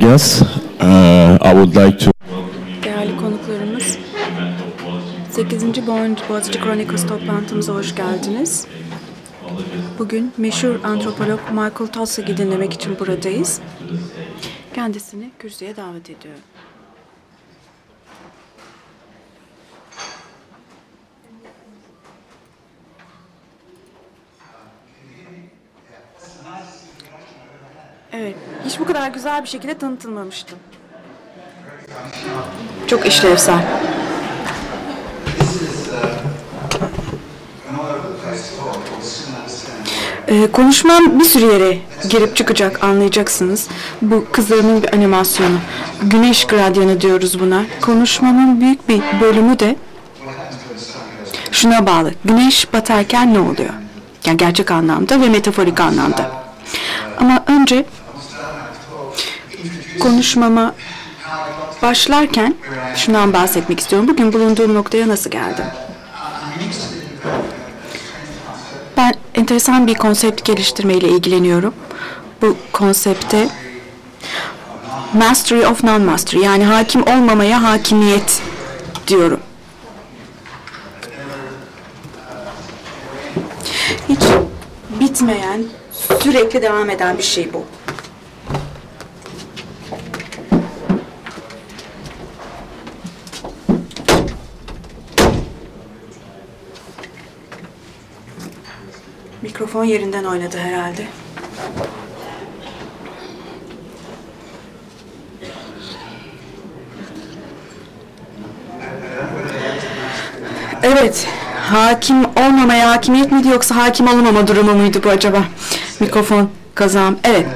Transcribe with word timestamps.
guests, 0.00 0.40
uh, 0.80 1.38
I 1.42 1.52
would 1.52 1.76
like 1.76 1.98
to 1.98 2.10
Değerli 2.82 3.16
konuklarımız, 3.16 3.98
8. 5.30 5.86
Boğaziçi 6.28 6.60
Chronicles 6.60 7.06
toplantımıza 7.06 7.74
hoş 7.74 7.94
geldiniz. 7.94 8.66
Bugün 9.98 10.32
meşhur 10.36 10.84
antropolog 10.84 11.40
Michael 11.50 11.92
Tossag'i 11.92 12.36
dinlemek 12.36 12.72
için 12.72 12.98
buradayız. 12.98 13.60
Kendisini 14.74 15.30
kürsüye 15.38 15.76
davet 15.76 16.10
ediyorum. 16.10 16.42
Evet, 28.12 28.34
hiç 28.64 28.80
bu 28.80 28.84
kadar 28.84 29.08
güzel 29.08 29.42
bir 29.42 29.48
şekilde 29.48 29.78
tanıtılmamıştım. 29.78 30.58
Çok 32.86 33.06
işlevsel. 33.06 33.58
Ee, 40.28 40.52
konuşmam 40.52 41.20
bir 41.20 41.24
sürü 41.24 41.44
yere 41.44 41.78
girip 42.10 42.36
çıkacak 42.36 42.84
anlayacaksınız. 42.84 43.68
Bu 44.02 44.24
kızlarımın 44.32 44.82
bir 44.82 44.94
animasyonu. 44.94 45.56
Güneş 46.02 46.44
gradyanı 46.46 47.00
diyoruz 47.00 47.40
buna. 47.40 47.62
Konuşmamın 47.80 48.60
büyük 48.60 48.88
bir 48.88 49.02
bölümü 49.20 49.58
de 49.58 49.76
şuna 51.52 51.86
bağlı. 51.86 52.12
Güneş 52.24 52.72
batarken 52.72 53.34
ne 53.34 53.38
oluyor? 53.38 53.74
Yani 54.26 54.36
gerçek 54.36 54.70
anlamda 54.70 55.20
ve 55.20 55.28
metaforik 55.28 55.80
anlamda. 55.80 56.30
Ama 57.18 57.44
önce 57.46 57.84
konuşmama 60.00 60.74
başlarken 61.82 62.54
şundan 62.96 63.32
bahsetmek 63.32 63.80
istiyorum. 63.80 64.08
Bugün 64.08 64.32
bulunduğum 64.32 64.74
noktaya 64.74 65.08
nasıl 65.08 65.30
geldim? 65.30 65.64
Ben 68.96 69.14
enteresan 69.34 69.86
bir 69.86 69.94
konsept 69.94 70.44
geliştirmeyle 70.44 71.08
ilgileniyorum. 71.08 71.74
Bu 72.42 72.56
konsepte 72.72 73.48
mastery 75.12 75.66
of 75.66 75.84
non-mastery 75.84 76.44
yani 76.44 76.64
hakim 76.64 77.02
olmamaya 77.02 77.62
hakimiyet 77.62 78.42
diyorum. 79.06 79.40
Hiç 84.08 84.20
bitmeyen, 85.00 85.64
sürekli 86.22 86.62
devam 86.62 86.90
eden 86.90 87.18
bir 87.18 87.22
şey 87.22 87.52
bu. 87.52 87.64
Mikrofon 99.60 99.84
yerinden 99.84 100.24
oynadı 100.24 100.58
herhalde. 100.58 101.06
Evet, 110.82 111.26
hakim 111.60 112.24
olmamaya 112.24 112.90
hakimiyet 112.90 113.32
miydi 113.32 113.48
yoksa 113.48 113.76
hakim 113.76 114.08
olamama 114.08 114.46
durumu 114.46 114.74
muydu 114.74 115.00
bu 115.04 115.08
acaba? 115.08 115.42
Mikrofon 116.00 116.50
kazağım. 116.74 117.18
Evet. 117.24 117.46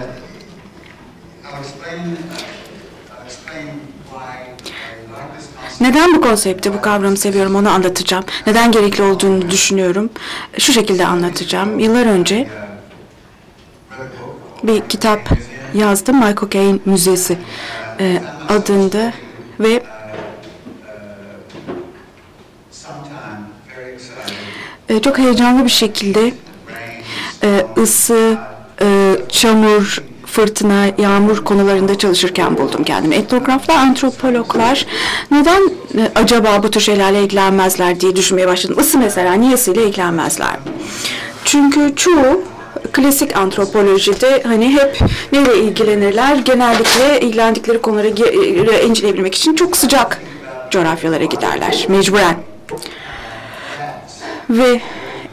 Neden 5.84 6.14
bu 6.14 6.20
konsepti, 6.20 6.74
bu 6.74 6.80
kavramı 6.80 7.16
seviyorum 7.16 7.54
onu 7.54 7.70
anlatacağım. 7.70 8.24
Neden 8.46 8.72
gerekli 8.72 9.02
olduğunu 9.02 9.50
düşünüyorum. 9.50 10.11
Şu 10.58 10.72
şekilde 10.72 11.06
anlatacağım. 11.06 11.78
Yıllar 11.78 12.06
önce 12.06 12.48
bir 14.62 14.80
kitap 14.80 15.20
yazdım. 15.74 16.17
Michael 16.17 16.50
Caine 16.50 16.78
Müzesi 16.84 17.39
e, 18.00 18.22
adında 18.48 19.12
ve 19.61 19.83
e, 24.89 25.02
çok 25.02 25.18
heyecanlı 25.18 25.64
bir 25.64 25.70
şekilde 25.70 26.34
e, 27.42 27.66
ısı, 27.78 28.39
çamur, 29.28 30.02
fırtına, 30.34 30.86
yağmur 30.98 31.45
konularında 31.45 31.98
çalışırken 31.98 32.58
buldum 32.58 32.84
kendimi. 32.84 33.14
Etnograflar, 33.14 33.77
antropologlar 33.77 34.86
neden 35.30 35.62
e, 35.98 36.11
acaba 36.14 36.62
bu 36.62 36.70
tür 36.70 36.80
şeylerle 36.80 37.22
ilgilenmezler 37.22 38.00
diye 38.00 38.17
düşünmeye 38.17 38.46
başladım. 38.48 38.77
Isı 38.80 38.98
mesela 38.98 39.33
niye 39.34 39.55
ısıyla 39.55 39.83
ilgilenmezler? 39.83 40.56
Çünkü 41.45 41.92
çoğu 41.96 42.42
klasik 42.92 43.36
antropolojide 43.36 44.42
hani 44.46 44.74
hep 44.74 45.00
neyle 45.33 45.58
ilgilenirler? 45.58 46.36
Genellikle 46.36 47.20
ilgilendikleri 47.20 47.80
konuları 47.80 48.08
ge- 48.08 48.86
inceleyebilmek 48.86 49.34
için 49.34 49.55
çok 49.56 49.77
sıcak 49.77 50.22
coğrafyalara 50.70 51.24
giderler 51.24 51.86
mecburen. 51.89 52.36
Ve 54.51 54.80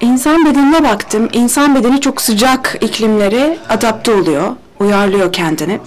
insan 0.01 0.45
bedenine 0.45 0.83
baktım. 0.83 1.29
İnsan 1.33 1.75
bedeni 1.75 2.01
çok 2.01 2.21
sıcak 2.21 2.77
iklimlere 2.81 3.57
adapte 3.69 4.11
oluyor, 4.13 4.55
uyarlıyor 4.81 5.33
kendini. 5.33 5.79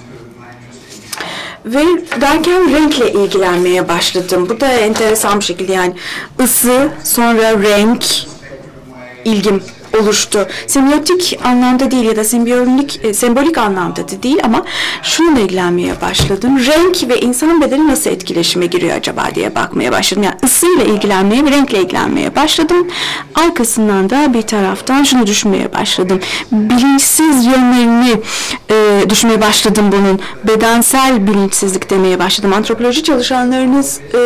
Ve 1.64 1.84
derken 2.20 2.72
renkle 2.72 3.12
ilgilenmeye 3.12 3.88
başladım. 3.88 4.46
Bu 4.48 4.60
da 4.60 4.66
enteresan 4.66 5.40
bir 5.40 5.44
şekilde 5.44 5.72
yani 5.72 5.94
ısı, 6.40 6.88
sonra 7.04 7.62
renk 7.62 8.06
ilgim 9.24 9.62
oluştu. 10.00 10.48
Semiotik 10.66 11.38
anlamda 11.44 11.90
değil 11.90 12.04
ya 12.04 12.16
da 12.16 12.24
sembolik, 12.24 13.00
e, 13.04 13.14
sembolik 13.14 13.58
anlamda 13.58 14.08
da 14.08 14.22
değil 14.22 14.38
ama 14.44 14.64
şununla 15.02 15.40
ilgilenmeye 15.40 16.00
başladım. 16.00 16.58
Renk 16.58 17.08
ve 17.08 17.20
insan 17.20 17.60
bedeni 17.60 17.88
nasıl 17.88 18.10
etkileşime 18.10 18.66
giriyor 18.66 18.96
acaba 18.96 19.28
diye 19.34 19.54
bakmaya 19.54 19.92
başladım. 19.92 20.22
Yani 20.22 20.36
ısıyla 20.44 20.84
ilgilenmeye 20.84 21.44
ve 21.44 21.50
renkle 21.50 21.80
ilgilenmeye 21.80 22.36
başladım. 22.36 22.88
Arkasından 23.34 24.10
da 24.10 24.34
bir 24.34 24.42
taraftan 24.42 25.02
şunu 25.02 25.26
düşünmeye 25.26 25.72
başladım. 25.72 26.20
Bilinçsiz 26.52 27.44
yönlerini 27.44 28.20
e, 28.70 29.10
düşünmeye 29.10 29.40
başladım 29.40 29.84
bunun. 29.92 30.20
Bedensel 30.44 31.26
bilinçsizlik 31.26 31.90
demeye 31.90 32.18
başladım. 32.18 32.52
Antropoloji 32.52 33.02
çalışanlarınız 33.02 34.00
e, 34.14 34.18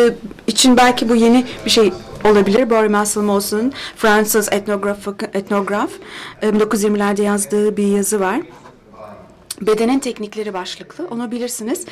için 0.46 0.76
belki 0.76 1.08
bu 1.08 1.14
yeni 1.14 1.44
bir 1.64 1.70
şey 1.70 1.92
olabilir. 2.30 2.70
Barry 2.70 2.88
Musselmose'un 2.88 3.72
Fransız 3.96 4.52
etnograf, 4.52 5.08
etnograf 5.34 5.90
1920'lerde 6.42 7.22
yazdığı 7.22 7.76
bir 7.76 7.86
yazı 7.86 8.20
var. 8.20 8.40
Bedenin 9.60 9.98
teknikleri 9.98 10.54
başlıklı. 10.54 11.06
Onu 11.10 11.30
bilirsiniz. 11.30 11.84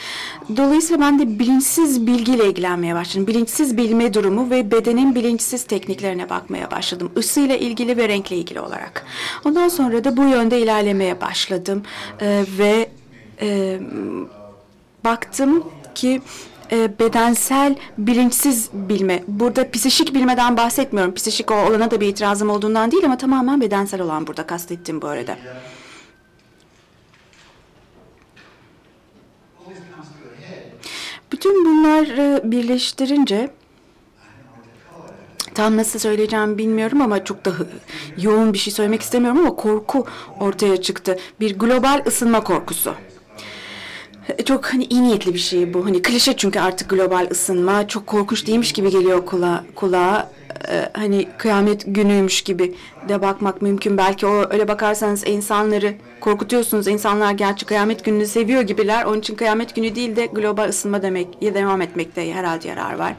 Dolayısıyla 0.57 1.01
ben 1.01 1.19
de 1.19 1.39
bilinçsiz 1.39 2.07
bilgiyle 2.07 2.49
ilgilenmeye 2.49 2.95
başladım. 2.95 3.27
Bilinçsiz 3.27 3.77
bilme 3.77 4.15
durumu 4.15 4.51
ve 4.51 4.71
bedenin 4.71 5.15
bilinçsiz 5.15 5.65
tekniklerine 5.65 6.31
bakmaya 6.31 6.71
başladım. 6.71 7.13
Isıyla 7.17 7.57
ilgili 7.57 7.97
ve 7.97 8.09
renkle 8.09 8.37
ilgili 8.37 8.61
olarak. 8.61 9.07
Ondan 9.45 9.69
sonra 9.69 10.05
da 10.05 10.17
bu 10.17 10.23
yönde 10.23 10.61
ilerlemeye 10.61 11.21
başladım. 11.21 11.83
Ee, 12.21 12.45
ve 12.59 12.89
e, 13.41 13.79
baktım 15.05 15.65
ki 15.95 16.23
e, 16.73 16.99
bedensel 16.99 17.77
bilinçsiz 17.99 18.69
bilme. 18.73 19.23
Burada 19.29 19.71
psişik 19.71 20.15
bilmeden 20.15 20.57
bahsetmiyorum. 20.57 21.15
Psişik 21.15 21.51
olana 21.51 21.91
da 21.91 22.01
bir 22.01 22.09
itirazım 22.09 22.51
olduğundan 22.51 22.91
değil 22.91 23.05
ama 23.05 23.19
tamamen 23.19 23.61
bedensel 23.61 24.01
olan 24.01 24.27
burada 24.27 24.47
kastettim 24.47 25.03
bu 25.03 25.07
arada. 25.07 25.37
Bütün 31.33 31.65
bunları 31.65 32.41
birleştirince 32.45 33.51
tam 35.55 35.77
nasıl 35.77 35.99
söyleyeceğim 35.99 36.59
bilmiyorum 36.59 37.01
ama 37.01 37.25
çok 37.25 37.45
da 37.45 37.53
yoğun 38.19 38.53
bir 38.53 38.59
şey 38.59 38.73
söylemek 38.73 39.03
istemiyorum 39.03 39.39
ama 39.39 39.57
korku 39.57 40.07
ortaya 40.41 40.83
çıktı. 40.83 41.19
Bir 41.41 41.59
global 41.59 42.03
ısınma 42.07 42.45
korkusu. 42.45 42.95
Çok 44.45 44.67
hani 44.67 44.85
iyi 44.85 45.03
niyetli 45.03 45.35
bir 45.35 45.39
şey 45.39 45.75
bu. 45.75 45.87
Hani 45.87 46.03
klişe 46.03 46.37
çünkü 46.37 46.61
artık 46.61 46.91
global 46.91 47.29
ısınma 47.31 47.89
çok 47.89 48.07
korkunç 48.07 48.47
değilmiş 48.47 48.73
gibi 48.73 48.91
geliyor 48.91 49.27
kula, 49.27 49.65
kulağa. 49.75 50.31
Ee, 50.69 50.89
hani 50.93 51.29
kıyamet 51.39 51.83
günüymüş 51.87 52.43
gibi 52.43 52.75
de 53.09 53.23
bakmak 53.23 53.63
mümkün. 53.63 53.99
Belki 53.99 54.27
o 54.27 54.45
öyle 54.51 54.69
bakarsanız 54.69 55.27
insanları 55.27 55.95
korkutuyorsunuz. 56.21 56.89
İnsanlar 56.89 57.33
gerçi 57.33 57.67
kıyamet 57.67 58.05
gününü 58.05 58.27
seviyor 58.27 58.63
gibiler. 58.63 59.05
Onun 59.05 59.19
için 59.19 59.35
kıyamet 59.35 59.75
günü 59.75 59.95
değil 59.95 60.17
de 60.17 60.27
global 60.27 60.69
ısınma 60.69 61.03
demek 61.03 61.29
ya 61.41 61.55
devam 61.55 61.83
etmekte 61.83 62.35
herhalde 62.35 62.69
yarar 62.69 62.99
var. 62.99 63.15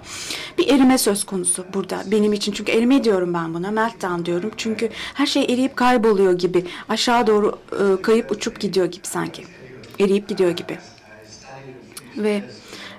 Bir 0.58 0.68
erime 0.74 0.98
söz 0.98 1.24
konusu 1.24 1.66
burada 1.74 2.04
benim 2.12 2.34
için. 2.34 2.52
Çünkü 2.52 2.72
erime 2.72 3.04
diyorum 3.04 3.34
ben 3.34 3.54
buna. 3.54 3.72
Meltdown 3.72 4.26
diyorum. 4.26 4.52
Çünkü 4.58 4.90
her 5.14 5.26
şey 5.26 5.44
eriyip 5.44 5.76
kayboluyor 5.76 6.34
gibi. 6.34 6.66
Aşağı 6.90 7.28
doğru 7.28 7.60
e, 7.72 8.02
kayıp 8.02 8.32
uçup 8.32 8.60
gidiyor 8.60 8.86
gibi 8.86 9.08
sanki. 9.08 9.44
Eriyip 10.00 10.28
gidiyor 10.28 10.52
gibi. 10.52 10.78
Ve 12.18 12.44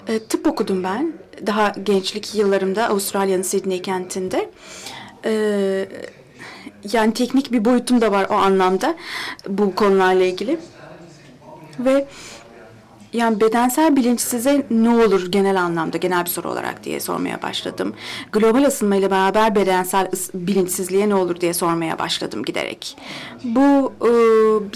e, 0.08 0.18
tıp 0.18 0.46
okudum 0.46 0.84
ben. 0.84 1.12
Daha 1.46 1.72
gençlik 1.82 2.34
yıllarımda 2.34 2.88
Avustralya'nın 2.88 3.42
Sydney 3.42 3.82
kentinde. 3.82 4.50
E, 5.24 5.32
yani 6.92 7.14
teknik 7.14 7.52
bir 7.52 7.64
boyutum 7.64 8.00
da 8.00 8.12
var 8.12 8.26
o 8.30 8.34
anlamda 8.34 8.94
bu 9.48 9.74
konularla 9.74 10.24
ilgili. 10.24 10.58
Ve 11.78 12.06
yani 13.12 13.40
bedensel 13.40 13.96
bilinç 13.96 14.20
size 14.20 14.66
ne 14.70 14.90
olur 14.90 15.32
genel 15.32 15.62
anlamda, 15.62 15.96
genel 15.96 16.24
bir 16.24 16.30
soru 16.30 16.50
olarak 16.50 16.84
diye 16.84 17.00
sormaya 17.00 17.42
başladım. 17.42 17.94
Global 18.32 18.64
ısınma 18.64 18.96
ile 18.96 19.10
beraber 19.10 19.54
bedensel 19.54 20.10
bilinçsizliğe 20.34 21.08
ne 21.08 21.14
olur 21.14 21.40
diye 21.40 21.54
sormaya 21.54 21.98
başladım 21.98 22.44
giderek. 22.44 22.96
Bu 23.44 23.92
e, 24.02 24.10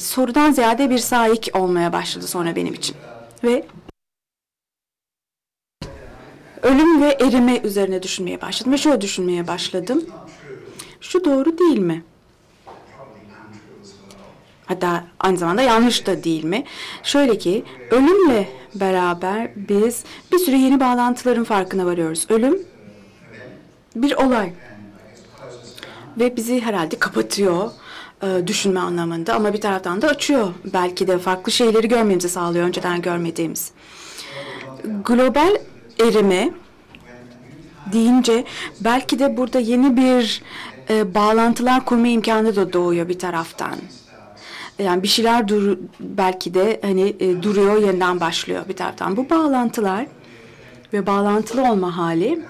sorudan 0.00 0.52
ziyade 0.52 0.90
bir 0.90 0.98
sahik 0.98 1.50
olmaya 1.54 1.92
başladı 1.92 2.26
sonra 2.26 2.56
benim 2.56 2.74
için. 2.74 2.96
Ve 3.44 3.64
ölüm 6.62 7.02
ve 7.02 7.16
erime 7.20 7.58
üzerine 7.58 8.02
düşünmeye 8.02 8.40
başladım. 8.40 8.72
Ve 8.72 8.78
şöyle 8.78 9.00
düşünmeye 9.00 9.48
başladım. 9.48 10.04
Şu 11.00 11.24
doğru 11.24 11.58
değil 11.58 11.78
mi? 11.78 12.04
Hatta 14.66 15.04
aynı 15.20 15.38
zamanda 15.38 15.62
yanlış 15.62 16.06
da 16.06 16.24
değil 16.24 16.44
mi? 16.44 16.64
Şöyle 17.02 17.38
ki 17.38 17.64
ölümle 17.90 18.48
beraber 18.74 19.50
biz 19.56 20.04
bir 20.32 20.38
sürü 20.38 20.56
yeni 20.56 20.80
bağlantıların 20.80 21.44
farkına 21.44 21.86
varıyoruz. 21.86 22.26
Ölüm 22.30 22.62
bir 23.96 24.12
olay 24.12 24.52
ve 26.18 26.36
bizi 26.36 26.60
herhalde 26.60 26.98
kapatıyor 26.98 27.70
e, 28.22 28.46
düşünme 28.46 28.80
anlamında 28.80 29.34
ama 29.34 29.52
bir 29.52 29.60
taraftan 29.60 30.02
da 30.02 30.08
açıyor. 30.08 30.48
Belki 30.64 31.06
de 31.06 31.18
farklı 31.18 31.52
şeyleri 31.52 31.88
görmemizi 31.88 32.28
sağlıyor 32.28 32.66
önceden 32.66 33.02
görmediğimiz. 33.02 33.72
Global 35.04 35.56
erime 36.00 36.50
deyince 37.92 38.44
belki 38.80 39.18
de 39.18 39.36
burada 39.36 39.58
yeni 39.58 39.96
bir 39.96 40.42
e, 40.90 41.14
bağlantılar 41.14 41.84
kurma 41.84 42.06
imkanı 42.06 42.56
da 42.56 42.72
doğuyor 42.72 43.08
bir 43.08 43.18
taraftan. 43.18 43.74
Yani 44.78 45.02
bir 45.02 45.08
şeyler 45.08 45.48
dur 45.48 45.78
belki 46.00 46.54
de 46.54 46.80
hani 46.82 47.16
e, 47.20 47.42
duruyor 47.42 47.82
yeniden 47.82 48.20
başlıyor 48.20 48.68
bir 48.68 48.76
taraftan. 48.76 49.16
Bu 49.16 49.30
bağlantılar 49.30 50.06
ve 50.92 51.06
bağlantılı 51.06 51.70
olma 51.70 51.96
hali 51.96 52.40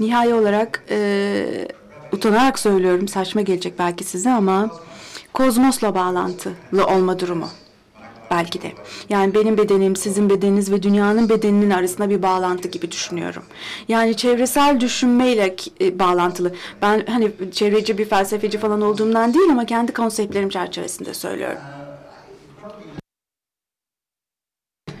nihai 0.00 0.34
olarak 0.34 0.84
e, 0.90 1.68
utanarak 2.12 2.58
söylüyorum 2.58 3.08
saçma 3.08 3.40
gelecek 3.40 3.78
belki 3.78 4.04
size 4.04 4.30
ama 4.30 4.70
kozmosla 5.32 5.94
bağlantılı 5.94 6.86
olma 6.86 7.18
durumu 7.18 7.48
belki 8.30 8.62
de. 8.62 8.72
Yani 9.08 9.34
benim 9.34 9.58
bedenim, 9.58 9.96
sizin 9.96 10.30
bedeniniz 10.30 10.72
ve 10.72 10.82
dünyanın 10.82 11.28
bedeninin 11.28 11.70
arasında 11.70 12.10
bir 12.10 12.22
bağlantı 12.22 12.68
gibi 12.68 12.90
düşünüyorum. 12.90 13.42
Yani 13.88 14.16
çevresel 14.16 14.80
düşünmeyle 14.80 15.56
e, 15.80 15.98
bağlantılı. 15.98 16.52
Ben 16.82 17.06
hani 17.06 17.32
çevreci 17.52 17.98
bir 17.98 18.04
felsefeci 18.04 18.58
falan 18.58 18.82
olduğumdan 18.82 19.34
değil 19.34 19.50
ama 19.50 19.66
kendi 19.66 19.92
konseptlerim 19.92 20.48
çerçevesinde 20.48 21.14
söylüyorum. 21.14 21.58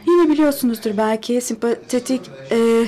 Yine 0.06 0.28
biliyorsunuzdur 0.28 0.96
belki 0.96 1.40
sempatetik 1.40 2.20
e, 2.50 2.86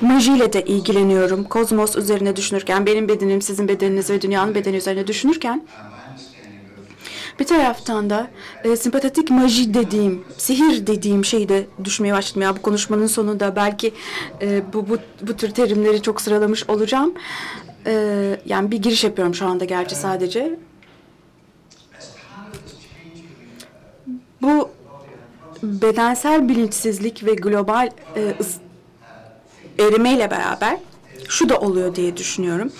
majiyle 0.00 0.52
de 0.52 0.64
ilgileniyorum. 0.64 1.44
Kozmos 1.44 1.96
üzerine 1.96 2.36
düşünürken, 2.36 2.86
benim 2.86 3.08
bedenim, 3.08 3.42
sizin 3.42 3.68
bedeniniz 3.68 4.10
ve 4.10 4.22
dünyanın 4.22 4.54
bedeni 4.54 4.76
üzerine 4.76 5.06
düşünürken 5.06 5.62
bir 7.40 7.44
taraftan 7.46 8.10
da 8.10 8.28
e, 8.64 8.76
sempatetik 8.76 9.30
maji 9.30 9.74
dediğim, 9.74 10.24
sihir 10.38 10.86
dediğim 10.86 11.24
şeyi 11.24 11.48
de 11.48 11.66
düşmeye 11.84 12.14
başladım. 12.14 12.42
Ya 12.42 12.56
bu 12.56 12.62
konuşmanın 12.62 13.06
sonunda 13.06 13.56
belki 13.56 13.94
e, 14.42 14.72
bu, 14.72 14.88
bu, 14.88 14.98
bu 15.22 15.36
tür 15.36 15.50
terimleri 15.50 16.02
çok 16.02 16.20
sıralamış 16.20 16.68
olacağım. 16.68 17.14
E, 17.86 17.92
yani 18.46 18.70
bir 18.70 18.82
giriş 18.82 19.04
yapıyorum 19.04 19.34
şu 19.34 19.46
anda 19.46 19.64
gerçi 19.64 19.94
sadece. 19.94 20.58
Bu 24.42 24.70
bedensel 25.62 26.48
bilinçsizlik 26.48 27.24
ve 27.24 27.34
global 27.34 27.90
e, 28.16 28.34
erimeyle 29.78 30.30
beraber 30.30 30.78
şu 31.28 31.48
da 31.48 31.58
oluyor 31.58 31.94
diye 31.94 32.16
düşünüyorum 32.16 32.72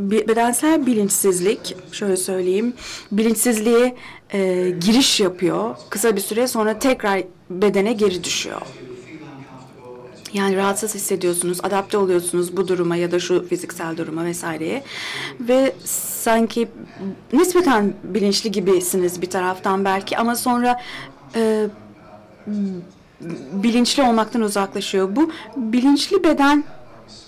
bedensel 0.00 0.86
bilinçsizlik, 0.86 1.76
şöyle 1.92 2.16
söyleyeyim, 2.16 2.74
bilinçsizliğe 3.12 3.96
e, 4.32 4.70
giriş 4.80 5.20
yapıyor. 5.20 5.76
Kısa 5.90 6.16
bir 6.16 6.20
süre 6.20 6.46
sonra 6.46 6.78
tekrar 6.78 7.22
bedene 7.50 7.92
geri 7.92 8.24
düşüyor. 8.24 8.60
Yani 10.32 10.56
rahatsız 10.56 10.94
hissediyorsunuz, 10.94 11.58
adapte 11.62 11.98
oluyorsunuz 11.98 12.56
bu 12.56 12.68
duruma 12.68 12.96
ya 12.96 13.10
da 13.10 13.18
şu 13.20 13.48
fiziksel 13.48 13.96
duruma 13.96 14.24
vesaireye. 14.24 14.82
Ve 15.40 15.72
sanki 15.84 16.68
nispeten 17.32 17.94
bilinçli 18.04 18.50
gibisiniz 18.50 19.22
bir 19.22 19.30
taraftan 19.30 19.84
belki 19.84 20.18
ama 20.18 20.36
sonra 20.36 20.80
e, 21.34 21.66
bilinçli 23.52 24.02
olmaktan 24.02 24.42
uzaklaşıyor. 24.42 25.16
Bu 25.16 25.30
bilinçli 25.56 26.24
beden 26.24 26.64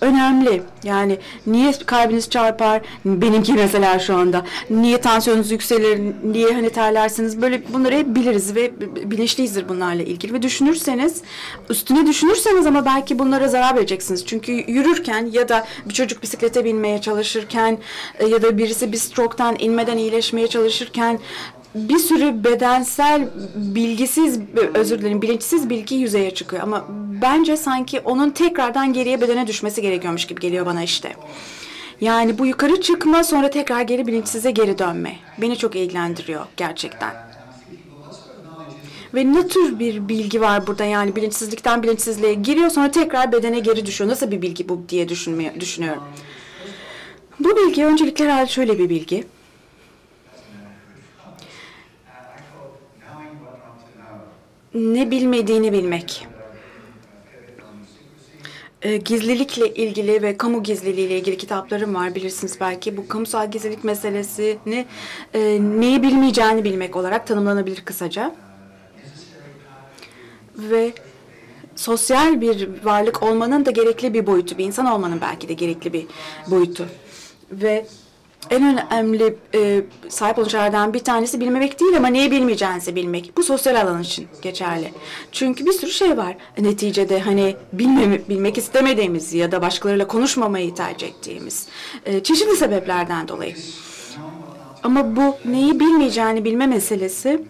önemli. 0.01 0.61
Yani 0.83 1.17
niye 1.47 1.71
kalbiniz 1.85 2.29
çarpar? 2.29 2.81
Benimki 3.05 3.53
mesela 3.53 3.99
şu 3.99 4.15
anda. 4.15 4.45
Niye 4.69 4.97
tansiyonunuz 4.97 5.51
yükselir? 5.51 6.13
Niye 6.23 6.53
hani 6.53 6.69
terlersiniz? 6.69 7.41
Böyle 7.41 7.73
bunları 7.73 7.95
hep 7.95 8.07
biliriz 8.15 8.55
ve 8.55 8.71
bilinçliyizdir 9.11 9.69
bunlarla 9.69 10.03
ilgili. 10.03 10.33
Ve 10.33 10.41
düşünürseniz, 10.41 11.21
üstüne 11.69 12.07
düşünürseniz 12.07 12.65
ama 12.65 12.85
belki 12.85 13.19
bunlara 13.19 13.47
zarar 13.47 13.75
vereceksiniz. 13.75 14.25
Çünkü 14.25 14.51
yürürken 14.51 15.29
ya 15.31 15.49
da 15.49 15.65
bir 15.85 15.93
çocuk 15.93 16.23
bisiklete 16.23 16.65
binmeye 16.65 17.01
çalışırken 17.01 17.77
e, 18.19 18.27
ya 18.27 18.41
da 18.41 18.57
birisi 18.57 18.91
bir 18.91 18.97
stroke'tan 18.97 19.55
inmeden 19.59 19.97
iyileşmeye 19.97 20.47
çalışırken 20.47 21.19
bir 21.75 21.97
sürü 21.97 22.43
bedensel 22.43 23.29
bilgisiz 23.55 24.39
özür 24.73 24.99
dilerim 24.99 25.21
bilinçsiz 25.21 25.69
bilgi 25.69 25.95
yüzeye 25.95 26.33
çıkıyor 26.33 26.63
ama 26.63 26.85
bence 27.21 27.57
sanki 27.57 27.99
onun 27.99 28.29
tekrardan 28.29 28.93
geriye 28.93 29.21
bedene 29.21 29.47
düşmesi 29.47 29.81
gerekiyormuş 29.81 30.25
gibi 30.25 30.41
geliyor 30.41 30.65
bana 30.65 30.83
işte. 30.83 31.15
Yani 32.01 32.37
bu 32.39 32.45
yukarı 32.45 32.81
çıkma 32.81 33.23
sonra 33.23 33.49
tekrar 33.49 33.81
geri 33.81 34.07
bilinçsize 34.07 34.51
geri 34.51 34.79
dönme. 34.79 35.15
Beni 35.41 35.57
çok 35.57 35.75
ilgilendiriyor 35.75 36.45
gerçekten. 36.57 37.13
Ve 39.13 39.33
ne 39.33 39.47
tür 39.47 39.79
bir 39.79 40.09
bilgi 40.09 40.41
var 40.41 40.67
burada 40.67 40.85
yani 40.85 41.15
bilinçsizlikten 41.15 41.83
bilinçsizliğe 41.83 42.33
giriyor 42.33 42.69
sonra 42.69 42.91
tekrar 42.91 43.31
bedene 43.31 43.59
geri 43.59 43.85
düşüyor. 43.85 44.09
Nasıl 44.09 44.31
bir 44.31 44.41
bilgi 44.41 44.69
bu 44.69 44.85
diye 44.89 45.09
düşünmeye, 45.09 45.61
düşünüyorum. 45.61 46.03
Bu 47.39 47.57
bilgi 47.57 47.85
öncelikle 47.85 48.25
herhalde 48.25 48.47
şöyle 48.47 48.79
bir 48.79 48.89
bilgi. 48.89 49.23
Ne 54.73 55.11
bilmediğini 55.11 55.73
bilmek. 55.73 56.27
E, 58.81 58.97
gizlilikle 58.97 59.73
ilgili 59.73 60.21
ve 60.21 60.37
kamu 60.37 60.63
gizliliğiyle 60.63 61.17
ilgili 61.17 61.37
kitaplarım 61.37 61.95
var 61.95 62.15
bilirsiniz 62.15 62.57
belki. 62.61 62.97
Bu 62.97 63.07
kamusal 63.07 63.51
gizlilik 63.51 63.83
meselesini 63.83 64.85
e, 65.33 65.59
neyi 65.61 66.03
bilmeyeceğini 66.03 66.63
bilmek 66.63 66.95
olarak 66.95 67.27
tanımlanabilir 67.27 67.81
kısaca. 67.85 68.35
Ve 70.57 70.93
sosyal 71.75 72.41
bir 72.41 72.69
varlık 72.83 73.23
olmanın 73.23 73.65
da 73.65 73.71
gerekli 73.71 74.13
bir 74.13 74.27
boyutu, 74.27 74.57
bir 74.57 74.65
insan 74.65 74.85
olmanın 74.85 75.21
belki 75.21 75.49
de 75.49 75.53
gerekli 75.53 75.93
bir 75.93 76.05
boyutu. 76.47 76.87
Ve 77.51 77.85
en 78.49 78.63
önemli 78.63 79.35
e, 79.55 79.81
sahip 80.09 80.39
olacaklardan 80.39 80.93
bir 80.93 80.99
tanesi 80.99 81.39
bilmemek 81.39 81.79
değil 81.79 81.97
ama 81.97 82.07
neyi 82.07 82.31
bilmeyeceğinizi 82.31 82.95
bilmek. 82.95 83.37
Bu 83.37 83.43
sosyal 83.43 83.81
alan 83.81 84.01
için 84.01 84.27
geçerli. 84.41 84.93
Çünkü 85.31 85.65
bir 85.65 85.71
sürü 85.71 85.91
şey 85.91 86.17
var. 86.17 86.35
Neticede 86.57 87.19
hani 87.19 87.55
bilmemi, 87.73 88.21
bilmek 88.29 88.57
istemediğimiz 88.57 89.33
ya 89.33 89.51
da 89.51 89.61
başkalarıyla 89.61 90.07
konuşmamayı 90.07 90.75
tercih 90.75 91.07
ettiğimiz 91.07 91.67
e, 92.05 92.23
çeşitli 92.23 92.55
sebeplerden 92.55 93.27
dolayı. 93.27 93.55
Ama 94.83 95.15
bu 95.15 95.35
neyi 95.45 95.79
bilmeyeceğini 95.79 96.45
bilme 96.45 96.67
meselesi 96.67 97.41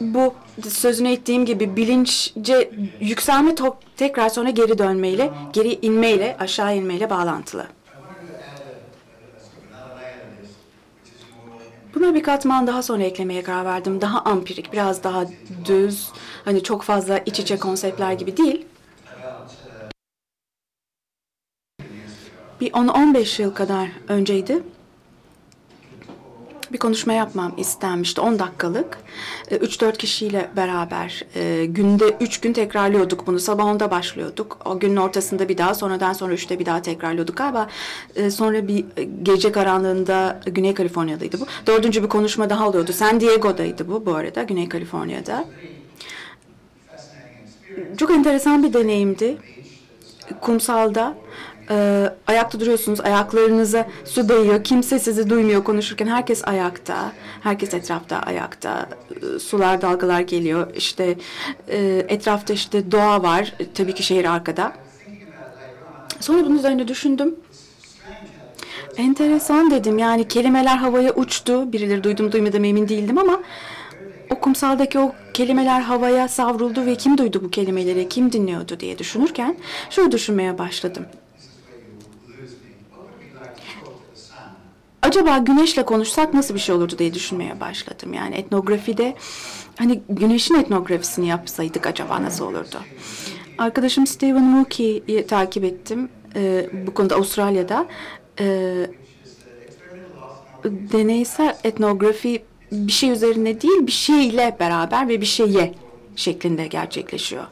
bu 0.00 0.34
sözünü 0.68 1.12
ettiğim 1.12 1.44
gibi 1.46 1.76
bilinçce 1.76 2.70
yükselme 3.00 3.54
tekrar 3.96 4.28
sonra 4.28 4.50
geri 4.50 4.78
dönmeyle, 4.78 5.30
geri 5.52 5.78
inmeyle, 5.82 6.36
aşağı 6.38 6.76
inmeyle 6.76 7.10
bağlantılı. 7.10 7.66
Buna 11.94 12.14
bir 12.14 12.22
katman 12.22 12.66
daha 12.66 12.82
sonra 12.82 13.02
eklemeye 13.02 13.42
karar 13.42 13.64
verdim. 13.64 14.00
Daha 14.00 14.20
ampirik, 14.24 14.72
biraz 14.72 15.02
daha 15.04 15.26
düz, 15.64 16.12
hani 16.44 16.62
çok 16.62 16.82
fazla 16.82 17.18
iç 17.18 17.40
içe 17.40 17.58
konseptler 17.58 18.12
gibi 18.12 18.36
değil. 18.36 18.66
Bir 22.60 22.72
10-15 22.72 23.42
yıl 23.42 23.54
kadar 23.54 23.88
önceydi. 24.08 24.62
Bir 26.72 26.78
konuşma 26.78 27.12
yapmam 27.12 27.52
istenmişti. 27.56 28.20
10 28.20 28.38
dakikalık. 28.38 28.98
3-4 29.50 29.96
kişiyle 29.96 30.50
beraber 30.56 31.24
e, 31.34 31.64
günde 31.64 32.16
3 32.20 32.40
gün 32.40 32.52
tekrarlıyorduk 32.52 33.26
bunu. 33.26 33.38
Sabah 33.38 33.64
10'da 33.64 33.90
başlıyorduk. 33.90 34.58
O 34.64 34.78
günün 34.78 34.96
ortasında 34.96 35.48
bir 35.48 35.58
daha, 35.58 35.74
sonradan 35.74 36.12
sonra 36.12 36.34
3'te 36.34 36.58
bir 36.58 36.66
daha 36.66 36.82
tekrarlıyorduk. 36.82 37.36
Galiba 37.36 37.68
e, 38.16 38.30
sonra 38.30 38.68
bir 38.68 38.84
gece 39.22 39.52
karanlığında 39.52 40.40
Güney 40.46 40.74
Kaliforniya'daydı 40.74 41.40
bu. 41.40 41.46
Dördüncü 41.66 42.02
bir 42.02 42.08
konuşma 42.08 42.50
daha 42.50 42.68
oluyordu. 42.68 42.92
San 42.92 43.20
Diego'daydı 43.20 43.88
bu 43.88 44.06
bu 44.06 44.14
arada, 44.14 44.42
Güney 44.42 44.68
Kaliforniya'da. 44.68 45.44
Çok 47.96 48.10
enteresan 48.10 48.62
bir 48.62 48.72
deneyimdi. 48.72 49.36
Kumsalda 50.40 51.14
e, 51.70 52.06
ayakta 52.26 52.60
duruyorsunuz, 52.60 53.00
ayaklarınıza 53.00 53.88
su 54.04 54.28
değiyor, 54.28 54.64
kimse 54.64 54.98
sizi 54.98 55.30
duymuyor 55.30 55.64
konuşurken. 55.64 56.06
Herkes 56.06 56.48
ayakta, 56.48 57.12
herkes 57.40 57.74
etrafta 57.74 58.18
ayakta. 58.18 58.88
E, 59.10 59.38
sular, 59.38 59.82
dalgalar 59.82 60.20
geliyor. 60.20 60.66
İşte 60.74 61.16
e, 61.68 62.04
etrafta 62.08 62.52
işte 62.52 62.92
doğa 62.92 63.22
var, 63.22 63.54
e, 63.58 63.72
tabii 63.72 63.94
ki 63.94 64.02
şehir 64.02 64.24
arkada. 64.24 64.72
Sonra 66.20 66.46
bunun 66.46 66.58
üzerine 66.58 66.88
düşündüm. 66.88 67.34
Enteresan 68.96 69.70
dedim 69.70 69.98
yani 69.98 70.28
kelimeler 70.28 70.76
havaya 70.76 71.14
uçtu. 71.14 71.72
Birileri 71.72 72.04
duydum 72.04 72.32
duymadım 72.32 72.64
emin 72.64 72.88
değildim 72.88 73.18
ama 73.18 73.40
o 74.30 74.40
kumsaldaki 74.40 74.98
o 74.98 75.12
kelimeler 75.34 75.80
havaya 75.80 76.28
savruldu 76.28 76.86
ve 76.86 76.94
kim 76.94 77.18
duydu 77.18 77.40
bu 77.44 77.50
kelimeleri, 77.50 78.08
kim 78.08 78.32
dinliyordu 78.32 78.80
diye 78.80 78.98
düşünürken 78.98 79.56
şunu 79.90 80.12
düşünmeye 80.12 80.58
başladım. 80.58 81.06
Acaba 85.02 85.38
güneşle 85.38 85.84
konuşsak 85.84 86.34
nasıl 86.34 86.54
bir 86.54 86.60
şey 86.60 86.74
olurdu 86.74 86.98
diye 86.98 87.14
düşünmeye 87.14 87.60
başladım. 87.60 88.14
Yani 88.14 88.34
etnografide 88.34 89.14
hani 89.78 90.00
güneşin 90.08 90.54
etnografisini 90.54 91.28
yapsaydık 91.28 91.86
acaba 91.86 92.22
nasıl 92.22 92.44
olurdu? 92.44 92.76
Arkadaşım 93.58 94.06
Stephen 94.06 94.42
Mookie'yi 94.42 95.26
takip 95.26 95.64
ettim. 95.64 96.08
Ee, 96.36 96.70
bu 96.86 96.94
konuda 96.94 97.14
Avustralya'da. 97.14 97.86
Ee, 98.40 98.86
deneysel 100.64 101.56
etnografi 101.64 102.42
bir 102.72 102.92
şey 102.92 103.10
üzerine 103.10 103.60
değil 103.60 103.86
bir 103.86 103.92
şeyle 103.92 104.56
beraber 104.60 105.08
ve 105.08 105.20
bir 105.20 105.26
şeye 105.26 105.74
şeklinde 106.16 106.66
gerçekleşiyor. 106.66 107.44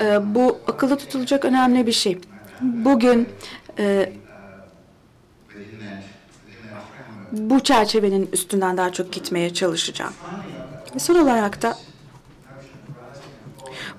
Ee, 0.00 0.34
bu 0.34 0.58
akılda 0.66 0.96
tutulacak 0.98 1.44
önemli 1.44 1.86
bir 1.86 1.92
şey. 1.92 2.18
Bugün 2.60 3.28
e, 3.78 4.12
bu 7.32 7.60
çerçevenin 7.60 8.28
üstünden 8.32 8.76
daha 8.76 8.92
çok 8.92 9.12
gitmeye 9.12 9.54
çalışacağım. 9.54 10.12
Ve 10.94 10.98
son 10.98 11.14
olarak 11.14 11.62
da 11.62 11.76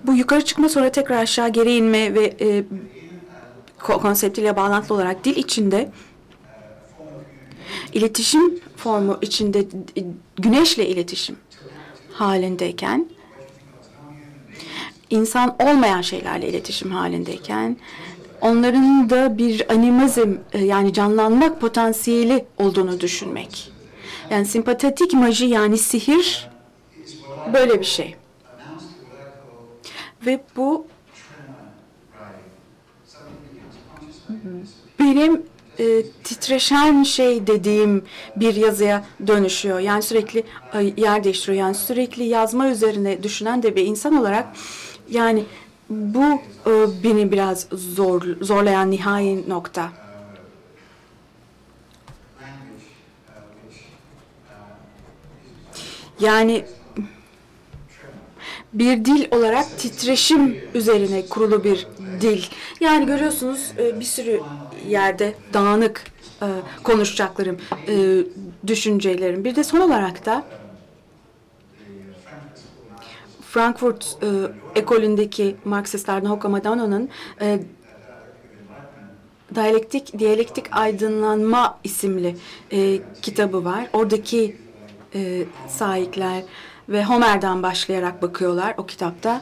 bu 0.03 0.13
yukarı 0.13 0.45
çıkma 0.45 0.69
sonra 0.69 0.91
tekrar 0.91 1.17
aşağı 1.17 1.49
geri 1.49 1.75
inme 1.75 2.13
ve 2.13 2.35
e, 2.41 2.63
konseptiyle 3.79 4.55
bağlantılı 4.55 4.97
olarak 4.97 5.23
dil 5.23 5.35
içinde 5.35 5.91
iletişim 7.93 8.59
formu 8.77 9.17
içinde 9.21 9.65
güneşle 10.37 10.87
iletişim 10.87 11.37
halindeyken 12.13 13.09
insan 15.09 15.55
olmayan 15.59 16.01
şeylerle 16.01 16.49
iletişim 16.49 16.91
halindeyken 16.91 17.77
onların 18.41 19.09
da 19.09 19.37
bir 19.37 19.71
animizm 19.73 20.35
e, 20.53 20.59
yani 20.65 20.93
canlanmak 20.93 21.61
potansiyeli 21.61 22.45
olduğunu 22.57 22.99
düşünmek. 22.99 23.71
Yani 24.29 24.45
simpatetik 24.45 25.13
maji 25.13 25.45
yani 25.45 25.77
sihir 25.77 26.49
böyle 27.53 27.79
bir 27.79 27.85
şey. 27.85 28.15
Ve 30.25 30.43
bu 30.55 30.87
benim 34.99 35.41
e, 35.79 36.03
titreşen 36.23 37.03
şey 37.03 37.47
dediğim 37.47 38.03
bir 38.35 38.55
yazıya 38.55 39.05
dönüşüyor. 39.27 39.79
Yani 39.79 40.01
sürekli 40.01 40.43
yer 40.97 41.23
değiştiriyor. 41.23 41.57
Yani 41.59 41.75
sürekli 41.75 42.23
yazma 42.23 42.69
üzerine 42.69 43.23
düşünen 43.23 43.63
de 43.63 43.75
bir 43.75 43.85
insan 43.85 44.17
olarak 44.17 44.47
yani 45.09 45.43
bu 45.91 46.41
e, 46.67 47.03
beni 47.03 47.31
biraz 47.31 47.67
zor 47.71 48.21
zorlayan 48.41 48.91
nihai 48.91 49.49
nokta. 49.49 49.89
Yani 56.19 56.65
bir 58.73 59.05
dil 59.05 59.25
olarak 59.31 59.65
titreşim 59.77 60.57
üzerine 60.73 61.25
kurulu 61.25 61.63
bir 61.63 61.87
dil. 62.21 62.43
Yani 62.79 63.05
görüyorsunuz 63.05 63.71
e, 63.77 63.99
bir 63.99 64.05
sürü 64.05 64.41
yerde 64.87 65.35
dağınık 65.53 66.03
e, 66.41 66.47
konuşacaklarım, 66.83 67.57
e, 67.87 68.23
düşüncelerim. 68.67 69.45
Bir 69.45 69.55
de 69.55 69.63
son 69.63 69.79
olarak 69.79 70.25
da 70.25 70.43
Frankfurt 73.51 74.17
e, 74.23 74.27
ekolündeki 74.79 75.55
Marksistlerden 75.65 76.29
Hoka 76.29 76.49
Madano'nun 76.49 77.09
e, 77.41 77.59
Diyalektik, 79.55 80.19
Diyalektik 80.19 80.65
Aydınlanma 80.71 81.79
isimli 81.83 82.35
e, 82.71 82.99
kitabı 83.21 83.65
var. 83.65 83.87
Oradaki 83.93 84.57
e, 85.15 85.43
sahipler 85.67 86.43
ve 86.89 87.05
Homer'den 87.05 87.63
başlayarak 87.63 88.21
bakıyorlar 88.21 88.73
o 88.77 88.85
kitapta. 88.85 89.41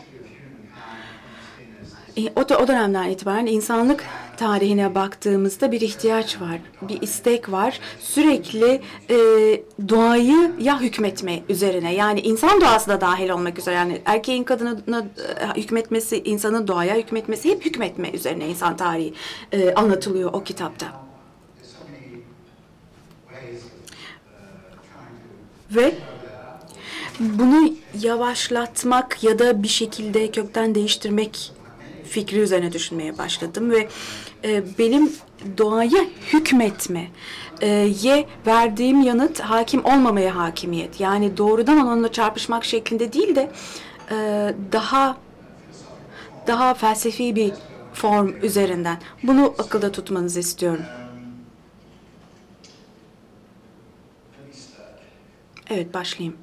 E, 2.18 2.22
o, 2.36 2.42
o 2.42 2.68
dönemden 2.68 3.10
itibaren 3.10 3.46
insanlık 3.46 4.06
tarihine 4.39 4.96
baktığımızda 4.96 5.72
bir 5.72 5.81
ihtiyaç 5.81 6.41
var, 6.41 6.60
bir 6.81 7.01
istek 7.01 7.51
var. 7.51 7.79
Sürekli 8.00 8.81
e, 9.10 9.17
doğayı 9.89 10.51
ya 10.60 10.81
hükmetme 10.81 11.39
üzerine 11.50 11.93
yani 11.96 12.22
insan 12.22 12.62
doğası 12.62 12.89
da 12.89 13.01
dahil 13.01 13.29
olmak 13.29 13.60
üzere 13.60 13.75
yani 13.75 14.01
erkeğin 14.05 14.43
kadına 14.43 15.05
e, 15.55 15.62
hükmetmesi, 15.62 16.22
insanın 16.24 16.67
doğaya 16.67 16.96
hükmetmesi 16.96 17.50
hep 17.50 17.65
hükmetme 17.65 18.12
üzerine 18.12 18.48
insan 18.48 18.77
tarihi 18.77 19.13
e, 19.51 19.74
anlatılıyor 19.74 20.34
o 20.34 20.43
kitapta. 20.43 20.88
Ve 25.72 25.96
bunu 27.19 27.74
yavaşlatmak 28.01 29.24
ya 29.24 29.39
da 29.39 29.63
bir 29.63 29.67
şekilde 29.67 30.31
kökten 30.31 30.75
değiştirmek 30.75 31.51
fikri 32.10 32.39
üzerine 32.39 32.74
düşünmeye 32.74 33.17
başladım 33.17 33.72
ve 33.72 33.88
e, 34.43 34.63
benim 34.77 35.12
doğaya 35.58 36.03
hükmetme 36.34 37.08
e, 37.62 37.67
ye 38.01 38.27
verdiğim 38.48 39.01
yanıt 39.01 39.39
hakim 39.39 39.86
olmamaya 39.86 40.36
hakimiyet. 40.36 41.00
Yani 41.00 41.38
doğrudan 41.38 41.88
onunla 41.88 42.12
çarpışmak 42.12 42.65
şeklinde 42.65 43.13
değil 43.13 43.36
de 43.36 43.51
e, 44.12 44.15
daha 44.72 45.17
daha 46.48 46.74
felsefi 46.74 47.36
bir 47.36 47.53
form 47.93 48.34
üzerinden. 48.43 48.98
Bunu 49.24 49.53
akılda 49.60 49.91
tutmanızı 49.91 50.39
istiyorum. 50.39 50.84
Evet 55.69 55.93
başlayayım. 55.93 56.38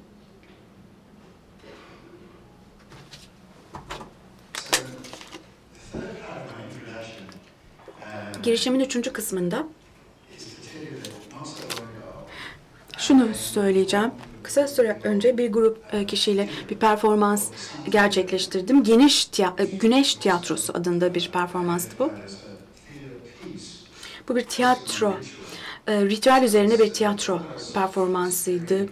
Girişimin 8.47 8.79
üçüncü 8.79 9.13
kısmında 9.13 9.67
şunu 12.97 13.27
söyleyeceğim. 13.35 14.11
Kısa 14.43 14.67
süre 14.67 14.99
önce 15.03 15.37
bir 15.37 15.51
grup 15.51 15.93
e, 15.93 16.05
kişiyle 16.05 16.49
bir 16.69 16.75
performans 16.75 17.49
gerçekleştirdim. 17.89 18.83
Geniş 18.83 19.25
tiyatro, 19.25 19.65
Güneş 19.79 20.15
Tiyatrosu 20.15 20.73
adında 20.73 21.15
bir 21.15 21.29
performanstı 21.33 21.99
bu. 21.99 22.11
Bu 24.27 24.35
bir 24.35 24.43
tiyatro, 24.43 25.17
e, 25.87 26.01
ritüel 26.01 26.43
üzerine 26.43 26.79
bir 26.79 26.93
tiyatro 26.93 27.41
performansıydı. 27.73 28.89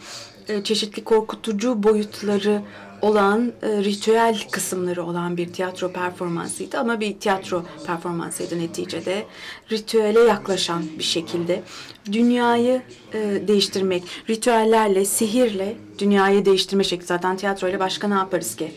E, 0.47 0.63
çeşitli 0.63 1.03
korkutucu 1.03 1.83
boyutları 1.83 2.62
olan 3.01 3.53
e, 3.61 3.67
ritüel 3.83 4.39
kısımları 4.51 5.03
olan 5.03 5.37
bir 5.37 5.53
tiyatro 5.53 5.91
performansıydı 5.91 6.77
ama 6.77 6.99
bir 6.99 7.19
tiyatro 7.19 7.63
performansıydı 7.85 8.59
neticede. 8.59 9.25
Ritüele 9.71 10.19
yaklaşan 10.19 10.83
bir 10.99 11.03
şekilde 11.03 11.63
dünyayı 12.11 12.81
e, 13.13 13.47
değiştirmek, 13.47 14.03
ritüellerle, 14.29 15.05
sihirle 15.05 15.77
dünyayı 15.99 16.45
değiştirme 16.45 16.83
şekli. 16.83 17.05
Zaten 17.05 17.37
tiyatroyla 17.37 17.79
başka 17.79 18.07
ne 18.07 18.13
yaparız 18.13 18.55
ki? 18.55 18.71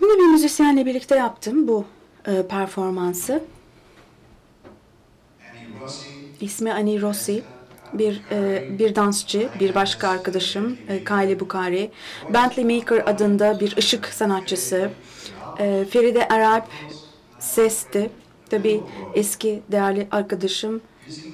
Bunu 0.00 0.10
bir 0.18 0.32
müzisyenle 0.32 0.86
birlikte 0.86 1.16
yaptım 1.16 1.68
bu 1.68 1.84
e, 2.26 2.46
performansı. 2.46 3.44
İsmi 6.40 6.72
Annie 6.72 7.00
Rossi. 7.00 7.42
Bir 7.92 8.22
e, 8.30 8.64
bir 8.78 8.94
dansçı, 8.94 9.48
bir 9.60 9.74
başka 9.74 10.08
arkadaşım 10.08 10.78
e, 10.88 11.04
Kylie 11.04 11.40
Bukari, 11.40 11.90
Bentley 12.34 12.78
Maker 12.78 13.02
adında 13.06 13.60
bir 13.60 13.76
ışık 13.76 14.06
sanatçısı, 14.06 14.90
e, 15.58 15.84
Feride 15.90 16.28
Arap 16.28 16.68
sesti, 17.38 18.10
tabii 18.50 18.80
eski 19.14 19.62
değerli 19.72 20.08
arkadaşım 20.10 20.80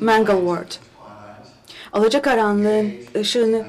Mangal 0.00 0.38
Ward. 0.38 0.72
Alacakaranlığın 1.92 2.92
ışığını 3.16 3.66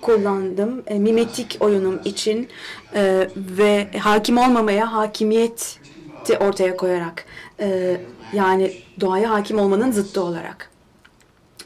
kullandım 0.00 0.82
e, 0.86 0.98
mimetik 0.98 1.56
oyunum 1.60 2.00
için 2.04 2.48
e, 2.94 3.28
ve 3.36 3.88
hakim 3.98 4.38
olmamaya 4.38 4.92
hakimiyeti 4.92 6.38
ortaya 6.40 6.76
koyarak 6.76 7.24
e, 7.60 7.96
yani 8.32 8.72
doğaya 9.00 9.30
hakim 9.30 9.58
olmanın 9.58 9.92
zıttı 9.92 10.22
olarak 10.22 10.69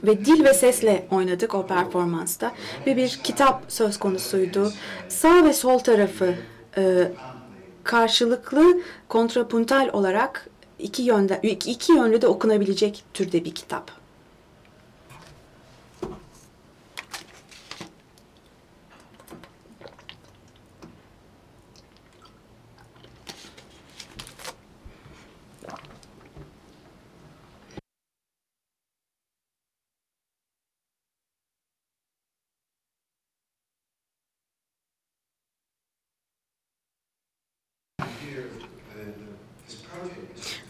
ve 0.06 0.24
dil 0.24 0.44
ve 0.44 0.54
sesle 0.54 1.06
oynadık 1.10 1.54
o 1.54 1.66
performansta 1.66 2.52
ve 2.86 2.96
bir 2.96 3.20
kitap 3.24 3.64
söz 3.68 3.98
konusuydu 3.98 4.72
sağ 5.08 5.44
ve 5.44 5.52
sol 5.52 5.78
tarafı 5.78 6.34
e, 6.76 7.12
karşılıklı 7.84 8.80
kontrapuntal 9.08 9.90
olarak 9.92 10.50
iki 10.78 11.02
yönde 11.02 11.40
iki, 11.42 11.92
yönlü 11.92 12.22
de 12.22 12.26
okunabilecek 12.26 13.04
türde 13.14 13.44
bir 13.44 13.54
kitap. 13.54 14.04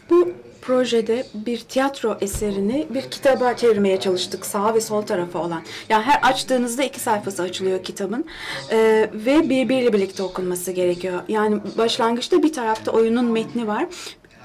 Bu 0.09 0.33
projede 0.65 1.25
bir 1.33 1.59
tiyatro 1.59 2.17
eserini 2.21 2.87
bir 2.89 3.01
kitaba 3.01 3.53
çevirmeye 3.53 3.99
çalıştık 3.99 4.45
sağ 4.45 4.75
ve 4.75 4.81
sol 4.81 5.01
tarafı 5.01 5.39
olan. 5.39 5.61
Yani 5.89 6.03
her 6.03 6.29
açtığınızda 6.29 6.83
iki 6.83 6.99
sayfası 6.99 7.43
açılıyor 7.43 7.83
kitabın 7.83 8.25
ee, 8.71 9.09
ve 9.13 9.49
birbiriyle 9.49 9.93
birlikte 9.93 10.23
okunması 10.23 10.71
gerekiyor. 10.71 11.21
Yani 11.27 11.59
başlangıçta 11.77 12.43
bir 12.43 12.53
tarafta 12.53 12.91
oyunun 12.91 13.25
metni 13.25 13.67
var, 13.67 13.85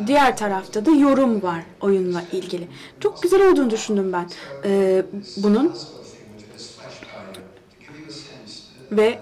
diğer 0.06 0.36
tarafta 0.36 0.86
da 0.86 0.90
yorum 0.90 1.42
var 1.42 1.62
oyunla 1.80 2.22
ilgili. 2.32 2.68
Çok 3.00 3.22
güzel 3.22 3.52
olduğunu 3.52 3.70
düşündüm 3.70 4.12
ben 4.12 4.30
ee, 4.64 5.02
bunun 5.36 5.74
ve 8.92 9.18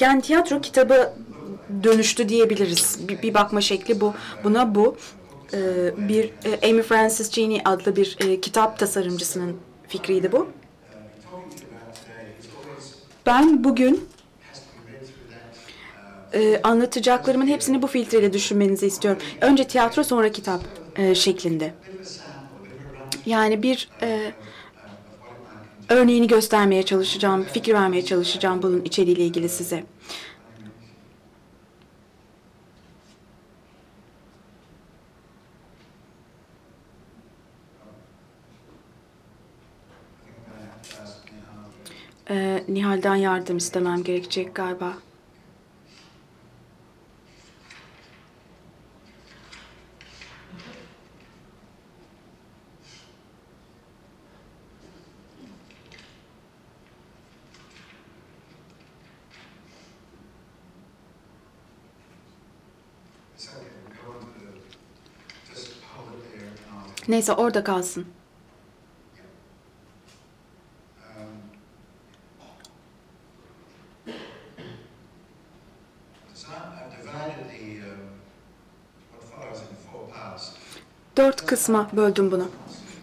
yani 0.00 0.22
tiyatro 0.22 0.60
kitabı 0.60 1.12
dönüştü 1.82 2.28
diyebiliriz. 2.28 3.08
Bir, 3.08 3.22
bir 3.22 3.34
bakma 3.34 3.60
şekli 3.60 4.00
bu. 4.00 4.14
Buna 4.44 4.74
bu. 4.74 4.96
Ee, 5.54 5.58
bir 6.08 6.24
e, 6.24 6.70
Amy 6.70 6.82
Frances 6.82 7.30
Cheney 7.30 7.62
adlı 7.64 7.96
bir 7.96 8.16
e, 8.20 8.40
kitap 8.40 8.78
tasarımcısının 8.78 9.56
fikriydi 9.88 10.32
bu. 10.32 10.48
Ben 13.26 13.64
bugün 13.64 14.08
e, 16.34 16.60
anlatacaklarımın 16.62 17.46
hepsini 17.46 17.82
bu 17.82 17.86
filtreyle 17.86 18.32
düşünmenizi 18.32 18.86
istiyorum. 18.86 19.22
Önce 19.40 19.64
tiyatro 19.64 20.04
sonra 20.04 20.32
kitap 20.32 20.60
e, 20.96 21.14
şeklinde. 21.14 21.74
Yani 23.26 23.62
bir 23.62 23.88
e, 24.02 24.32
örneğini 25.88 26.26
göstermeye 26.26 26.82
çalışacağım, 26.82 27.44
fikir 27.52 27.74
vermeye 27.74 28.04
çalışacağım 28.04 28.62
bunun 28.62 28.84
içeriğiyle 28.84 29.24
ilgili 29.24 29.48
size. 29.48 29.84
Nihal'den 42.68 43.14
yardım 43.16 43.56
istemem 43.56 44.02
gerekecek 44.02 44.54
galiba. 44.54 44.94
Neyse 67.08 67.32
orada 67.32 67.64
kalsın. 67.64 68.06
Dört 81.16 81.46
kısma 81.60 81.88
böldüm 81.92 82.30
bunu. 82.30 82.48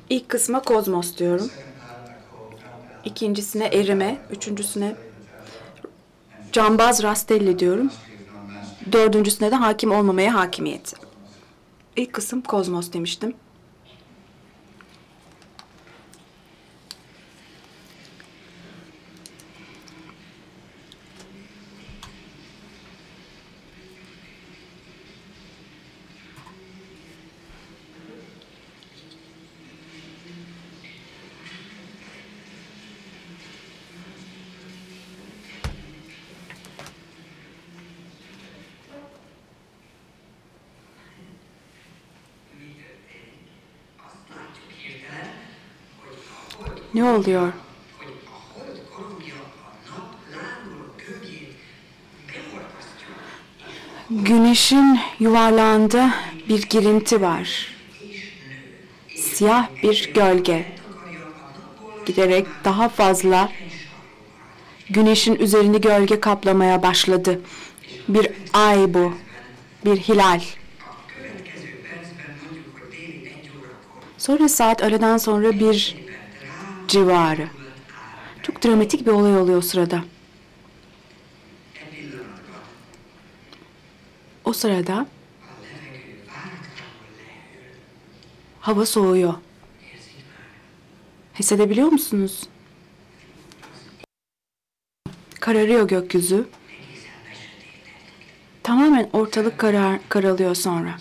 İlk 0.10 0.30
kısma 0.30 0.62
kozmos 0.62 1.18
diyorum. 1.18 1.50
İkincisine 3.04 3.66
erime, 3.66 4.18
üçüncüsüne 4.30 4.96
cambaz 6.52 7.04
rastelli 7.04 7.60
diyorum. 7.60 7.92
Dördüncüsüne 8.92 9.52
de 9.52 9.56
hakim 9.56 9.92
olmamaya 9.92 10.34
hakimiyet. 10.34 10.94
İlk 11.96 12.14
kısım 12.14 12.42
kozmos 12.42 12.94
demiştim. 12.94 13.36
Oluyor? 47.18 47.54
Güneşin 54.10 55.00
yuvarlağında 55.20 56.14
bir 56.50 56.62
girinti 56.62 57.22
var. 57.22 57.68
Siyah 59.16 59.68
bir 59.84 60.14
gölge. 60.14 60.66
Giderek 62.06 62.48
daha 62.64 62.90
fazla 62.90 63.52
güneşin 64.90 65.36
üzerini 65.36 65.82
gölge 65.82 66.20
kaplamaya 66.20 66.84
başladı. 66.84 67.42
Bir 68.08 68.30
ay 68.54 68.94
bu. 68.94 69.14
Bir 69.86 69.98
hilal. 69.98 70.42
Sonra 74.18 74.50
saat 74.50 74.82
öğleden 74.84 75.18
sonra 75.18 75.60
bir 75.60 76.07
civarı. 76.88 77.48
Çok 78.44 78.64
dramatik 78.64 79.08
bir 79.08 79.12
olay 79.12 79.38
oluyor 79.38 79.58
o 79.58 79.62
sırada. 79.62 80.04
O 84.46 84.54
sırada 84.54 85.08
hava 88.68 88.86
soğuyor. 88.86 89.34
Hissedebiliyor 91.40 91.88
musunuz? 91.88 92.48
Kararıyor 95.40 95.88
gökyüzü. 95.88 96.48
Tamamen 98.64 99.10
ortalık 99.14 99.58
karar, 99.58 100.00
karalıyor 100.10 100.56
sonra. 100.56 100.96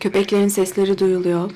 Köpeklerin 0.00 0.48
sesleri 0.48 0.98
duyuluyor. 0.98 1.50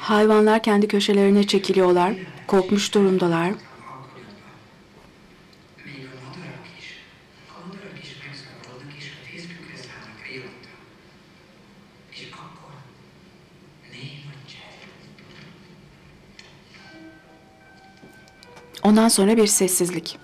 Hayvanlar 0.00 0.62
kendi 0.62 0.88
köşelerine 0.88 1.46
çekiliyorlar. 1.46 2.14
Korkmuş 2.46 2.94
durumdalar. 2.94 3.52
Ondan 18.82 19.08
sonra 19.08 19.36
bir 19.36 19.46
sessizlik. 19.46 20.18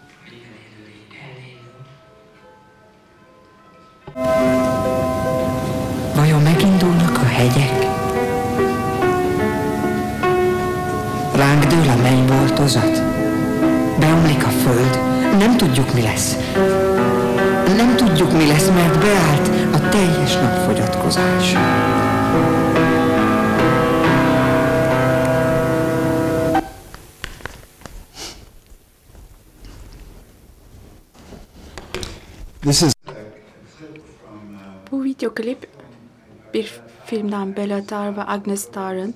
Filmden 37.37 37.57
Bela 37.57 37.87
Tarr 37.87 38.16
ve 38.16 38.22
Agnes 38.27 38.70
Tarr'ın 38.70 39.14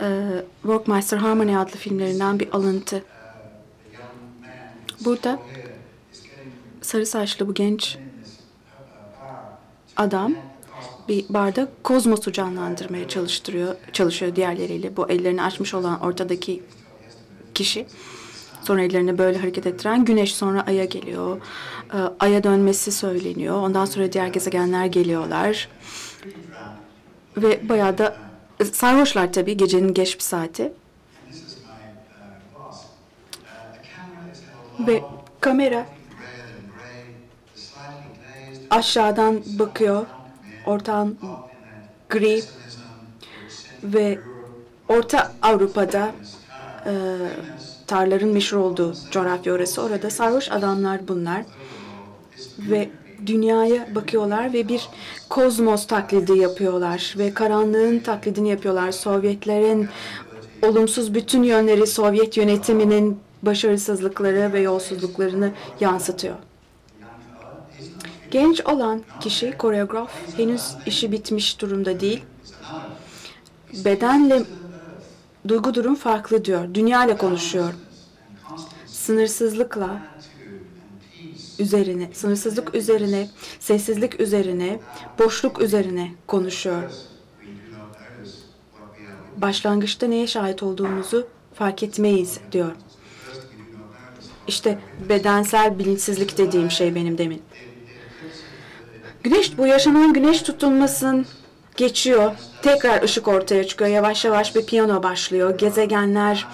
e, 0.00 0.42
Workmaster 0.62 1.18
Harmony 1.18 1.56
adlı 1.56 1.76
filmlerinden 1.76 2.40
bir 2.40 2.48
alıntı. 2.52 3.04
Burada 5.04 5.38
sarı 6.82 7.06
saçlı 7.06 7.48
bu 7.48 7.54
genç 7.54 7.98
adam 9.96 10.34
bir 11.08 11.24
barda 11.28 11.68
kozmosu 11.82 12.32
canlandırmaya 12.32 13.08
çalıştırıyor, 13.08 13.74
çalışıyor 13.92 14.36
diğerleriyle. 14.36 14.96
Bu 14.96 15.10
ellerini 15.10 15.42
açmış 15.42 15.74
olan 15.74 16.00
ortadaki 16.00 16.62
kişi. 17.54 17.86
Sonra 18.64 18.82
ellerini 18.82 19.18
böyle 19.18 19.38
hareket 19.38 19.66
ettiren 19.66 20.04
güneş 20.04 20.34
sonra 20.34 20.64
aya 20.66 20.84
geliyor. 20.84 21.40
Ee, 21.94 21.96
aya 22.20 22.44
dönmesi 22.44 22.92
söyleniyor. 22.92 23.54
Ondan 23.54 23.84
sonra 23.84 24.12
diğer 24.12 24.26
gezegenler 24.26 24.86
geliyorlar. 24.86 25.68
Ve 27.36 27.68
bayağı 27.68 27.98
da 27.98 28.16
e, 28.60 28.64
sarhoşlar 28.64 29.32
tabii 29.32 29.56
gecenin 29.56 29.94
geç 29.94 30.16
bir 30.16 30.22
saati. 30.22 30.72
Ve 34.78 35.02
kamera 35.40 35.86
aşağıdan 38.70 39.42
bakıyor. 39.58 40.06
Ortağın 40.66 41.18
gri 42.08 42.42
ve 43.82 44.18
Orta 44.88 45.32
Avrupa'da 45.42 46.12
e, 46.86 46.92
tarların 47.86 48.28
meşhur 48.28 48.58
olduğu 48.58 48.94
coğrafya 49.10 49.52
orası. 49.52 49.82
Orada 49.82 50.10
sarhoş 50.10 50.50
adamlar 50.50 51.08
bunlar. 51.08 51.42
Ve 52.58 52.90
dünyaya 53.26 53.94
bakıyorlar 53.94 54.52
ve 54.52 54.68
bir 54.68 54.88
kozmos 55.28 55.86
taklidi 55.86 56.38
yapıyorlar. 56.38 57.14
Ve 57.18 57.34
karanlığın 57.34 57.98
taklidini 57.98 58.48
yapıyorlar. 58.48 58.92
Sovyetlerin 58.92 59.88
olumsuz 60.62 61.14
bütün 61.14 61.42
yönleri 61.42 61.86
Sovyet 61.86 62.36
yönetiminin 62.36 63.18
başarısızlıkları 63.42 64.52
ve 64.52 64.60
yolsuzluklarını 64.60 65.52
yansıtıyor. 65.80 66.34
Genç 68.30 68.60
olan 68.60 69.02
kişi 69.20 69.52
koreograf 69.58 70.10
henüz 70.36 70.74
işi 70.86 71.12
bitmiş 71.12 71.60
durumda 71.60 72.00
değil. 72.00 72.22
Bedenle 73.84 74.42
duygu 75.48 75.74
durum 75.74 75.94
farklı 75.94 76.44
diyor. 76.44 76.74
Dünya 76.74 77.04
ile 77.04 77.16
konuşuyor. 77.16 77.74
Sınırsızlıkla 78.86 80.02
üzerine, 81.58 82.10
sınırsızlık 82.12 82.74
üzerine, 82.74 83.28
sessizlik 83.60 84.20
üzerine, 84.20 84.80
boşluk 85.18 85.60
üzerine 85.60 86.12
konuşuyor. 86.26 86.82
Başlangıçta 89.36 90.06
neye 90.06 90.26
şahit 90.26 90.62
olduğumuzu 90.62 91.26
fark 91.54 91.82
etmeyiz 91.82 92.38
diyor. 92.52 92.72
İşte 94.48 94.78
bedensel 95.08 95.78
bilinçsizlik 95.78 96.38
dediğim 96.38 96.70
şey 96.70 96.94
benim 96.94 97.18
demin. 97.18 97.42
Güneş 99.22 99.58
bu 99.58 99.66
yaşanan 99.66 100.12
güneş 100.12 100.42
tutulmasın 100.42 101.26
geçiyor. 101.76 102.32
Tekrar 102.62 103.02
ışık 103.02 103.28
ortaya 103.28 103.64
çıkıyor. 103.66 103.90
Yavaş 103.90 104.24
yavaş 104.24 104.56
bir 104.56 104.66
piyano 104.66 105.02
başlıyor. 105.02 105.58
Gezegenler 105.58 106.46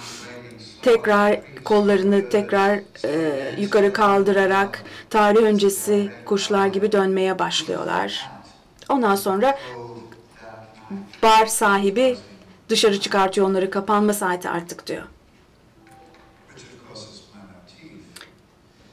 tekrar 0.85 1.40
kollarını 1.64 2.29
tekrar 2.29 2.81
e, 3.05 3.55
yukarı 3.59 3.92
kaldırarak 3.92 4.85
tarih 5.11 5.42
öncesi 5.42 6.11
kuşlar 6.25 6.66
gibi 6.66 6.92
dönmeye 6.92 7.38
başlıyorlar. 7.38 8.31
Ondan 8.88 9.16
sonra 9.16 9.59
bar 11.23 11.47
sahibi 11.47 12.16
dışarı 12.68 13.01
çıkartıyor 13.01 13.47
onları 13.47 13.70
kapanma 13.70 14.12
saati 14.12 14.49
artık 14.49 14.87
diyor. 14.87 15.03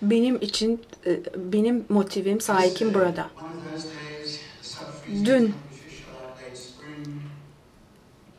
Benim 0.01 0.35
için 0.41 0.81
e, 1.05 1.19
benim 1.35 1.85
motivim 1.89 2.41
sahikim 2.41 2.93
burada. 2.93 3.29
Dün 5.25 5.53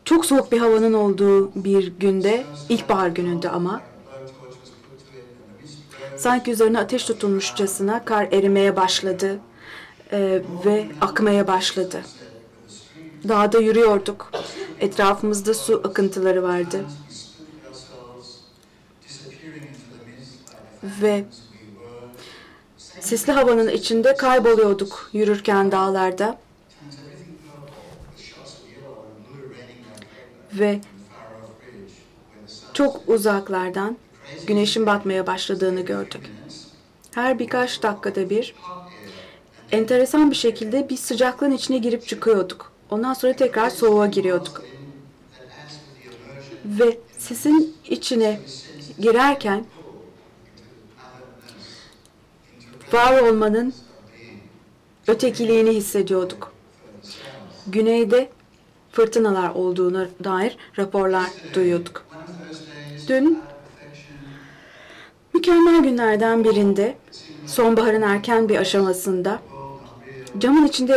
çok 0.04 0.26
soğuk 0.26 0.52
bir 0.52 0.58
havanın 0.58 0.92
olduğu 0.92 1.52
bir 1.54 1.92
günde, 2.00 2.44
ilkbahar 2.68 3.08
gününde 3.08 3.50
ama 3.50 3.80
sanki 6.16 6.50
üzerine 6.50 6.78
ateş 6.78 7.04
tutulmuşçasına 7.04 8.04
kar 8.04 8.28
erimeye 8.32 8.76
başladı 8.76 9.38
e, 10.12 10.42
ve 10.64 10.86
akmaya 11.00 11.46
başladı. 11.46 12.02
Dağda 13.28 13.58
yürüyorduk. 13.58 14.30
Etrafımızda 14.80 15.54
su 15.54 15.82
akıntıları 15.84 16.42
vardı. 16.42 16.84
Ve 20.82 21.24
sisli 23.00 23.32
havanın 23.32 23.68
içinde 23.68 24.16
kayboluyorduk 24.16 25.10
yürürken 25.12 25.72
dağlarda. 25.72 26.38
Ve 30.54 30.80
çok 32.72 33.08
uzaklardan 33.08 33.96
güneşin 34.46 34.86
batmaya 34.86 35.26
başladığını 35.26 35.80
gördük. 35.80 36.20
Her 37.14 37.38
birkaç 37.38 37.82
dakikada 37.82 38.30
bir 38.30 38.54
enteresan 39.72 40.30
bir 40.30 40.36
şekilde 40.36 40.88
bir 40.88 40.96
sıcaklığın 40.96 41.50
içine 41.50 41.78
girip 41.78 42.08
çıkıyorduk. 42.08 42.72
Ondan 42.90 43.14
sonra 43.14 43.32
tekrar 43.32 43.70
soğuğa 43.70 44.06
giriyorduk. 44.06 44.62
Ve 46.64 46.98
sisin 47.18 47.76
içine 47.88 48.40
girerken 48.98 49.64
var 52.92 53.22
olmanın 53.22 53.74
ötekiliğini 55.06 55.70
hissediyorduk. 55.70 56.52
Güneyde 57.66 58.30
fırtınalar 58.92 59.50
olduğuna 59.54 60.08
dair 60.24 60.56
raporlar 60.78 61.30
duyuyorduk. 61.54 62.04
Dün 63.08 63.38
mükemmel 65.34 65.82
günlerden 65.82 66.44
birinde 66.44 66.96
sonbaharın 67.46 68.02
erken 68.02 68.48
bir 68.48 68.56
aşamasında 68.56 69.38
camın 70.38 70.66
içinde 70.66 70.92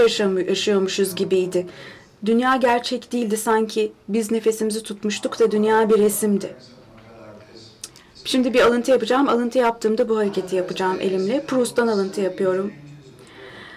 yaşıyormuşuz 0.48 1.16
gibiydi. 1.16 1.68
Dünya 2.26 2.56
gerçek 2.56 3.12
değildi 3.12 3.38
sanki 3.38 3.92
biz 4.10 4.32
nefesimizi 4.32 4.84
tutmuştuk 4.84 5.40
da 5.40 5.52
dünya 5.52 5.90
bir 5.90 5.98
resimdi. 6.00 6.56
Şimdi 8.26 8.54
bir 8.54 8.62
alıntı 8.62 8.92
yapacağım. 8.92 9.30
Alıntı 9.30 9.58
yaptığımda 9.58 10.10
bu 10.10 10.18
hareketi 10.18 10.56
yapacağım 10.56 10.98
elimle. 11.02 11.46
Proust'tan 11.46 11.88
alıntı 11.88 12.22
yapıyorum. 12.22 12.74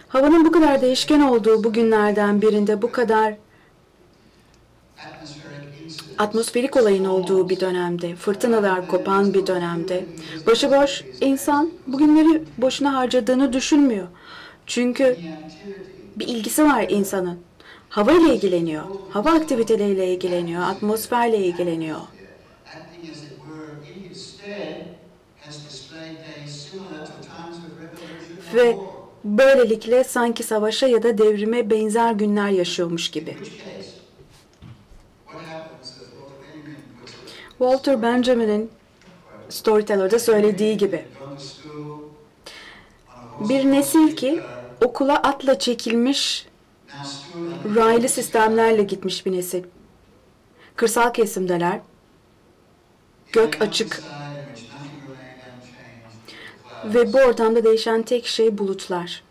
Havanın 0.09 0.44
bu 0.44 0.52
kadar 0.52 0.81
değişken 0.81 1.20
olduğu 1.20 1.64
bu 1.64 1.72
günlerden 1.72 2.42
birinde 2.42 2.83
bu 2.83 2.92
kadar 2.92 3.35
atmosferik 6.18 6.76
olayın 6.76 7.04
olduğu 7.04 7.48
bir 7.48 7.61
dönemde, 7.61 8.16
fırtınalar 8.16 8.88
kopan 8.88 9.35
bir 9.35 9.46
dönemde, 9.46 10.07
başıboş 10.46 11.04
insan 11.20 11.70
bugünleri 11.87 12.42
boşuna 12.59 12.94
harcadığını 12.94 13.52
düşünmüyor. 13.52 14.07
Çünkü 14.66 15.16
bir 16.16 16.28
ilgisi 16.28 16.64
var 16.64 16.87
insanın. 16.88 17.38
Hava 17.88 18.12
ile 18.12 18.35
ilgileniyor, 18.35 18.85
hava 19.11 19.31
aktiviteleriyle 19.31 20.14
ilgileniyor, 20.14 20.62
atmosferle 20.62 21.38
ilgileniyor. 21.38 22.00
Ve 28.54 28.76
böylelikle 29.24 30.04
sanki 30.04 30.42
savaşa 30.42 30.87
ya 30.87 31.02
da 31.02 31.18
devrime 31.18 31.70
benzer 31.70 32.12
günler 32.12 32.48
yaşıyormuş 32.48 33.11
gibi. 33.11 33.37
Walter 37.59 38.03
Benjamin'in 38.03 38.71
Storyteller'da 39.49 40.18
söylediği 40.18 40.77
gibi. 40.77 41.07
Bir 43.40 43.64
nesil 43.64 44.16
ki 44.16 44.42
okula 44.85 45.16
atla 45.16 45.59
çekilmiş 45.59 46.47
raylı 47.75 48.09
sistemlerle 48.09 48.83
gitmiş 48.83 49.27
bir 49.27 49.33
nesil. 49.33 49.64
Kırsal 50.77 51.12
kesimdeler. 51.12 51.81
Gök 53.33 53.62
açık 53.62 54.03
ve 56.85 57.12
bu 57.12 57.18
ortamda 57.18 57.64
değişen 57.64 58.03
tek 58.03 58.27
şey 58.27 58.59
bulutlar. 58.59 59.23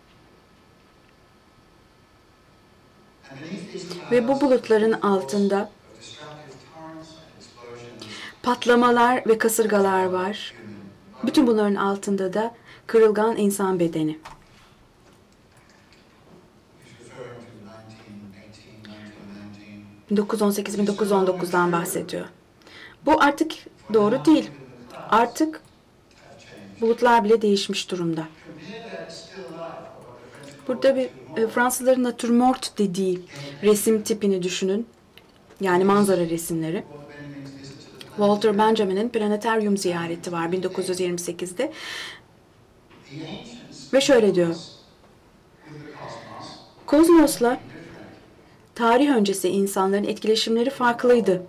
Ve 4.11 4.27
bu 4.27 4.41
bulutların 4.41 4.91
altında 4.91 5.61
of 5.61 5.99
destructive 5.99 6.57
torrents 6.73 7.09
and 7.09 7.37
explosions, 7.39 8.36
patlamalar 8.47 9.25
ve 9.27 9.37
kasırgalar 9.37 10.05
var. 10.05 10.53
Bütün 11.23 11.47
bunların 11.47 11.75
altında 11.75 12.33
da 12.33 12.55
kırılgan 12.87 13.37
insan 13.37 13.79
bedeni. 13.79 14.19
he's 16.85 17.07
referring 17.09 17.41
to 20.09 20.15
1918, 20.15 20.77
1919. 20.77 21.49
1918-1919'dan 21.49 21.71
bahsediyor. 21.71 22.25
Bu 23.05 23.21
artık 23.21 23.51
doğru 23.93 24.25
değil. 24.25 24.51
Artık 25.09 25.61
bulutlar 26.81 27.23
bile 27.23 27.41
değişmiş 27.41 27.91
durumda. 27.91 28.23
Burada 30.67 30.95
bir 30.95 31.09
e, 31.37 31.47
Fransızların 31.47 32.03
natürmort 32.03 32.77
dediği 32.77 33.21
resim 33.63 34.03
tipini 34.03 34.43
düşünün. 34.43 34.87
Yani 35.61 35.83
manzara 35.83 36.21
resimleri. 36.21 36.83
Walter 38.17 38.57
Benjamin'in 38.57 39.09
planetaryum 39.09 39.77
ziyareti 39.77 40.31
var 40.31 40.45
1928'de. 40.45 41.71
Ve 43.93 44.01
şöyle 44.01 44.35
diyor. 44.35 44.55
Kozmos'la 46.85 47.59
tarih 48.75 49.09
öncesi 49.09 49.49
insanların 49.49 50.03
etkileşimleri 50.03 50.69
farklıydı. 50.69 51.43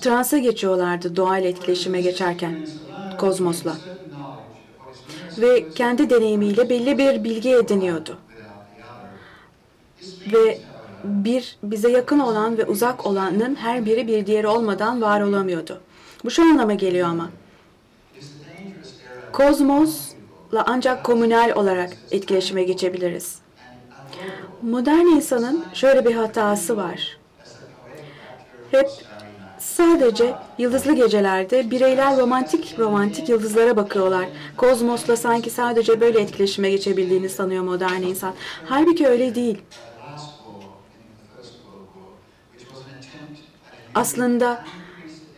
Transa 0.00 0.38
geçiyorlardı 0.38 1.16
doğayla 1.16 1.48
etkileşime 1.48 2.00
geçerken 2.00 2.66
kozmosla. 3.18 3.76
Ve 5.38 5.72
kendi 5.74 6.10
deneyimiyle 6.10 6.70
belli 6.70 6.98
bir 6.98 7.24
bilgi 7.24 7.50
ediniyordu. 7.50 8.18
Ve 10.32 10.58
bir 11.04 11.56
bize 11.62 11.90
yakın 11.90 12.18
olan 12.18 12.58
ve 12.58 12.64
uzak 12.64 13.06
olanın 13.06 13.54
her 13.54 13.86
biri 13.86 14.06
bir 14.06 14.26
diğeri 14.26 14.46
olmadan 14.46 15.02
var 15.02 15.20
olamıyordu. 15.20 15.80
Bu 16.24 16.30
şu 16.30 16.42
anlama 16.42 16.74
geliyor 16.74 17.08
ama. 17.08 17.30
Kozmosla 19.32 20.64
ancak 20.66 21.04
komünel 21.04 21.52
olarak 21.54 21.90
etkileşime 22.10 22.62
geçebiliriz. 22.62 23.38
Modern 24.62 25.06
insanın 25.06 25.64
şöyle 25.74 26.04
bir 26.04 26.14
hatası 26.14 26.76
var. 26.76 27.18
Hep 28.70 28.90
sadece 29.58 30.34
yıldızlı 30.58 30.92
gecelerde 30.92 31.70
bireyler 31.70 32.16
romantik 32.18 32.78
romantik 32.78 33.28
yıldızlara 33.28 33.76
bakıyorlar. 33.76 34.26
Kozmosla 34.56 35.16
sanki 35.16 35.50
sadece 35.50 36.00
böyle 36.00 36.20
etkileşime 36.20 36.70
geçebildiğini 36.70 37.28
sanıyor 37.28 37.64
modern 37.64 38.02
insan. 38.02 38.34
Halbuki 38.66 39.06
öyle 39.06 39.34
değil. 39.34 39.58
Aslında 43.94 44.64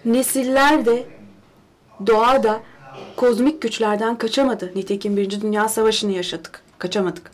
nesiller 0.04 0.86
de 0.86 1.06
doğa 2.06 2.42
da 2.42 2.60
kozmik 3.16 3.62
güçlerden 3.62 4.18
kaçamadı. 4.18 4.72
Nitekim 4.74 5.16
Birinci 5.16 5.40
Dünya 5.40 5.68
Savaşı'nı 5.68 6.12
yaşadık. 6.12 6.62
Kaçamadık. 6.78 7.30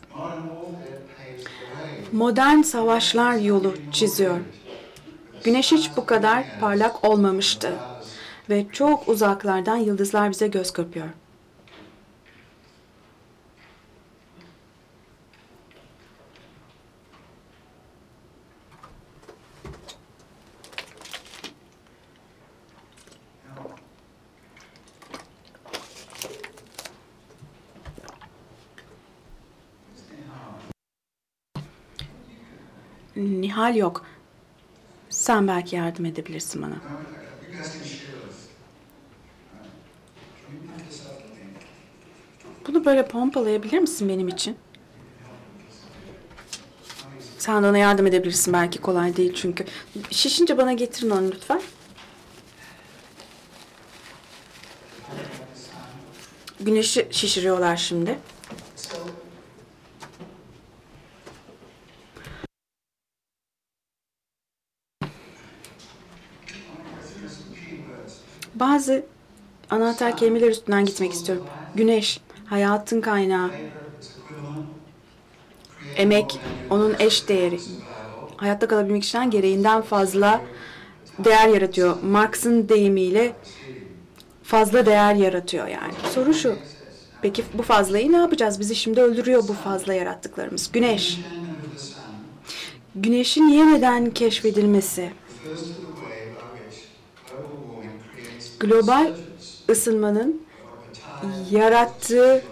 Modern 2.11 2.61
savaşlar 2.61 3.33
yolu 3.33 3.73
çiziyor. 3.91 4.37
Güneş 5.43 5.71
hiç 5.71 5.91
bu 5.97 6.05
kadar 6.05 6.43
parlak 6.59 7.03
olmamıştı. 7.05 7.73
Ve 8.49 8.65
çok 8.71 9.07
uzaklardan 9.07 9.75
yıldızlar 9.77 10.31
bize 10.31 10.47
göz 10.47 10.71
kırpıyor. 10.71 11.07
Nihal 33.23 33.75
yok. 33.75 34.05
Sen 35.09 35.47
belki 35.47 35.75
yardım 35.75 36.05
edebilirsin 36.05 36.61
bana. 36.61 36.75
Bunu 42.67 42.85
böyle 42.85 43.07
pompalayabilir 43.07 43.79
misin 43.79 44.09
benim 44.09 44.27
için? 44.27 44.57
Sen 47.37 47.63
de 47.63 47.67
ona 47.67 47.77
yardım 47.77 48.07
edebilirsin 48.07 48.53
belki 48.53 48.81
kolay 48.81 49.15
değil 49.17 49.33
çünkü. 49.35 49.65
Şişince 50.11 50.57
bana 50.57 50.73
getirin 50.73 51.09
onu 51.09 51.31
lütfen. 51.31 51.61
Güneşi 56.59 57.07
şişiriyorlar 57.11 57.77
şimdi. 57.77 58.19
Bazı 68.63 69.03
anahtar 69.69 70.17
kelimeler 70.17 70.49
üstünden 70.49 70.85
gitmek 70.85 71.13
istiyorum. 71.13 71.45
Güneş, 71.75 72.19
hayatın 72.45 73.01
kaynağı. 73.01 73.51
Emek, 75.95 76.39
onun 76.69 76.95
eş 76.99 77.29
değeri. 77.29 77.59
Hayatta 78.37 78.67
kalabilmek 78.67 79.03
için 79.03 79.29
gereğinden 79.29 79.81
fazla 79.81 80.41
değer 81.19 81.47
yaratıyor. 81.47 82.03
Marx'ın 82.03 82.69
deyimiyle 82.69 83.33
fazla 84.43 84.85
değer 84.85 85.15
yaratıyor 85.15 85.67
yani. 85.67 85.93
Soru 86.13 86.33
şu. 86.33 86.55
Peki 87.21 87.43
bu 87.53 87.63
fazlayı 87.63 88.11
ne 88.11 88.17
yapacağız? 88.17 88.59
Bizi 88.59 88.75
şimdi 88.75 89.01
öldürüyor 89.01 89.47
bu 89.47 89.53
fazla 89.53 89.93
yarattıklarımız. 89.93 90.71
Güneş. 90.71 91.19
Güneşin 92.95 93.47
yeniden 93.47 94.11
keşfedilmesi. 94.11 95.11
Global 98.63 99.11
ısınmanın 99.69 100.41
yarattığı 101.51 102.43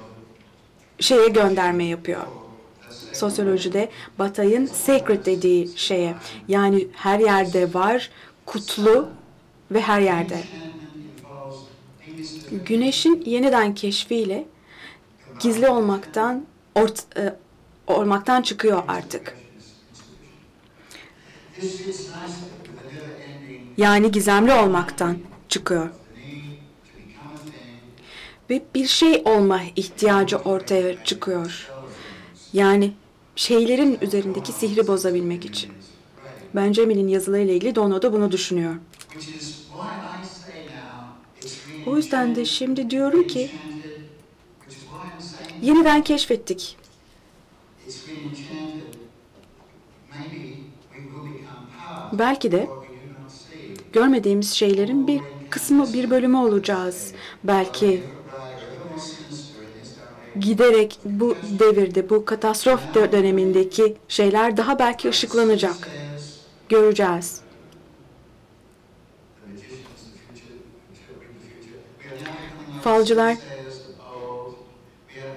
şeye 0.99 1.27
gönderme 1.27 1.83
yapıyor. 1.85 2.21
Sosyolojide 3.13 3.89
Batay'ın 4.19 4.65
sacred 4.65 5.25
dediği 5.25 5.77
şeye. 5.77 6.15
Yani 6.47 6.87
her 6.93 7.19
yerde 7.19 7.73
var, 7.73 8.09
kutlu 8.45 9.09
ve 9.71 9.81
her 9.81 10.01
yerde. 10.01 10.43
Güneşin 12.65 13.23
yeniden 13.25 13.75
keşfiyle 13.75 14.45
gizli 15.39 15.69
olmaktan 15.69 16.45
ort, 16.75 17.17
e, 17.17 17.35
olmaktan 17.87 18.41
çıkıyor 18.41 18.83
artık. 18.87 19.37
Yani 23.77 24.11
gizemli 24.11 24.53
olmaktan 24.53 25.17
çıkıyor. 25.49 25.89
Ve 28.51 28.61
bir 28.75 28.87
şey 28.87 29.21
olma 29.25 29.61
ihtiyacı 29.75 30.37
ortaya 30.37 31.03
çıkıyor. 31.03 31.71
Yani 32.53 32.93
şeylerin 33.35 33.97
üzerindeki 34.01 34.51
sihri 34.51 34.87
bozabilmek 34.87 35.45
için. 35.45 35.71
Benjamin'in 36.55 37.07
yazılarıyla 37.07 37.53
ilgili 37.53 37.75
Dono 37.75 38.01
da 38.01 38.13
bunu 38.13 38.31
düşünüyor. 38.31 38.75
O 41.85 41.97
yüzden 41.97 42.35
de 42.35 42.45
şimdi 42.45 42.89
diyorum 42.89 43.27
ki 43.27 43.51
yeniden 45.61 46.03
keşfettik. 46.03 46.77
Belki 52.13 52.51
de 52.51 52.67
görmediğimiz 53.93 54.53
şeylerin 54.53 55.07
bir 55.07 55.21
kısmı, 55.49 55.93
bir 55.93 56.09
bölümü 56.09 56.37
olacağız. 56.37 57.13
Belki 57.43 58.03
giderek 60.39 60.99
bu 61.05 61.37
devirde, 61.43 62.09
bu 62.09 62.25
katastrof 62.25 62.93
dönemindeki 62.93 63.97
şeyler 64.07 64.57
daha 64.57 64.79
belki 64.79 65.09
ışıklanacak. 65.09 65.91
Göreceğiz. 66.69 67.41
Falcılar 72.81 73.37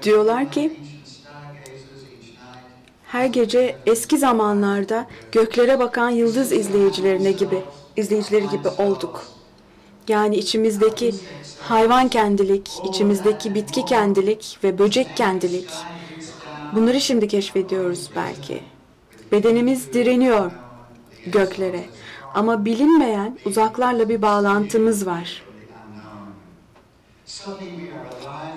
diyorlar 0.02 0.50
ki 0.50 0.80
her 3.02 3.26
gece 3.26 3.82
eski 3.86 4.18
zamanlarda 4.18 5.06
göklere 5.32 5.78
bakan 5.78 6.10
yıldız 6.10 6.52
izleyicilerine 6.52 7.32
gibi 7.32 7.64
izleyicileri 7.96 8.48
gibi 8.48 8.68
olduk. 8.68 9.33
Yani 10.08 10.36
içimizdeki 10.36 11.14
hayvan 11.60 12.08
kendilik, 12.08 12.70
içimizdeki 12.88 13.54
bitki 13.54 13.84
kendilik 13.84 14.58
ve 14.64 14.78
böcek 14.78 15.16
kendilik. 15.16 15.70
Bunları 16.74 17.00
şimdi 17.00 17.28
keşfediyoruz 17.28 18.10
belki. 18.16 18.60
Bedenimiz 19.32 19.92
direniyor 19.92 20.52
göklere. 21.26 21.84
Ama 22.34 22.64
bilinmeyen 22.64 23.38
uzaklarla 23.44 24.08
bir 24.08 24.22
bağlantımız 24.22 25.06
var. 25.06 25.42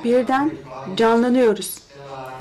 Birden 0.03 0.51
canlanıyoruz. 0.95 1.77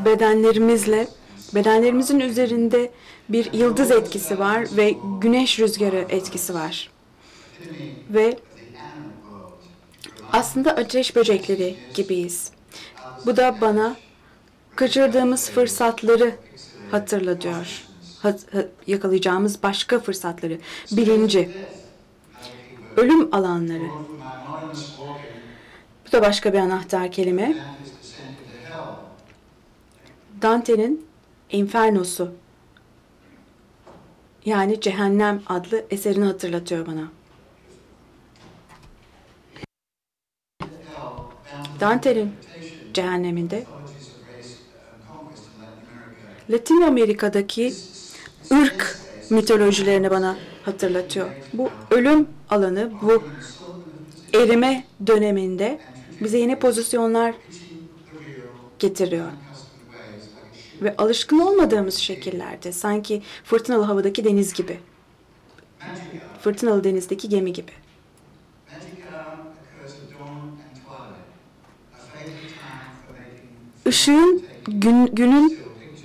Bedenlerimizle, 0.04 1.08
bedenlerimizin 1.54 2.20
üzerinde 2.20 2.90
bir 3.28 3.52
yıldız 3.52 3.90
etkisi 3.90 4.38
var 4.38 4.66
ve 4.76 4.94
güneş 5.20 5.58
rüzgarı 5.58 6.06
etkisi 6.08 6.54
var. 6.54 6.90
Ve 8.10 8.38
aslında 10.36 10.70
ateş 10.76 11.16
böcekleri 11.16 11.78
gibiyiz. 11.94 12.50
Bu 13.26 13.36
da 13.36 13.60
bana 13.60 13.96
kaçırdığımız 14.76 15.50
fırsatları 15.50 16.36
hatırlatıyor. 16.88 17.88
Hat- 18.18 18.54
ha- 18.54 18.64
yakalayacağımız 18.86 19.62
başka 19.62 20.00
fırsatları, 20.00 20.58
bilinci, 20.92 21.50
ölüm 22.96 23.34
alanları. 23.34 23.90
Bu 26.08 26.12
da 26.12 26.22
başka 26.22 26.52
bir 26.52 26.58
anahtar 26.58 27.12
kelime. 27.12 27.56
Dante'nin 30.42 31.06
Inferno'su 31.50 32.32
yani 34.44 34.80
Cehennem 34.80 35.42
adlı 35.46 35.84
eserini 35.90 36.24
hatırlatıyor 36.24 36.86
bana. 36.86 37.08
Dante'nin 41.80 42.32
cehenneminde 42.94 43.64
Latin 46.50 46.80
Amerika'daki 46.80 47.74
ırk 48.52 48.98
mitolojilerini 49.30 50.10
bana 50.10 50.36
hatırlatıyor. 50.62 51.28
Bu 51.52 51.70
ölüm 51.90 52.28
alanı, 52.50 52.92
bu 53.02 53.22
erime 54.34 54.84
döneminde 55.06 55.80
bize 56.20 56.38
yeni 56.38 56.58
pozisyonlar 56.58 57.34
getiriyor. 58.78 59.28
Ve 60.82 60.96
alışkın 60.96 61.38
olmadığımız 61.38 61.94
şekillerde, 61.94 62.72
sanki 62.72 63.22
fırtınalı 63.44 63.82
havadaki 63.84 64.24
deniz 64.24 64.52
gibi, 64.52 64.78
fırtınalı 66.40 66.84
denizdeki 66.84 67.28
gemi 67.28 67.52
gibi. 67.52 67.72
Işığın 73.86 74.42
gün, 74.68 75.06
günün 75.06 75.58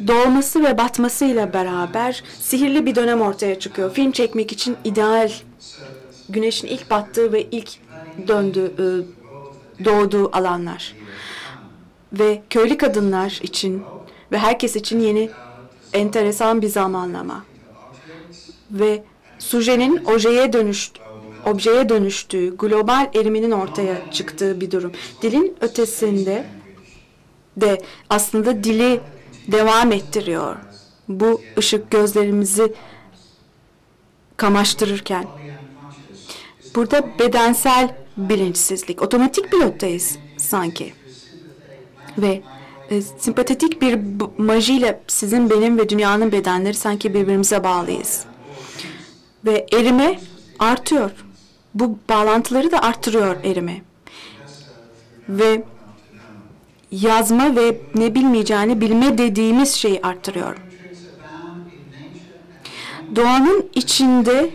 doğması 0.08 0.64
ve 0.64 0.78
batmasıyla 0.78 1.54
beraber 1.54 2.24
sihirli 2.40 2.86
bir 2.86 2.96
dönem 2.96 3.22
ortaya 3.22 3.60
çıkıyor. 3.60 3.94
Film 3.94 4.12
çekmek 4.12 4.52
için 4.52 4.78
ideal 4.84 5.32
güneşin 6.30 6.68
ilk 6.68 6.90
battığı 6.90 7.34
ve 7.34 7.44
ilk 7.52 7.70
döndüğü, 8.28 8.66
e, 8.66 9.86
doğduğu 9.86 10.36
alanlar. 10.36 10.96
Ve 12.14 12.42
köylü 12.50 12.78
kadınlar 12.78 13.40
için 13.44 13.84
ve 14.32 14.38
herkes 14.38 14.76
için 14.76 15.00
yeni 15.00 15.30
enteresan 15.94 16.62
bir 16.62 16.68
zamanlama. 16.68 17.44
Ve 18.72 19.04
sujenin 19.40 20.06
ojeye 20.06 20.54
dönüş, 20.54 20.92
objeye 21.46 21.90
dönüştüğü, 21.90 22.58
global 22.58 23.10
eriminin 23.16 23.52
ortaya 23.52 24.12
çıktığı 24.12 24.62
bir 24.62 24.72
durum. 24.72 24.92
Dilin 25.22 25.56
ötesinde 25.62 26.46
de 27.58 27.82
aslında 28.10 28.64
dili 28.64 29.02
devam 29.48 29.92
ettiriyor. 29.92 30.56
Bu 31.10 31.42
ışık 31.58 31.92
gözlerimizi 31.92 32.74
kamaştırırken. 34.38 35.26
Burada 36.76 37.20
bedensel 37.20 37.96
bilinçsizlik, 38.18 39.02
otomatik 39.02 39.52
pilottayız 39.52 40.18
sanki. 40.38 40.94
Ve 42.18 42.42
e, 42.90 43.02
sempatetik 43.02 43.82
bir 43.82 44.00
majiyle 44.38 45.02
sizin, 45.08 45.50
benim 45.50 45.78
ve 45.78 45.90
dünyanın 45.90 46.32
bedenleri 46.32 46.74
sanki 46.74 47.14
birbirimize 47.14 47.64
bağlıyız. 47.64 48.26
Ve 49.46 49.66
erime 49.74 50.20
artıyor. 50.60 51.12
Bu 51.74 52.00
bağlantıları 52.10 52.72
da 52.72 52.84
arttırıyor 52.84 53.36
erime. 53.44 53.82
Ve 55.30 55.64
yazma 56.92 57.56
ve 57.56 57.82
ne 57.96 58.16
bilmeyeceğini 58.16 58.82
bilme 58.82 59.18
dediğimiz 59.18 59.74
şeyi 59.74 60.02
arttırıyor. 60.02 60.58
Doğanın 63.16 63.70
içinde 63.76 64.50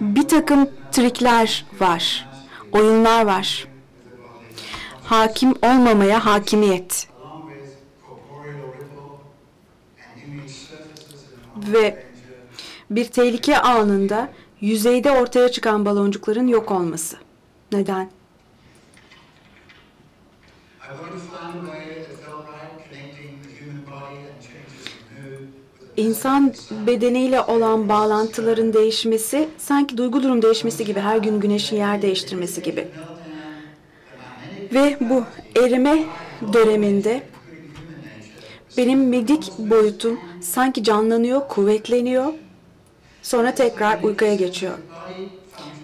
bir 0.00 0.28
takım 0.28 0.70
trikler 0.92 1.66
var, 1.80 2.28
oyunlar 2.72 3.26
var. 3.26 3.68
Hakim 5.04 5.54
olmamaya 5.62 6.26
hakimiyet. 6.26 7.08
Ve 11.56 12.04
bir 12.90 13.04
tehlike 13.04 13.58
anında 13.58 14.28
yüzeyde 14.60 15.10
ortaya 15.10 15.48
çıkan 15.48 15.84
baloncukların 15.84 16.46
yok 16.46 16.70
olması. 16.70 17.16
Neden? 17.72 18.10
İnsan 25.96 26.54
bedeniyle 26.86 27.40
olan 27.40 27.88
bağlantıların 27.88 28.72
değişmesi 28.72 29.48
sanki 29.58 29.96
duygu 29.96 30.22
durum 30.22 30.42
değişmesi 30.42 30.84
gibi 30.84 31.00
her 31.00 31.16
gün 31.16 31.40
güneşin 31.40 31.76
yer 31.76 32.02
değiştirmesi 32.02 32.62
gibi. 32.62 32.88
Ve 34.74 34.96
bu 35.00 35.24
erime 35.62 36.04
döneminde 36.52 37.22
benim 38.76 39.00
midik 39.00 39.52
boyutum 39.58 40.20
sanki 40.40 40.84
canlanıyor, 40.84 41.48
kuvvetleniyor. 41.48 42.32
Sonra 43.22 43.54
tekrar 43.54 44.02
uykuya 44.02 44.34
geçiyor. 44.34 44.78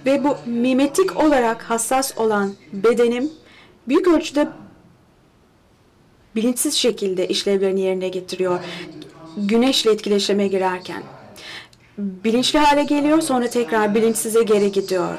Ve 0.07 0.25
bu 0.25 0.37
mimetik 0.47 1.17
olarak 1.17 1.63
hassas 1.63 2.19
olan 2.19 2.53
bedenim 2.73 3.31
büyük 3.89 4.09
ölçüde 4.09 4.49
bilinçsiz 6.37 6.75
şekilde 6.75 7.29
işlevlerini 7.29 7.81
yerine 7.81 8.09
getiriyor. 8.09 8.61
Güneşle 9.37 9.91
etkileşime 9.91 10.49
girerken. 10.49 11.03
Bilinçli 11.99 12.59
hale 12.59 12.85
geliyor 12.85 13.21
sonra 13.21 13.51
tekrar 13.51 13.95
bilinçsize 13.95 14.43
geri 14.43 14.73
gidiyor. 14.73 15.19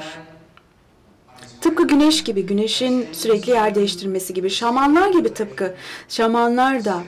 Tıpkı 1.62 1.88
güneş 1.88 2.24
gibi, 2.24 2.46
güneşin 2.46 3.08
sürekli 3.12 3.52
yer 3.52 3.76
değiştirmesi 3.76 4.34
gibi, 4.34 4.50
şamanlar 4.50 5.10
gibi 5.10 5.34
tıpkı. 5.34 5.76
Şamanlar 6.10 6.86
da 6.86 7.04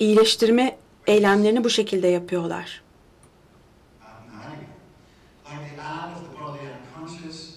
iyileştirme 0.00 0.76
eylemlerini 1.06 1.64
bu 1.64 1.70
şekilde 1.70 2.08
yapıyorlar. 2.08 2.82
like 5.50 5.76
the 5.76 5.82
art 5.82 6.16
of 6.16 6.22
the 6.24 6.40
body 6.40 6.60
unconscious, 6.66 7.54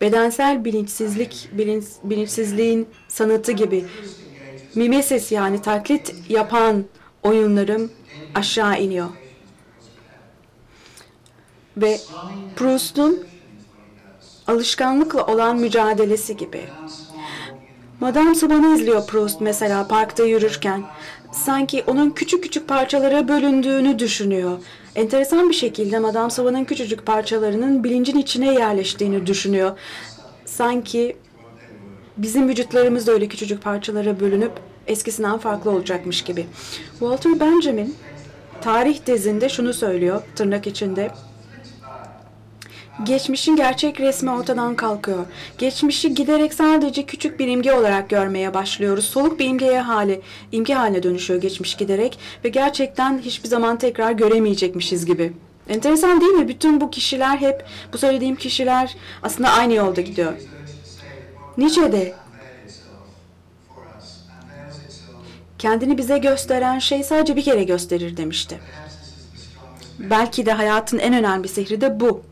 Bedensel 0.00 0.64
bilinçsizlik, 0.64 1.48
bilinç, 1.52 1.84
bilinçsizliğin 2.04 2.88
sanatı 3.08 3.52
gibi. 3.52 3.84
Mimesis 4.74 5.32
yani 5.32 5.62
taklit 5.62 6.14
yapan 6.28 6.84
oyunlarım 7.22 7.90
aşağı 8.34 8.80
iniyor. 8.80 9.08
Ve 11.76 12.00
Proust'un 12.56 13.24
alışkanlıkla 14.46 15.26
olan 15.26 15.56
mücadelesi 15.56 16.36
gibi. 16.36 16.64
Madame 18.00 18.34
Saban'ı 18.34 18.74
izliyor 18.74 19.06
Proust 19.06 19.40
mesela 19.40 19.88
parkta 19.88 20.24
yürürken. 20.24 20.84
Sanki 21.32 21.84
onun 21.86 22.10
küçük 22.10 22.42
küçük 22.42 22.68
parçalara 22.68 23.28
bölündüğünü 23.28 23.98
düşünüyor. 23.98 24.58
Enteresan 24.96 25.48
bir 25.48 25.54
şekilde 25.54 25.98
Madame 25.98 26.30
Saban'ın 26.30 26.64
küçücük 26.64 27.06
parçalarının 27.06 27.84
bilincin 27.84 28.18
içine 28.18 28.54
yerleştiğini 28.54 29.26
düşünüyor. 29.26 29.78
Sanki 30.44 31.16
bizim 32.16 32.48
vücutlarımız 32.48 33.06
da 33.06 33.12
öyle 33.12 33.28
küçücük 33.28 33.62
parçalara 33.62 34.20
bölünüp 34.20 34.52
eskisinden 34.86 35.38
farklı 35.38 35.70
olacakmış 35.70 36.22
gibi. 36.22 36.46
Walter 36.90 37.40
Benjamin 37.40 37.94
tarih 38.60 38.98
tezinde 38.98 39.48
şunu 39.48 39.74
söylüyor 39.74 40.22
tırnak 40.36 40.66
içinde. 40.66 41.10
Geçmişin 43.04 43.56
gerçek 43.56 44.00
resmi 44.00 44.30
ortadan 44.30 44.74
kalkıyor. 44.74 45.26
Geçmişi 45.58 46.14
giderek 46.14 46.54
sadece 46.54 47.06
küçük 47.06 47.40
bir 47.40 47.48
imge 47.48 47.72
olarak 47.72 48.10
görmeye 48.10 48.54
başlıyoruz. 48.54 49.04
Soluk 49.04 49.38
bir 49.38 49.44
imgeye 49.44 49.80
hali, 49.80 50.20
imge 50.52 50.74
haline 50.74 51.02
dönüşüyor 51.02 51.40
geçmiş 51.40 51.74
giderek 51.74 52.18
ve 52.44 52.48
gerçekten 52.48 53.18
hiçbir 53.18 53.48
zaman 53.48 53.78
tekrar 53.78 54.12
göremeyecekmişiz 54.12 55.06
gibi. 55.06 55.32
Enteresan 55.68 56.20
değil 56.20 56.32
mi? 56.32 56.48
Bütün 56.48 56.80
bu 56.80 56.90
kişiler 56.90 57.36
hep, 57.36 57.64
bu 57.92 57.98
söylediğim 57.98 58.36
kişiler 58.36 58.96
aslında 59.22 59.50
aynı 59.50 59.74
yolda 59.74 60.00
gidiyor. 60.00 60.32
Nietzsche 61.58 61.92
de 61.92 62.14
kendini 65.58 65.98
bize 65.98 66.18
gösteren 66.18 66.78
şey 66.78 67.04
sadece 67.04 67.36
bir 67.36 67.44
kere 67.44 67.64
gösterir 67.64 68.16
demişti. 68.16 68.58
Belki 69.98 70.46
de 70.46 70.52
hayatın 70.52 70.98
en 70.98 71.14
önemli 71.14 71.48
sihri 71.48 71.80
de 71.80 72.00
bu. 72.00 72.22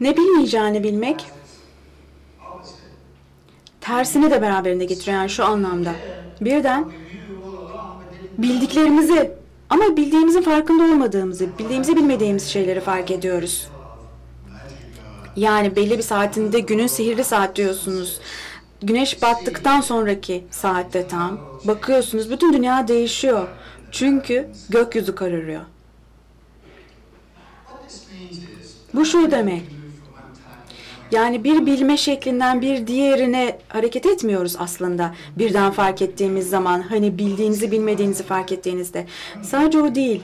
Ne 0.00 0.16
bilmeyeceğini 0.16 0.82
bilmek 0.82 1.26
tersini 3.80 4.30
de 4.30 4.42
beraberinde 4.42 4.84
getiriyor 4.84 5.18
yani 5.18 5.30
şu 5.30 5.44
anlamda. 5.44 5.94
Birden 6.40 6.90
bildiklerimizi 8.38 9.30
ama 9.70 9.96
bildiğimizin 9.96 10.42
farkında 10.42 10.84
olmadığımızı, 10.84 11.58
bildiğimizi 11.58 11.96
bilmediğimiz 11.96 12.46
şeyleri 12.48 12.80
fark 12.80 13.10
ediyoruz. 13.10 13.68
Yani 15.36 15.76
belli 15.76 15.98
bir 15.98 16.02
saatinde 16.02 16.60
günün 16.60 16.86
sihirli 16.86 17.24
saat 17.24 17.56
diyorsunuz. 17.56 18.20
Güneş 18.82 19.22
battıktan 19.22 19.80
sonraki 19.80 20.44
saatte 20.50 21.08
tam 21.08 21.40
bakıyorsunuz 21.64 22.30
bütün 22.30 22.52
dünya 22.52 22.88
değişiyor. 22.88 23.48
Çünkü 23.90 24.48
gökyüzü 24.68 25.14
kararıyor. 25.14 25.60
Bu 28.94 29.04
şu 29.04 29.30
demek. 29.30 29.77
Yani 31.10 31.44
bir 31.44 31.66
bilme 31.66 31.96
şeklinden 31.96 32.62
bir 32.62 32.86
diğerine 32.86 33.58
hareket 33.68 34.06
etmiyoruz 34.06 34.56
aslında. 34.58 35.14
Birden 35.38 35.70
fark 35.70 36.02
ettiğimiz 36.02 36.50
zaman 36.50 36.80
hani 36.80 37.18
bildiğinizi 37.18 37.70
bilmediğinizi 37.70 38.22
fark 38.22 38.52
ettiğinizde. 38.52 39.06
Sadece 39.42 39.80
o 39.80 39.94
değil. 39.94 40.22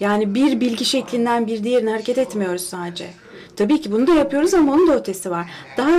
Yani 0.00 0.34
bir 0.34 0.60
bilgi 0.60 0.84
şeklinden 0.84 1.46
bir 1.46 1.64
diğerine 1.64 1.90
hareket 1.90 2.18
etmiyoruz 2.18 2.62
sadece. 2.62 3.10
Tabii 3.56 3.80
ki 3.80 3.92
bunu 3.92 4.06
da 4.06 4.14
yapıyoruz 4.14 4.54
ama 4.54 4.72
onun 4.72 4.88
da 4.88 4.96
ötesi 4.96 5.30
var. 5.30 5.50
Daha 5.76 5.98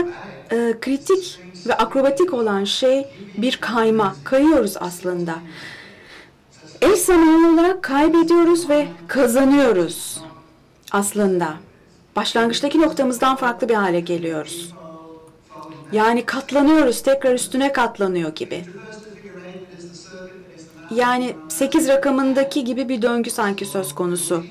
e, 0.52 0.74
kritik 0.82 1.40
ve 1.68 1.74
akrobatik 1.74 2.34
olan 2.34 2.64
şey 2.64 3.06
bir 3.38 3.58
kayma. 3.58 4.16
Kayıyoruz 4.24 4.78
aslında. 4.80 5.36
Eş 6.82 7.00
zamanlı 7.00 7.54
olarak 7.54 7.84
kaybediyoruz 7.84 8.70
ve 8.70 8.88
kazanıyoruz 9.08 10.22
aslında. 10.92 11.54
Başlangıçtaki 12.20 12.82
noktamızdan 12.82 13.36
farklı 13.36 13.70
bir 13.70 13.74
hale 13.74 14.00
geliyoruz. 14.00 14.74
Yani 15.92 16.26
katlanıyoruz, 16.26 17.02
tekrar 17.02 17.34
üstüne 17.34 17.74
katlanıyor 17.74 18.36
gibi. 18.36 18.64
Yani 20.92 21.36
8 21.50 21.88
rakamındaki 21.88 22.64
gibi 22.64 22.90
bir 22.90 23.02
döngü 23.02 23.30
sanki 23.30 23.66
söz 23.66 23.96
konusu. 23.96 24.44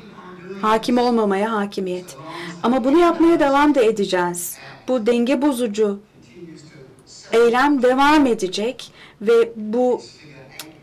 Hakim 0.63 0.99
olmamaya 0.99 1.53
hakimiyet. 1.53 2.17
Ama 2.63 2.85
bunu 2.85 2.99
yapmaya 2.99 3.41
devam 3.41 3.75
da 3.75 3.83
edeceğiz. 3.83 4.57
Bu 4.89 5.07
denge 5.07 5.43
bozucu 5.43 6.01
eylem 7.33 7.83
devam 7.83 8.27
edecek 8.27 8.93
ve 9.23 9.53
bu 9.57 10.03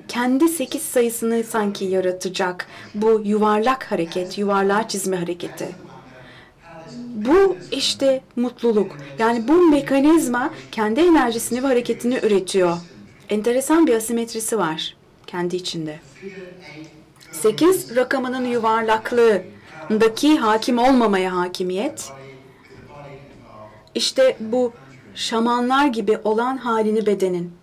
kendi 0.07 0.49
8 0.49 0.81
sayısını 0.81 1.43
sanki 1.43 1.85
yaratacak. 1.85 2.67
Bu 2.95 3.21
yuvarlak 3.23 3.91
hareket, 3.91 4.37
yuvarlağı 4.37 4.87
çizme 4.87 5.17
hareketi. 5.17 5.84
Bu 7.27 7.57
işte 7.71 8.21
mutluluk. 8.35 8.97
Yani 9.19 9.47
bu 9.47 9.69
mekanizma 9.69 10.53
kendi 10.71 10.99
enerjisini 10.99 11.63
ve 11.63 11.67
hareketini 11.67 12.19
üretiyor. 12.23 12.77
Enteresan 13.29 13.87
bir 13.87 13.95
asimetrisi 13.95 14.57
var 14.57 14.95
kendi 15.27 15.55
içinde. 15.55 15.99
8 17.31 17.95
rakamının 17.95 18.45
yuvarlaklığındaki 18.45 20.37
hakim 20.37 20.77
olmamaya 20.77 21.35
hakimiyet. 21.35 22.11
İşte 23.95 24.37
bu 24.39 24.73
şamanlar 25.15 25.87
gibi 25.87 26.17
olan 26.23 26.57
halini 26.57 27.05
bedenin. 27.05 27.53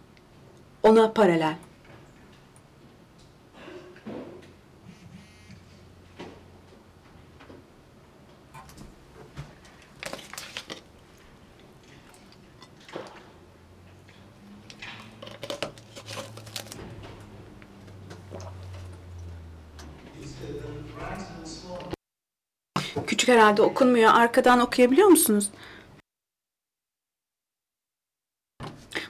Ona 0.83 1.13
paralel. 1.13 1.55
Küçük 23.13 23.29
herhalde 23.29 23.63
okunmuyor. 23.63 24.11
Arkadan 24.15 24.61
okuyabiliyor 24.61 25.09
musunuz? 25.09 25.51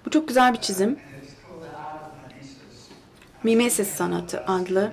Bu 0.07 0.11
çok 0.11 0.29
güzel 0.29 0.53
bir 0.53 0.61
çizim. 0.61 0.99
Mimesis 3.43 3.89
sanatı 3.89 4.45
adlı. 4.47 4.93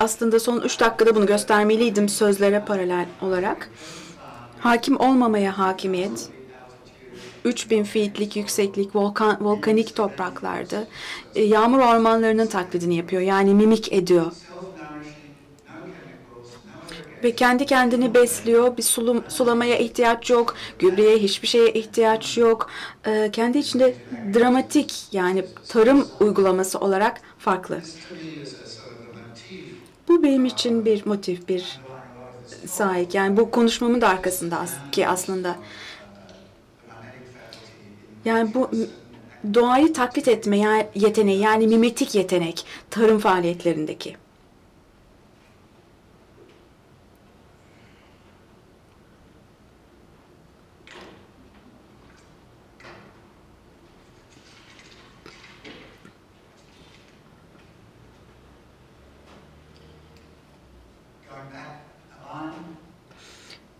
Aslında 0.00 0.40
son 0.40 0.60
3 0.60 0.80
dakikada 0.80 1.14
bunu 1.14 1.26
göstermeliydim 1.26 2.08
sözlere 2.08 2.64
paralel 2.64 3.06
olarak. 3.22 3.70
Hakim 4.60 5.00
olmamaya 5.00 5.58
hakimiyet. 5.58 6.28
3000 7.44 7.84
feetlik 7.84 8.36
yükseklik 8.36 8.96
volkan, 8.96 9.36
volkanik 9.40 9.96
topraklarda 9.96 10.86
e, 11.34 11.42
yağmur 11.42 11.78
ormanlarının 11.78 12.46
taklidini 12.46 12.96
yapıyor. 12.96 13.22
Yani 13.22 13.54
mimik 13.54 13.92
ediyor 13.92 14.32
ve 17.26 17.34
kendi 17.34 17.66
kendini 17.66 18.14
besliyor. 18.14 18.76
Bir 18.76 18.82
sulum, 18.82 19.24
sulamaya 19.28 19.78
ihtiyaç 19.78 20.30
yok, 20.30 20.54
gübreye 20.78 21.18
hiçbir 21.18 21.48
şeye 21.48 21.72
ihtiyaç 21.72 22.38
yok. 22.38 22.70
Ee, 23.06 23.30
kendi 23.32 23.58
içinde 23.58 23.94
dramatik 24.34 24.94
yani 25.12 25.44
tarım 25.68 26.08
uygulaması 26.20 26.78
olarak 26.78 27.20
farklı. 27.38 27.80
Bu 30.08 30.22
benim 30.22 30.44
için 30.44 30.84
bir 30.84 31.06
motif, 31.06 31.48
bir 31.48 31.80
sahip. 32.66 33.14
Yani 33.14 33.36
bu 33.36 33.50
konuşmamın 33.50 34.00
da 34.00 34.08
arkasında 34.08 34.66
ki 34.92 35.08
aslında. 35.08 35.56
Yani 38.24 38.54
bu 38.54 38.70
doğayı 39.54 39.92
taklit 39.92 40.28
etme 40.28 40.88
yeteneği 40.94 41.40
yani 41.40 41.66
mimetik 41.66 42.14
yetenek 42.14 42.64
tarım 42.90 43.18
faaliyetlerindeki. 43.18 44.16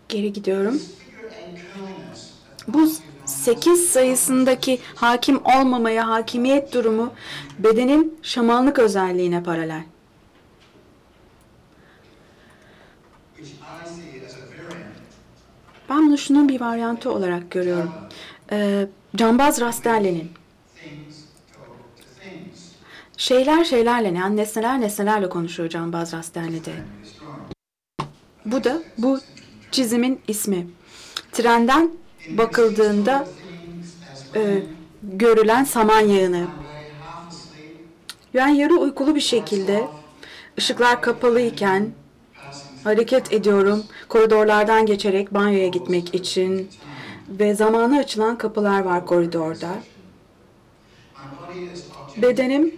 Geri 0.09 0.33
gidiyorum. 0.33 0.81
Bu 2.67 2.91
8 3.25 3.89
sayısındaki 3.89 4.79
hakim 4.95 5.41
olmamaya 5.45 6.07
hakimiyet 6.07 6.73
durumu 6.73 7.13
bedenin 7.59 8.19
şamanlık 8.21 8.79
özelliğine 8.79 9.43
paralel. 9.43 9.83
Ben 15.89 16.07
bunu 16.07 16.17
şunun 16.17 16.49
bir 16.49 16.61
varyantı 16.61 17.11
olarak 17.11 17.51
görüyorum. 17.51 17.91
Ee, 18.51 18.87
Cambaz 19.15 19.61
Rastelli'nin 19.61 20.31
şeyler 23.17 23.63
şeylerle 23.63 24.07
yani 24.07 24.37
nesneler 24.37 24.81
nesnelerle 24.81 25.29
konuşuyor 25.29 25.69
Cambaz 25.69 26.13
Rastelli'de. 26.13 26.71
Bu 28.45 28.63
da 28.63 28.81
bu 28.97 29.19
çizimin 29.71 30.21
ismi. 30.27 30.67
Trenden 31.31 31.91
bakıldığında 32.29 33.27
e, 34.35 34.63
görülen 35.03 35.63
saman 35.63 36.01
yağını. 36.01 36.47
Yani 38.33 38.57
yarı 38.57 38.75
uykulu 38.75 39.15
bir 39.15 39.21
şekilde 39.21 39.87
ışıklar 40.57 41.01
kapalı 41.01 41.41
iken 41.41 41.91
hareket 42.83 43.33
ediyorum. 43.33 43.83
Koridorlardan 44.09 44.85
geçerek 44.85 45.33
banyoya 45.33 45.67
gitmek 45.67 46.15
için 46.15 46.69
ve 47.29 47.55
zamanı 47.55 47.97
açılan 47.97 48.37
kapılar 48.37 48.81
var 48.83 49.05
koridorda. 49.05 49.69
Bedenim 52.17 52.75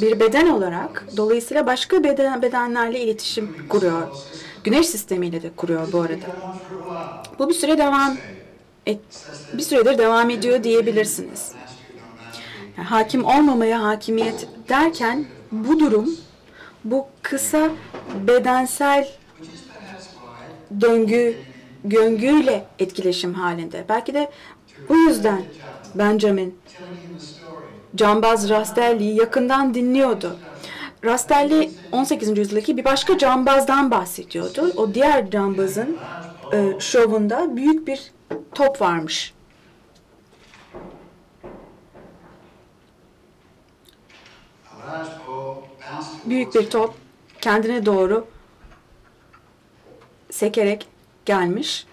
bir 0.00 0.20
beden 0.20 0.48
olarak 0.48 1.04
dolayısıyla 1.16 1.66
başka 1.66 2.04
beden, 2.04 2.42
bedenlerle 2.42 3.00
iletişim 3.00 3.56
kuruyor. 3.68 4.08
Güneş 4.68 4.86
sistemiyle 4.86 5.42
de 5.42 5.50
kuruyor 5.56 5.92
bu 5.92 6.00
arada. 6.00 6.24
Bu 7.38 7.48
bir 7.48 7.54
süre 7.54 7.78
devam 7.78 8.16
et, 8.86 9.00
bir 9.52 9.62
süredir 9.62 9.98
devam 9.98 10.30
ediyor 10.30 10.64
diyebilirsiniz. 10.64 11.52
Yani 12.76 12.86
hakim 12.88 13.24
olmamaya 13.24 13.82
hakimiyet 13.82 14.48
derken 14.68 15.26
bu 15.52 15.80
durum 15.80 16.10
bu 16.84 17.06
kısa 17.22 17.70
bedensel 18.28 19.08
döngü 20.80 21.36
döngüyle 21.90 22.64
etkileşim 22.78 23.34
halinde. 23.34 23.84
Belki 23.88 24.14
de 24.14 24.30
bu 24.88 24.96
yüzden 24.96 25.42
Benjamin 25.94 26.58
Cambaz 27.96 28.48
Rastelli'yi 28.48 29.16
yakından 29.16 29.74
dinliyordu. 29.74 30.38
Rastelli 31.04 31.70
18. 31.92 32.38
yüzyıldaki 32.38 32.76
bir 32.76 32.84
başka 32.84 33.18
cambazdan 33.18 33.90
bahsediyordu. 33.90 34.72
O 34.76 34.94
diğer 34.94 35.30
cambazın 35.30 35.98
e, 36.52 36.80
şovunda 36.80 37.56
büyük 37.56 37.86
bir 37.86 38.12
top 38.54 38.80
varmış. 38.80 39.34
Büyük 46.24 46.54
bir 46.54 46.70
top 46.70 46.94
kendine 47.40 47.86
doğru 47.86 48.26
sekerek 50.30 50.86
gelmiş. 51.24 51.86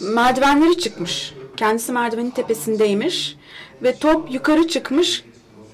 Merdivenleri 0.00 0.78
çıkmış. 0.78 1.34
Kendisi 1.56 1.92
merdivenin 1.92 2.30
tepesindeymiş 2.30 3.36
ve 3.82 3.96
top 3.96 4.32
yukarı 4.32 4.68
çıkmış. 4.68 5.24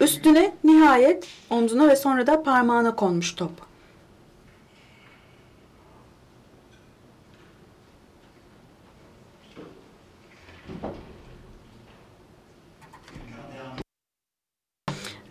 Üstüne 0.01 0.55
nihayet 0.65 1.27
omzuna 1.51 1.89
ve 1.89 1.97
sonra 1.97 2.27
da 2.27 2.43
parmağına 2.43 2.97
konmuş 2.97 3.35
top. 3.35 3.51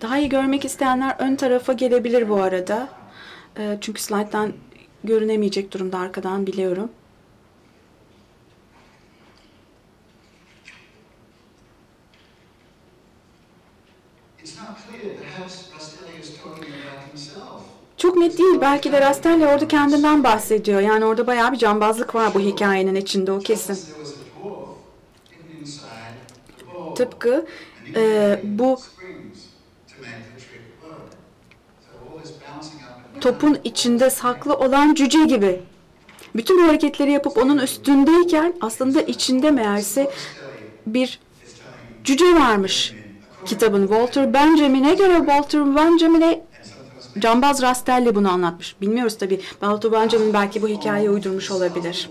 Daha 0.01 0.17
iyi 0.17 0.29
görmek 0.29 0.65
isteyenler 0.65 1.15
ön 1.19 1.35
tarafa 1.35 1.73
gelebilir 1.73 2.29
bu 2.29 2.35
arada. 2.43 2.89
Ee, 3.57 3.77
Çünkü 3.81 4.01
slayttan 4.01 4.53
görünemeyecek 5.03 5.73
durumda 5.73 5.97
arkadan 5.99 6.47
biliyorum. 6.47 6.89
Çok 17.97 18.17
net 18.17 18.37
değil. 18.37 18.61
Belki 18.61 18.91
de 18.91 19.01
Rastelli 19.01 19.45
orada 19.47 19.67
kendinden 19.67 20.23
bahsediyor. 20.23 20.81
Yani 20.81 21.05
orada 21.05 21.27
bayağı 21.27 21.51
bir 21.51 21.57
cambazlık 21.57 22.15
var 22.15 22.33
bu 22.33 22.39
hikayenin 22.39 22.95
içinde 22.95 23.31
o 23.31 23.39
kesin. 23.39 23.79
Tıpkı 26.95 27.45
e, 27.95 28.39
bu 28.43 28.77
topun 33.21 33.57
içinde 33.63 34.09
saklı 34.09 34.53
olan 34.53 34.93
cüce 34.93 35.23
gibi. 35.23 35.61
Bütün 36.35 36.59
hareketleri 36.59 37.11
yapıp 37.11 37.37
onun 37.37 37.57
üstündeyken 37.57 38.53
aslında 38.61 39.01
içinde 39.01 39.51
meğerse 39.51 40.11
bir 40.87 41.19
cüce 42.03 42.25
varmış 42.35 42.93
kitabın. 43.45 43.87
Walter 43.87 44.33
Benjamin'e 44.33 44.93
göre 44.93 45.17
Walter 45.17 45.75
Benjamin'e 45.75 46.45
Cambaz 47.19 47.61
Rastelli 47.61 48.15
bunu 48.15 48.31
anlatmış. 48.31 48.75
Bilmiyoruz 48.81 49.17
tabii. 49.17 49.41
Walter 49.49 49.91
Benjamin 49.91 50.33
belki 50.33 50.61
bu 50.61 50.67
hikayeyi 50.67 51.09
uydurmuş 51.09 51.51
olabilir. 51.51 52.09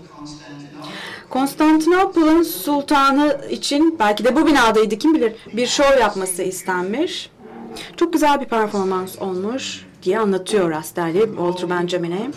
Konstantinopol'un 1.29 2.43
sultanı 2.43 3.41
için 3.49 3.95
belki 3.99 4.23
de 4.23 4.35
bu 4.35 4.47
binadaydı 4.47 4.97
kim 4.97 5.13
bilir 5.15 5.33
bir 5.53 5.67
şov 5.67 5.99
yapması 5.99 6.43
istenmiş. 6.43 7.29
Çok 7.97 8.13
güzel 8.13 8.41
bir 8.41 8.45
performans 8.45 9.21
olmuş 9.21 9.85
diye 10.03 10.19
anlatıyor 10.19 10.71
Rastelli 10.71 11.25
Walter 11.25 11.69
Benjamin'e. 11.69 12.31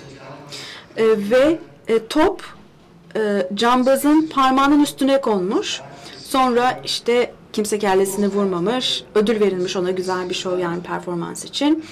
Ee, 0.97 1.05
ve 1.07 1.59
e, 1.89 2.07
top 2.07 2.43
e, 3.17 3.49
cambazın 3.55 4.27
parmağının 4.35 4.83
üstüne 4.83 5.21
konmuş. 5.21 5.81
Sonra 6.19 6.81
işte 6.85 7.35
kimse 7.53 7.79
kellesini 7.79 8.29
vurmamış. 8.29 9.05
Ödül 9.15 9.41
verilmiş 9.41 9.77
ona 9.77 9.91
güzel 9.91 10.31
bir 10.31 10.35
şov 10.35 10.59
yani 10.59 10.83
performans 10.83 11.45
için. 11.45 11.85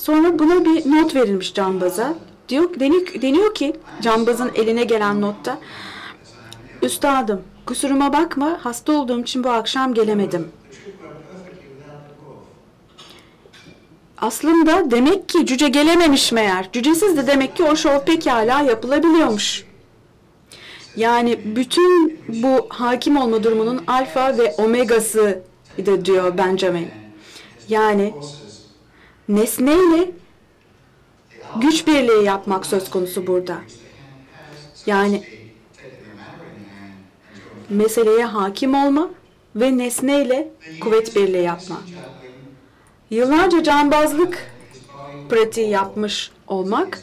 Sonra 0.00 0.38
buna 0.38 0.64
bir 0.64 0.90
not 0.90 1.14
verilmiş 1.14 1.54
cambaza. 1.54 2.14
Diyor, 2.48 2.80
deniyor, 2.80 3.22
deniyor 3.22 3.54
ki 3.54 3.76
cambazın 4.00 4.50
eline 4.54 4.84
gelen 4.84 5.20
notta 5.20 5.58
Üstadım 6.82 7.42
kusuruma 7.66 8.12
bakma 8.12 8.58
hasta 8.62 8.92
olduğum 8.92 9.20
için 9.20 9.44
bu 9.44 9.50
akşam 9.50 9.94
gelemedim. 9.94 10.48
Aslında 14.18 14.90
demek 14.90 15.28
ki 15.28 15.46
cüce 15.46 15.68
gelememiş 15.68 16.32
meğer. 16.32 16.72
Cücesiz 16.72 17.16
de 17.16 17.26
demek 17.26 17.56
ki 17.56 17.64
o 17.64 17.76
şov 17.76 18.04
pekala 18.04 18.60
yapılabiliyormuş. 18.60 19.64
Yani 20.96 21.40
bütün 21.56 22.20
bu 22.28 22.66
hakim 22.68 23.16
olma 23.16 23.44
durumunun 23.44 23.82
alfa 23.86 24.38
ve 24.38 24.54
omegası 24.58 25.42
diyor 26.04 26.38
Benjamin. 26.38 26.88
Yani 27.68 28.14
nesneyle 29.30 30.10
güç 31.56 31.86
birliği 31.86 32.24
yapmak 32.24 32.66
söz 32.66 32.90
konusu 32.90 33.26
burada. 33.26 33.58
Yani 34.86 35.24
meseleye 37.70 38.24
hakim 38.24 38.74
olma 38.74 39.10
ve 39.56 39.78
nesneyle 39.78 40.52
kuvvet 40.80 41.16
birliği 41.16 41.42
yapma. 41.42 41.76
Yıllarca 43.10 43.62
cambazlık 43.62 44.52
pratiği 45.28 45.68
yapmış 45.68 46.30
olmak 46.46 47.02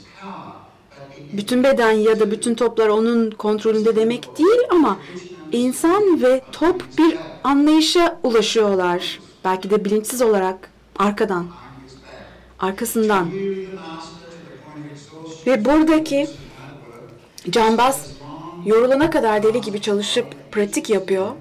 bütün 1.34 1.63
beden 1.63 1.91
ya 1.91 2.19
da 2.19 2.32
bütün 2.32 2.55
toplar 2.55 2.88
onun 2.88 3.32
kontrolünde 3.32 3.95
demek 3.95 4.38
değil 4.38 4.59
ama 4.69 4.97
insan 5.51 6.21
ve 6.21 6.41
top 6.51 6.84
bir 6.97 7.17
anlayışa 7.43 8.19
ulaşıyorlar. 8.23 9.19
Belki 9.45 9.69
de 9.69 9.86
bilinçsiz 9.86 10.21
olarak 10.21 10.71
arkadan, 10.99 11.47
arkasından. 12.59 13.31
Ve 15.47 15.65
buradaki 15.65 16.27
cambaz 17.49 18.11
yorulana 18.65 19.09
kadar 19.09 19.43
deli 19.43 19.61
gibi 19.61 19.81
çalışıp 19.81 20.51
pratik 20.51 20.89
yapıyor. 20.89 21.31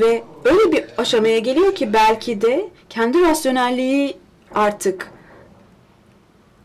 Ve 0.00 0.24
öyle 0.44 0.72
bir 0.72 0.84
aşamaya 0.98 1.38
geliyor 1.38 1.74
ki 1.74 1.92
belki 1.92 2.40
de 2.40 2.68
kendi 2.90 3.22
rasyonelliği 3.22 4.16
artık 4.54 5.10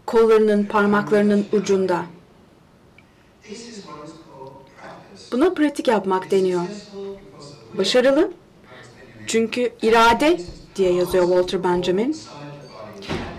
kollarının, 0.05 0.65
parmaklarının 0.65 1.45
ucunda. 1.51 2.05
Buna 5.31 5.53
pratik 5.53 5.87
yapmak 5.87 6.31
deniyor. 6.31 6.61
Başarılı. 7.77 8.31
Çünkü 9.27 9.73
irade 9.81 10.41
diye 10.75 10.93
yazıyor 10.93 11.23
Walter 11.23 11.63
Benjamin. 11.63 12.17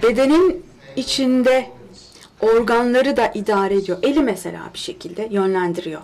Bedenin 0.02 0.66
içinde 0.96 1.66
organları 2.40 3.16
da 3.16 3.32
idare 3.34 3.74
ediyor. 3.74 3.98
Eli 4.02 4.20
mesela 4.20 4.60
bir 4.74 4.78
şekilde 4.78 5.28
yönlendiriyor. 5.30 6.00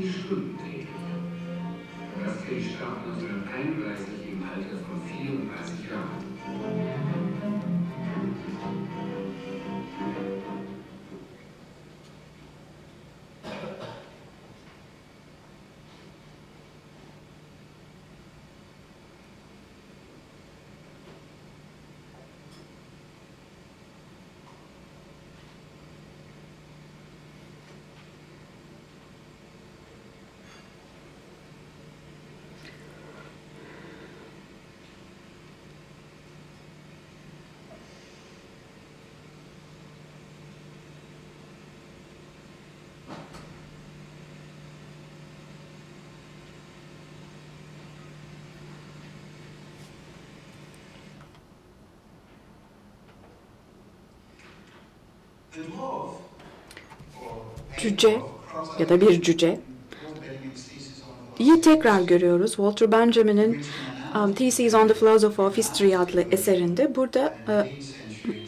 English 0.00 0.24
group. 0.28 0.49
Cüce 57.82 58.20
ya 58.78 58.88
da 58.88 59.00
bir 59.00 59.22
cüce. 59.22 59.60
İyi 61.38 61.60
tekrar 61.60 62.00
görüyoruz. 62.00 62.50
Walter 62.50 62.92
Benjamin'in 62.92 63.62
um, 64.14 64.32
Theses 64.32 64.74
on 64.74 64.88
the 64.88 64.94
Philosophy 64.94 65.42
of 65.42 65.56
History 65.56 65.96
adlı 65.96 66.24
eserinde 66.30 66.96
burada 66.96 67.34
e, 67.48 67.72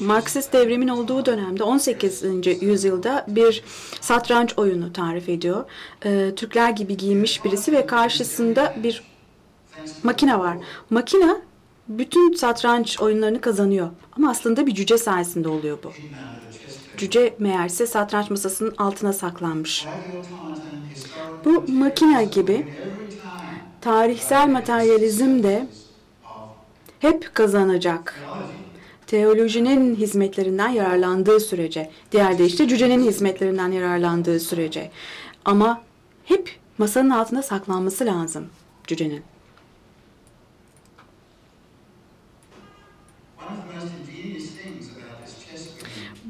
Marksist 0.01 0.53
devrimin 0.53 0.89
olduğu 0.89 1.26
dönemde 1.26 1.62
18. 1.62 2.22
yüzyılda 2.62 3.26
bir 3.28 3.62
satranç 4.01 4.59
oyunu 4.59 4.93
tarif 4.93 5.28
ediyor. 5.28 5.64
E, 6.05 6.33
Türkler 6.37 6.70
gibi 6.70 6.97
giyinmiş 6.97 7.45
birisi 7.45 7.72
ve 7.72 7.87
karşısında 7.87 8.74
bir 8.83 9.03
makine 10.03 10.39
var. 10.39 10.57
Makine 10.91 11.37
bütün 11.89 12.33
satranç 12.33 13.01
oyunlarını 13.01 13.41
kazanıyor. 13.41 13.89
Ama 14.16 14.30
aslında 14.30 14.66
bir 14.66 14.74
cüce 14.74 14.99
sayesinde 14.99 15.49
oluyor 15.49 15.78
bu. 15.85 15.93
Cüce 17.03 17.34
meğerse 17.38 17.86
satranç 17.86 18.30
masasının 18.30 18.74
altına 18.78 19.12
saklanmış. 19.12 19.86
Bu 21.44 21.64
makine 21.68 22.24
gibi 22.24 22.66
tarihsel 23.80 24.48
materyalizm 24.48 25.42
de 25.42 25.66
hep 26.98 27.34
kazanacak. 27.34 28.14
Teolojinin 29.07 29.94
hizmetlerinden 29.96 30.68
yararlandığı 30.68 31.40
sürece, 31.40 31.90
diğer 32.12 32.38
de 32.38 32.44
işte 32.44 32.68
cücenin 32.68 33.03
hizmetlerinden 33.03 33.72
yararlandığı 33.72 34.40
sürece. 34.40 34.90
Ama 35.44 35.82
hep 36.24 36.50
masanın 36.78 37.11
altında 37.11 37.42
saklanması 37.42 38.07
lazım 38.07 38.46
cücenin. 38.86 39.32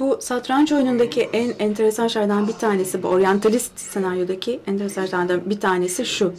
Bu 0.02 0.18
satranç 0.20 0.72
oyunundaki 0.72 1.22
en 1.22 1.54
enteresan 1.58 2.08
şeylerden 2.08 2.48
bir 2.48 2.52
tanesi, 2.52 3.02
bu 3.02 3.08
oryantalist 3.08 3.78
senaryodaki 3.78 4.60
enteresan 4.66 5.06
şeylerden 5.06 5.50
bir 5.50 5.60
tanesi 5.60 6.06
şu. 6.06 6.34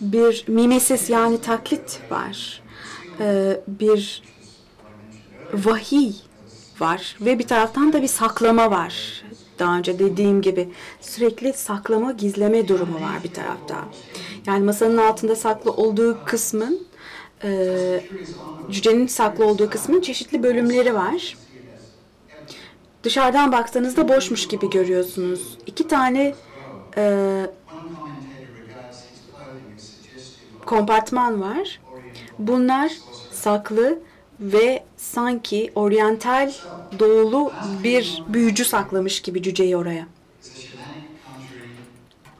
Bir 0.00 0.44
mimesis 0.48 1.10
yani 1.10 1.40
taklit 1.40 2.00
var. 2.10 2.62
Ee, 3.20 3.60
bir 3.68 4.22
vahiy 5.54 6.12
var 6.80 7.16
ve 7.20 7.38
bir 7.38 7.46
taraftan 7.46 7.92
da 7.92 8.02
bir 8.02 8.08
saklama 8.08 8.70
var. 8.70 9.22
Daha 9.58 9.78
önce 9.78 9.98
dediğim 9.98 10.42
gibi 10.42 10.68
sürekli 11.00 11.52
saklama, 11.52 12.12
gizleme 12.12 12.68
durumu 12.68 13.00
var 13.00 13.24
bir 13.24 13.32
tarafta. 13.32 13.76
Yani 14.46 14.64
masanın 14.64 14.96
altında 14.96 15.36
saklı 15.36 15.70
olduğu 15.70 16.18
kısmın 16.24 16.86
e, 17.46 18.00
cücenin 18.70 19.06
saklı 19.06 19.46
olduğu 19.46 19.70
kısmın 19.70 20.00
çeşitli 20.00 20.42
bölümleri 20.42 20.94
var. 20.94 21.36
Dışarıdan 23.02 23.52
baktığınızda 23.52 24.08
boşmuş 24.08 24.48
gibi 24.48 24.70
görüyorsunuz. 24.70 25.58
İki 25.66 25.88
tane 25.88 26.34
e, 26.96 27.46
kompartman 30.66 31.40
var. 31.40 31.80
Bunlar 32.38 32.92
saklı 33.32 33.98
ve 34.40 34.84
sanki 34.96 35.72
oryantal 35.74 36.52
doğulu 36.98 37.52
bir 37.82 38.24
büyücü 38.28 38.64
saklamış 38.64 39.22
gibi 39.22 39.42
cüceyi 39.42 39.76
oraya. 39.76 40.06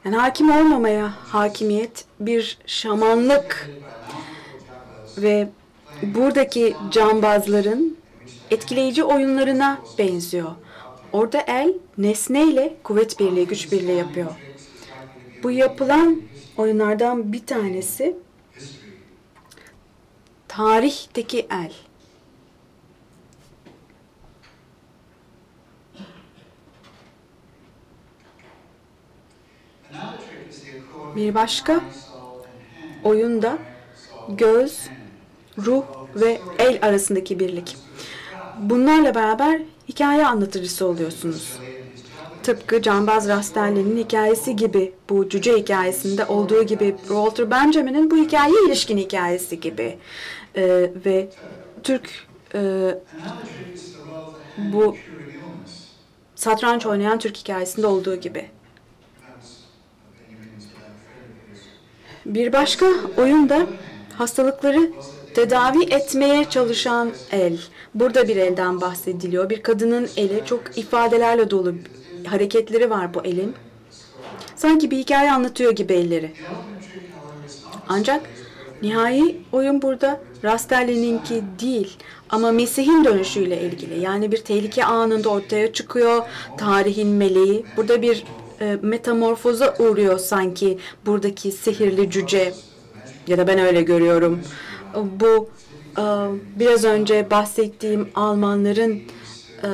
Yani 0.04 0.16
hakim 0.16 0.50
olmamaya 0.50 1.12
hakimiyet 1.26 2.04
bir 2.20 2.59
şamanlık 2.66 3.70
ve 5.18 5.48
buradaki 6.02 6.76
cambazların 6.90 7.96
etkileyici 8.50 9.04
oyunlarına 9.04 9.78
benziyor. 9.98 10.50
Orada 11.12 11.40
el 11.40 11.74
nesneyle 11.98 12.76
kuvvet 12.82 13.20
birliği, 13.20 13.46
güç 13.46 13.72
birliği 13.72 13.96
yapıyor. 13.96 14.30
Bu 15.42 15.50
yapılan 15.50 16.22
oyunlardan 16.56 17.32
bir 17.32 17.46
tanesi 17.46 18.16
tarihteki 20.48 21.46
el. 21.50 21.72
Bir 31.16 31.34
başka 31.34 31.80
oyunda 33.04 33.58
göz, 34.28 34.88
ruh 35.59 35.82
ve 36.16 36.40
el 36.59 36.78
arasındaki 36.82 37.40
birlik. 37.40 37.76
Bunlarla 38.61 39.14
beraber 39.14 39.61
hikaye 39.88 40.26
anlatıcısı 40.26 40.86
oluyorsunuz. 40.86 41.59
Tıpkı 42.42 42.82
Cambaz 42.82 43.28
Rastelli'nin 43.28 43.96
hikayesi 44.04 44.57
gibi, 44.57 44.92
bu 45.11 45.28
cüce 45.28 45.57
hikayesinde 45.57 46.24
olduğu 46.24 46.62
gibi, 46.62 46.96
Walter 47.00 47.50
Benjamin'in 47.50 48.11
bu 48.11 48.16
hikayeye 48.16 48.66
ilişkin 48.66 48.98
hikayesi 48.98 49.61
gibi. 49.61 49.98
Ee, 50.57 50.90
ve 51.07 51.28
Türk 51.82 52.11
e, 52.54 52.94
bu 54.59 54.96
satranç 56.34 56.86
oynayan 56.86 57.18
Türk 57.18 57.36
hikayesinde 57.36 57.86
olduğu 57.86 58.16
gibi. 58.16 58.46
Bir 62.26 62.52
başka 62.52 62.86
oyunda 63.16 63.66
hastalıkları 64.18 64.92
tedavi 65.37 65.82
etmeye 65.82 66.45
çalışan 66.51 67.12
el. 67.32 67.59
Burada 67.95 68.28
bir 68.28 68.37
elden 68.37 68.80
bahsediliyor. 68.80 69.51
Bir 69.51 69.62
kadının 69.62 70.09
eli 70.16 70.43
çok 70.47 70.78
ifadelerle 70.78 71.51
dolu 71.51 71.74
hareketleri 72.26 72.91
var 72.91 73.14
bu 73.14 73.20
elin. 73.24 73.55
Sanki 74.57 74.91
bir 74.91 74.99
hikaye 74.99 75.32
anlatıyor 75.32 75.72
gibi 75.72 75.93
elleri. 75.93 76.32
Ancak 77.89 78.20
nihai 78.82 79.37
oyun 79.53 79.82
burada 79.82 80.20
Rastelli'ninki 80.45 81.43
değil 81.61 81.97
ama 82.30 82.53
Mesih'in 82.53 83.05
dönüşüyle 83.05 83.61
ilgili. 83.61 84.01
Yani 84.01 84.32
bir 84.32 84.39
tehlike 84.39 84.84
anında 84.84 85.28
ortaya 85.28 85.72
çıkıyor. 85.72 86.22
Tarihin 86.59 87.09
meleği. 87.09 87.66
Burada 87.76 88.03
bir 88.03 88.24
e, 88.61 88.78
metamorfoza 88.82 89.74
uğruyor 89.78 90.18
sanki 90.18 90.78
buradaki 91.07 91.53
sihirli 91.53 92.11
cüce. 92.11 92.53
Ya 93.26 93.39
da 93.39 93.47
ben 93.47 93.59
öyle 93.59 93.82
görüyorum. 93.82 94.41
Bu 94.97 95.49
e, 95.99 96.03
biraz 96.59 96.84
önce 96.84 97.30
bahsettiğim 97.30 98.09
Almanların 98.14 99.03
e, 99.62 99.68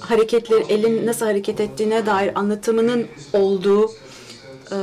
hareketleri, 0.00 0.64
elin 0.68 1.06
nasıl 1.06 1.26
hareket 1.26 1.60
ettiğine 1.60 2.06
dair 2.06 2.38
anlatımının 2.38 3.06
olduğu 3.32 3.90
e, 4.72 4.78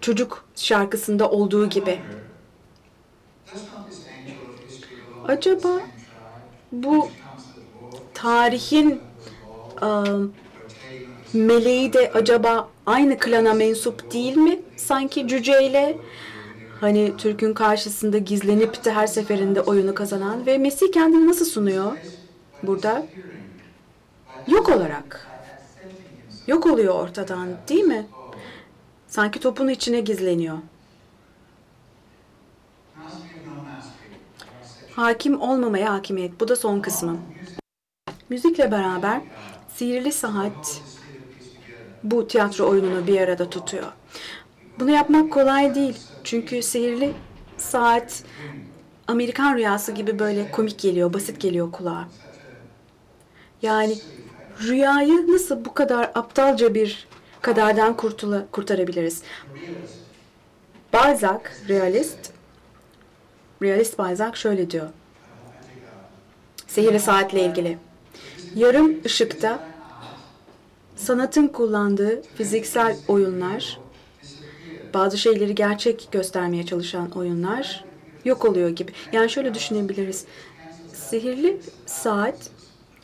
çocuk 0.00 0.44
şarkısında 0.56 1.30
olduğu 1.30 1.68
gibi. 1.68 1.98
Acaba 5.28 5.80
bu 6.72 7.08
tarihin 8.14 9.00
meleği 11.32 11.92
de 11.92 12.10
acaba 12.14 12.68
aynı 12.86 13.18
klana 13.18 13.54
mensup 13.54 14.12
değil 14.12 14.36
mi? 14.36 14.60
Sanki 14.76 15.28
cüceyle 15.28 15.96
hani 16.84 17.16
Türk'ün 17.16 17.54
karşısında 17.54 18.18
gizlenip 18.18 18.84
de 18.84 18.92
her 18.92 19.06
seferinde 19.06 19.60
oyunu 19.60 19.94
kazanan 19.94 20.46
ve 20.46 20.58
Mesih 20.58 20.92
kendini 20.92 21.28
nasıl 21.28 21.44
sunuyor 21.44 21.92
burada? 22.62 23.06
Yok 24.46 24.68
olarak. 24.68 25.26
Yok 26.46 26.66
oluyor 26.66 26.94
ortadan 26.94 27.48
değil 27.68 27.84
mi? 27.84 28.06
Sanki 29.06 29.40
topun 29.40 29.68
içine 29.68 30.00
gizleniyor. 30.00 30.58
Hakim 34.90 35.40
olmamaya 35.40 35.92
hakimiyet. 35.92 36.40
Bu 36.40 36.48
da 36.48 36.56
son 36.56 36.80
kısmı. 36.80 37.16
Müzikle 38.28 38.70
beraber 38.70 39.20
Sihirli 39.74 40.12
Saat 40.12 40.82
bu 42.02 42.28
tiyatro 42.28 42.68
oyununu 42.68 43.06
bir 43.06 43.20
arada 43.20 43.50
tutuyor. 43.50 43.92
Bunu 44.80 44.90
yapmak 44.90 45.32
kolay 45.32 45.74
değil. 45.74 45.98
Çünkü 46.24 46.62
Sihirli 46.62 47.12
Saat 47.56 48.22
Amerikan 49.08 49.56
rüyası 49.56 49.92
gibi 49.92 50.18
böyle 50.18 50.50
komik 50.50 50.78
geliyor, 50.78 51.12
basit 51.12 51.40
geliyor 51.40 51.72
kulağa. 51.72 52.08
Yani 53.62 53.98
rüyayı 54.62 55.32
nasıl 55.32 55.64
bu 55.64 55.74
kadar 55.74 56.10
aptalca 56.14 56.74
bir 56.74 57.06
kaderden 57.40 57.96
kurtula, 57.96 58.46
kurtarabiliriz? 58.52 59.22
Balzac, 60.92 61.40
realist, 61.68 62.32
realist 63.62 63.98
Balzac 63.98 64.36
şöyle 64.36 64.70
diyor. 64.70 64.88
Sihirli 66.66 67.00
saatle 67.00 67.44
ilgili. 67.44 67.78
Yarım 68.54 69.04
ışıkta 69.04 69.68
sanatın 70.96 71.48
kullandığı 71.48 72.22
fiziksel 72.22 72.96
oyunlar, 73.08 73.80
bazı 74.94 75.18
şeyleri 75.18 75.54
gerçek 75.54 76.08
göstermeye 76.12 76.66
çalışan 76.66 77.10
oyunlar 77.10 77.84
yok 78.24 78.44
oluyor 78.44 78.68
gibi. 78.68 78.92
Yani 79.12 79.30
şöyle 79.30 79.54
düşünebiliriz. 79.54 80.24
Sihirli 80.92 81.60
saat 81.86 82.50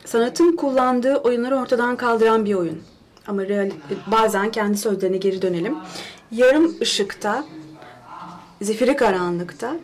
sanatın 0.04 0.56
kullandığı 0.56 1.16
oyunları 1.16 1.56
ortadan 1.56 1.96
kaldıran 1.96 2.44
bir 2.44 2.54
oyun. 2.54 2.82
Ama 3.26 3.42
real, 3.48 3.70
bazen 4.06 4.50
kendi 4.50 4.78
sözlerine 4.78 5.16
geri 5.16 5.42
dönelim. 5.42 5.76
Yarım 6.30 6.76
ışıkta, 6.80 7.44
zifiri 8.62 8.96
karanlıkta 8.96 9.76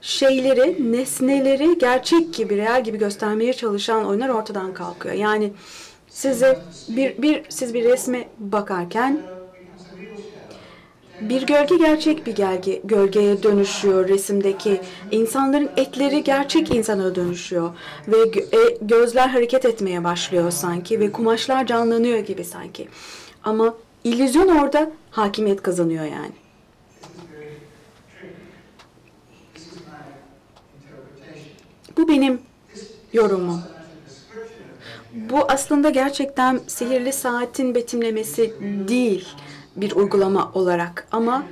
şeyleri, 0.00 0.92
nesneleri 0.92 1.78
gerçek 1.78 2.34
gibi, 2.34 2.56
real 2.56 2.84
gibi 2.84 2.98
göstermeye 2.98 3.52
çalışan 3.52 4.06
oyunlar 4.06 4.28
ortadan 4.28 4.74
kalkıyor. 4.74 5.14
Yani 5.14 5.52
size 6.08 6.58
bir, 6.88 7.22
bir 7.22 7.42
siz 7.48 7.74
bir 7.74 7.84
resme 7.84 8.28
bakarken 8.38 9.22
bir 11.20 11.42
gölge 11.42 11.76
gerçek 11.76 12.26
bir 12.26 12.36
gölge, 12.36 12.80
gölgeye 12.84 13.42
dönüşüyor 13.42 14.08
resimdeki. 14.08 14.80
insanların 15.10 15.70
etleri 15.76 16.24
gerçek 16.24 16.74
insana 16.74 17.14
dönüşüyor. 17.14 17.70
Ve 18.08 18.16
e, 18.38 18.78
gözler 18.80 19.28
hareket 19.28 19.64
etmeye 19.64 20.04
başlıyor 20.04 20.50
sanki 20.50 21.00
ve 21.00 21.12
kumaşlar 21.12 21.66
canlanıyor 21.66 22.18
gibi 22.18 22.44
sanki. 22.44 22.88
Ama 23.44 23.74
illüzyon 24.04 24.48
orada 24.48 24.90
hakimiyet 25.10 25.62
kazanıyor 25.62 26.04
yani. 26.04 26.32
Bu 31.96 32.08
benim 32.08 32.40
yorumum. 33.12 33.62
Bu 35.14 35.38
aslında 35.48 35.90
gerçekten 35.90 36.60
sihirli 36.66 37.12
saatin 37.12 37.74
betimlemesi 37.74 38.54
değil 38.88 39.28
bir 39.76 39.92
uygulama 39.92 40.50
olarak 40.54 41.08
ama 41.12 41.44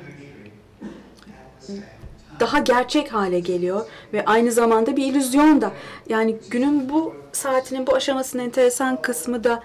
daha 2.41 2.59
gerçek 2.59 3.13
hale 3.13 3.41
geliyor 3.41 3.87
ve 4.13 4.25
aynı 4.25 4.53
zamanda 4.53 4.97
bir 4.97 5.07
illüzyon 5.07 5.61
da. 5.61 5.73
Yani 6.09 6.37
günün 6.51 6.89
bu 6.89 7.15
saatinin 7.33 7.87
bu 7.87 7.95
aşamasının 7.95 8.43
enteresan 8.43 9.03
kısmı 9.03 9.45
da 9.45 9.63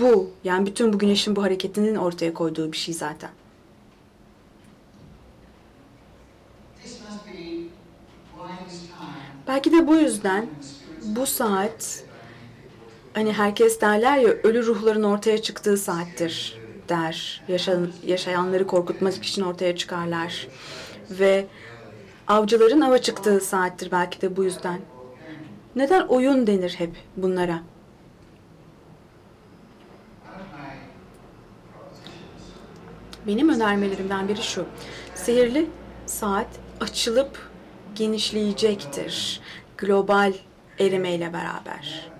bu. 0.00 0.30
Yani 0.44 0.66
bütün 0.66 0.92
bu 0.92 0.98
güneşin 0.98 1.36
bu 1.36 1.42
hareketinin 1.42 1.96
ortaya 1.96 2.34
koyduğu 2.34 2.72
bir 2.72 2.76
şey 2.76 2.94
zaten. 2.94 3.30
Belki 9.48 9.72
de 9.72 9.86
bu 9.86 9.96
yüzden 9.96 10.46
bu 11.02 11.26
saat 11.26 12.04
hani 13.12 13.32
herkes 13.32 13.80
derler 13.80 14.18
ya 14.18 14.28
ölü 14.28 14.66
ruhların 14.66 15.02
ortaya 15.02 15.42
çıktığı 15.42 15.76
saattir 15.76 16.59
der. 16.90 17.42
Yaşayan, 17.48 17.88
yaşayanları 18.06 18.66
korkutmak 18.66 19.14
için 19.14 19.42
ortaya 19.42 19.76
çıkarlar. 19.76 20.48
Ve 21.10 21.46
avcıların 22.28 22.80
ava 22.80 22.98
çıktığı 22.98 23.40
saattir 23.40 23.90
belki 23.92 24.20
de 24.20 24.36
bu 24.36 24.44
yüzden. 24.44 24.80
Neden 25.76 26.02
oyun 26.02 26.46
denir 26.46 26.74
hep 26.78 26.96
bunlara? 27.16 27.62
Benim 33.26 33.48
önermelerimden 33.48 34.28
biri 34.28 34.42
şu. 34.42 34.66
Sihirli 35.14 35.70
saat 36.06 36.48
açılıp 36.80 37.50
genişleyecektir. 37.94 39.40
Global 39.78 40.32
erimeyle 40.78 41.32
beraber. 41.32 42.10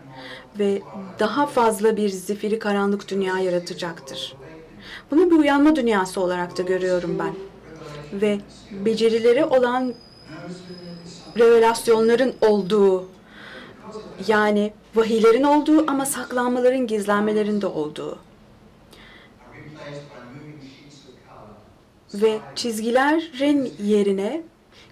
Ve 0.59 0.83
daha 1.18 1.47
fazla 1.47 1.97
bir 1.97 2.09
zifiri 2.09 2.59
karanlık 2.59 3.09
dünya 3.09 3.39
yaratacaktır. 3.39 4.35
Bunu 5.11 5.30
bir 5.30 5.36
uyanma 5.36 5.76
dünyası 5.76 6.20
olarak 6.20 6.58
da 6.58 6.62
görüyorum 6.62 7.18
ben. 7.18 7.34
Ve 8.20 8.38
becerileri 8.84 9.44
olan 9.44 9.94
revelasyonların 11.38 12.34
olduğu, 12.40 13.08
yani 14.28 14.72
vahiylerin 14.94 15.42
olduğu 15.42 15.90
ama 15.90 16.06
saklanmaların, 16.06 16.86
gizlenmelerin 16.86 17.61
de 17.61 17.66
olduğu. 17.66 18.18
ve 22.14 22.38
çizgilerin 22.54 23.72
yerine 23.82 24.42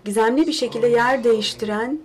gizemli 0.05 0.47
bir 0.47 0.53
şekilde 0.53 0.87
yer 0.87 1.25
değiştiren 1.25 1.99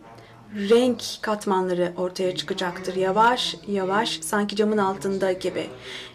renk 0.55 1.03
katmanları 1.21 1.93
ortaya 1.97 2.35
çıkacaktır. 2.35 2.95
Yavaş 2.95 3.55
yavaş 3.67 4.19
sanki 4.21 4.55
camın 4.55 4.77
altında 4.77 5.31
gibi. 5.31 5.67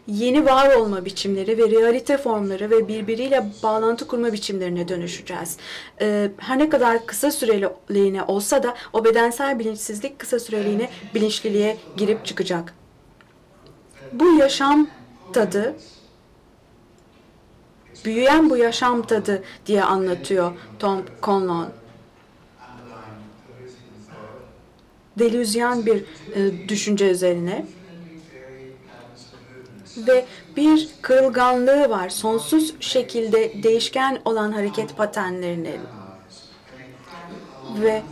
Yeni 0.07 0.45
var 0.45 0.75
olma 0.75 1.05
biçimleri 1.05 1.59
ve 1.59 1.71
realite 1.71 2.19
formları 2.19 2.71
ve 2.71 2.89
birbiriyle 2.89 3.47
bağlantı 3.63 4.07
kurma 4.07 4.33
biçimlerine 4.33 4.89
dönüşeceğiz. 4.89 5.57
Ee, 6.01 6.31
her 6.39 6.59
ne 6.59 6.69
kadar 6.69 7.07
kısa 7.07 7.31
süreliğine 7.31 8.23
olsa 8.23 8.63
da 8.63 8.75
o 8.93 9.05
bedensel 9.05 9.59
bilinçsizlik 9.59 10.19
kısa 10.19 10.41
süreliğine 10.41 10.91
bilinçliliğe 11.15 11.77
girip 11.97 12.27
çıkacak. 12.27 12.75
Bu 14.13 14.33
yaşam 14.33 14.89
tadı 15.33 15.75
büyüyen 18.05 18.51
bu 18.51 18.57
yaşam 18.57 19.03
tadı 19.03 19.43
diye 19.67 19.85
anlatıyor 19.85 20.53
Tom 20.79 21.03
Conlon. 21.23 21.69
Delüzyen 25.19 25.87
bir 25.87 26.05
e, 26.35 26.69
düşünce 26.69 27.11
üzerine 27.11 27.67
ve 29.97 30.25
bir 30.57 30.89
kırılganlığı 31.03 31.91
var. 31.91 32.09
Sonsuz 32.09 32.75
şekilde 32.81 33.63
değişken 33.63 34.21
olan 34.25 34.53
hareket 34.53 34.97
paternlerinin 34.97 35.81
ve 37.81 38.03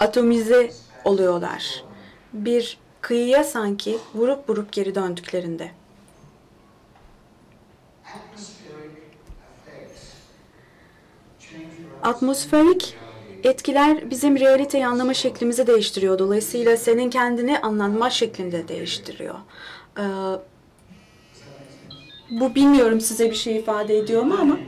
atomize 0.00 0.70
oluyorlar. 1.04 1.84
Bir 2.32 2.78
kıyıya 3.00 3.44
sanki 3.44 3.98
vurup 4.14 4.48
vurup 4.48 4.72
geri 4.72 4.94
döndüklerinde. 4.94 5.70
Atmosferik 12.02 12.96
etkiler 13.44 14.10
bizim 14.10 14.40
realiteyi 14.40 14.86
anlama 14.86 15.14
şeklimizi 15.14 15.66
değiştiriyor. 15.66 16.18
Dolayısıyla 16.18 16.76
senin 16.76 17.10
kendini 17.10 17.58
anlanma 17.58 18.10
şeklinde 18.10 18.68
değiştiriyor. 18.68 19.34
Ee, 19.98 20.02
bu 22.30 22.54
bilmiyorum 22.54 23.00
size 23.00 23.30
bir 23.30 23.36
şey 23.36 23.56
ifade 23.56 23.98
ediyor 23.98 24.22
mu 24.22 24.36
ama 24.40 24.58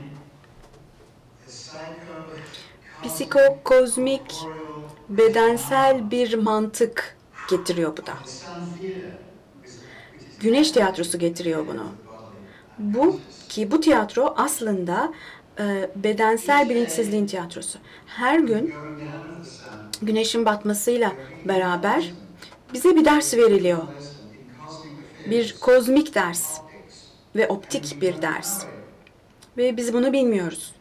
psikokozmik 3.03 4.51
bedensel 5.09 6.11
bir 6.11 6.35
mantık 6.35 7.17
getiriyor 7.51 7.97
bu 7.97 8.07
da. 8.07 8.13
Güneş 10.41 10.71
tiyatrosu 10.71 11.19
getiriyor 11.19 11.67
bunu. 11.67 11.87
Bu 12.79 13.21
ki 13.49 13.71
bu 13.71 13.81
tiyatro 13.81 14.35
aslında 14.37 15.13
e, 15.61 15.91
bedensel 15.97 16.69
bilinçsizliğin 16.69 17.27
tiyatrosu. 17.27 17.79
Her 18.07 18.39
gün 18.39 18.75
güneşin 20.03 20.45
batmasıyla 20.45 21.13
beraber 21.45 22.13
bize 22.73 22.97
bir 22.97 23.05
ders 23.05 23.35
veriliyor. 23.35 23.83
Bir 25.27 25.57
kozmik 25.61 26.15
ders 26.15 26.61
ve 27.37 27.49
optik 27.49 28.03
bir 28.03 28.23
ders. 28.23 28.65
Ve 29.57 29.77
biz 29.77 29.93
bunu 29.93 30.13
bilmiyoruz. 30.13 30.75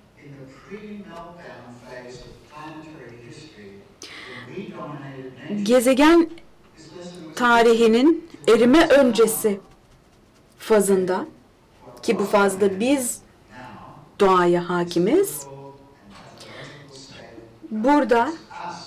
Gezegen 5.63 6.29
tarihinin 7.35 8.29
erime 8.47 8.87
öncesi 8.87 9.59
fazında 10.57 11.25
ki 12.03 12.19
bu 12.19 12.23
fazda 12.23 12.79
biz 12.79 13.21
doğaya 14.19 14.69
hakimiz. 14.69 15.47
Burada 17.71 18.33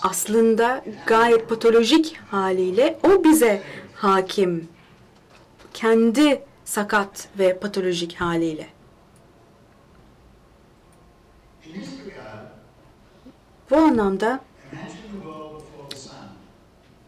aslında 0.02 0.84
gayet 1.06 1.48
patolojik 1.48 2.16
haliyle 2.30 2.98
o 3.02 3.24
bize 3.24 3.62
hakim. 3.94 4.68
Kendi 5.74 6.42
sakat 6.64 7.28
ve 7.38 7.58
patolojik 7.58 8.14
haliyle. 8.14 8.68
Bu 13.70 13.76
anlamda 13.76 14.40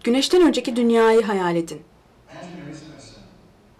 güneşten 0.04 0.42
önceki 0.42 0.76
dünyayı 0.76 1.22
hayal 1.22 1.56
edin. 1.56 1.82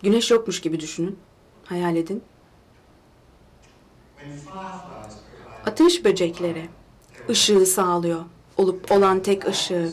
Güneş 0.03 0.31
yokmuş 0.31 0.61
gibi 0.61 0.81
düşünün. 0.81 1.19
Hayal 1.65 1.97
edin. 1.97 2.23
Ateş 5.67 6.05
böcekleri 6.05 6.69
ışığı 7.29 7.67
sağlıyor. 7.67 8.21
Olup 8.57 8.93
olan 8.93 9.23
tek 9.23 9.49
ışığı. 9.49 9.93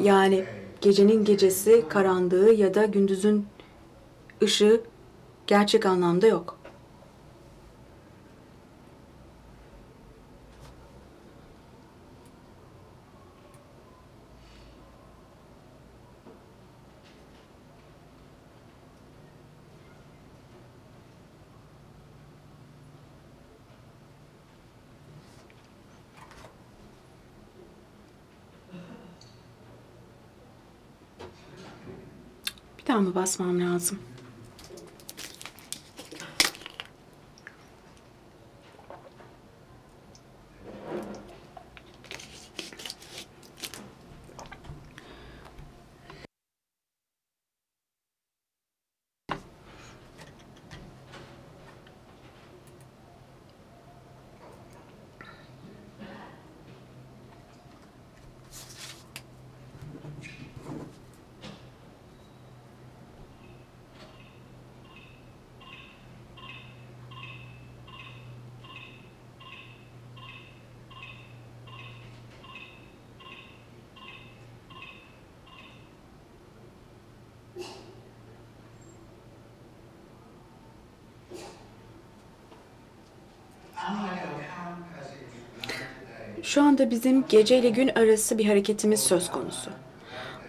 Yani 0.00 0.44
gecenin 0.80 1.24
gecesi, 1.24 1.84
karanlığı 1.88 2.52
ya 2.54 2.74
da 2.74 2.84
gündüzün 2.84 3.46
ışığı 4.42 4.80
gerçek 5.46 5.86
anlamda 5.86 6.26
yok. 6.26 6.58
Bir 32.84 32.88
daha 32.88 33.00
mı 33.00 33.14
basmam 33.14 33.60
lazım? 33.60 33.98
Şu 86.54 86.62
anda 86.62 86.90
bizim 86.90 87.24
gece 87.28 87.58
ile 87.58 87.68
gün 87.68 87.88
arası 87.88 88.38
bir 88.38 88.44
hareketimiz 88.44 89.00
söz 89.00 89.30
konusu. 89.30 89.70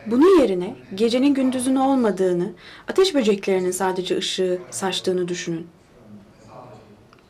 Bunun 0.05 0.39
yerine 0.39 0.75
gecenin 0.95 1.33
gündüzün 1.33 1.75
olmadığını, 1.75 2.51
ateş 2.87 3.15
böceklerinin 3.15 3.71
sadece 3.71 4.17
ışığı 4.17 4.59
saçtığını 4.71 5.27
düşünün. 5.27 5.67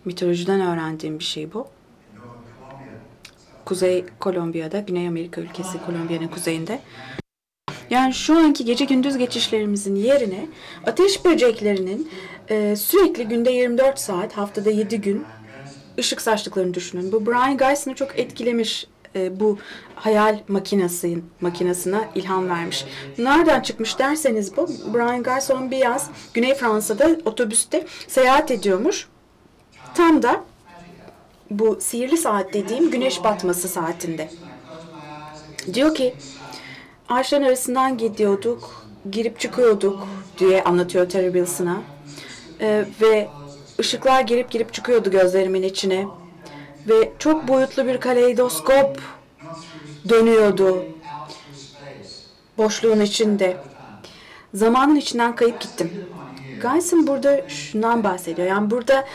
Mitolojiden 0.06 0.62
öğrendiğim 0.62 1.20
bir 1.20 1.24
şey 1.24 1.54
bu. 1.54 1.68
Kuzey 3.66 4.06
Kolombiya'da, 4.20 4.80
Güney 4.80 5.08
Amerika 5.08 5.42
ülkesi 5.42 5.86
Kolombiya'nın 5.86 6.28
kuzeyinde. 6.28 6.80
Yani 7.90 8.14
şu 8.14 8.38
anki 8.38 8.66
gece 8.66 8.86
gündüz 8.86 9.18
geçişlerimizin 9.18 9.96
yerine 9.96 10.48
ateş 10.86 11.26
böceklerinin 11.26 12.10
e, 12.50 12.76
sürekli 12.76 13.28
günde 13.28 13.52
24 13.52 14.00
saat, 14.00 14.38
haftada 14.38 14.70
7 14.70 15.02
gün 15.02 15.26
ışık 16.00 16.22
saçtıklarını 16.22 16.74
düşünün. 16.74 17.12
Bu 17.12 17.26
Brian 17.26 17.58
Geison'ı 17.58 17.96
çok 17.96 18.20
etkilemiş 18.20 18.88
e, 19.16 19.40
bu 19.40 19.58
hayal 19.96 20.40
makinasının 20.48 21.24
makinasına 21.42 22.06
ilham 22.16 22.50
vermiş. 22.50 22.86
Nereden 23.18 23.62
çıkmış 23.62 24.00
derseniz 24.00 24.58
bu 24.58 24.68
Brian 24.94 25.24
Geison 25.24 25.72
bir 25.72 25.78
yaz 25.78 26.10
Güney 26.34 26.56
Fransa'da 26.56 27.18
otobüste 27.26 27.86
seyahat 28.08 28.52
ediyormuş. 28.52 29.08
Tam 29.96 30.24
da 30.24 30.44
bu 31.52 31.78
sihirli 31.82 32.18
saat 32.18 32.54
dediğim 32.54 32.92
güneş 32.92 33.24
batması 33.24 33.68
saatinde. 33.68 34.30
Diyor 35.74 35.96
ki 35.96 36.16
ağaçların 37.10 37.44
arasından 37.44 37.98
gidiyorduk, 37.98 38.86
girip 39.12 39.40
çıkıyorduk 39.40 40.08
diye 40.40 40.64
anlatıyor 40.64 41.10
Terry 41.10 41.34
Wilson'a. 41.34 41.82
Ee, 42.62 42.86
ve 43.02 43.28
ışıklar 43.80 44.22
girip 44.22 44.52
girip 44.52 44.74
çıkıyordu 44.74 45.12
gözlerimin 45.12 45.64
içine. 45.64 46.06
Ve 46.90 47.12
çok 47.20 47.48
boyutlu 47.48 47.88
bir 47.88 48.00
kaleidoskop 48.00 49.00
dönüyordu 50.10 50.86
boşluğun 52.58 53.00
içinde. 53.00 53.58
Zamanın 54.54 54.96
içinden 54.96 55.36
kayıp 55.36 55.62
gittim. 55.62 55.92
Geis'in 56.62 57.08
burada 57.08 57.50
şundan 57.50 58.04
bahsediyor. 58.04 58.48
Yani 58.48 58.72
burada 58.72 59.06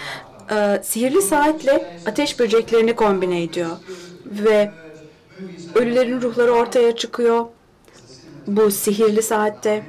e, 0.51 0.81
sihirli 0.83 1.23
saatle 1.23 2.01
ateş 2.07 2.39
böceklerini 2.39 2.97
kombine 2.97 3.43
ediyor. 3.43 3.71
Ve 4.27 4.71
ölülerin 5.75 6.21
ruhları 6.21 6.53
ortaya 6.53 6.97
çıkıyor. 6.97 7.47
Bu 8.47 8.71
sihirli 8.71 9.23
saatte 9.23 9.85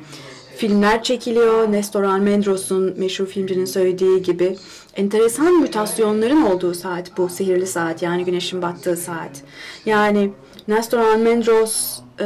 filmler 0.62 1.04
çekiliyor. 1.04 1.72
Nestor 1.72 2.04
Almendros'un 2.04 3.00
meşhur 3.00 3.26
filmcinin 3.26 3.66
söylediği 3.66 4.22
gibi 4.22 4.58
enteresan 4.96 5.54
mutasyonların 5.54 6.42
olduğu 6.42 6.74
saat 6.74 7.18
bu 7.18 7.30
sihirli 7.30 7.68
saat 7.68 8.02
yani 8.02 8.26
güneşin 8.26 8.62
battığı 8.62 8.98
saat. 8.98 9.42
Yani 9.86 10.32
Nestor 10.68 10.98
Almendros 10.98 12.00
e, 12.20 12.26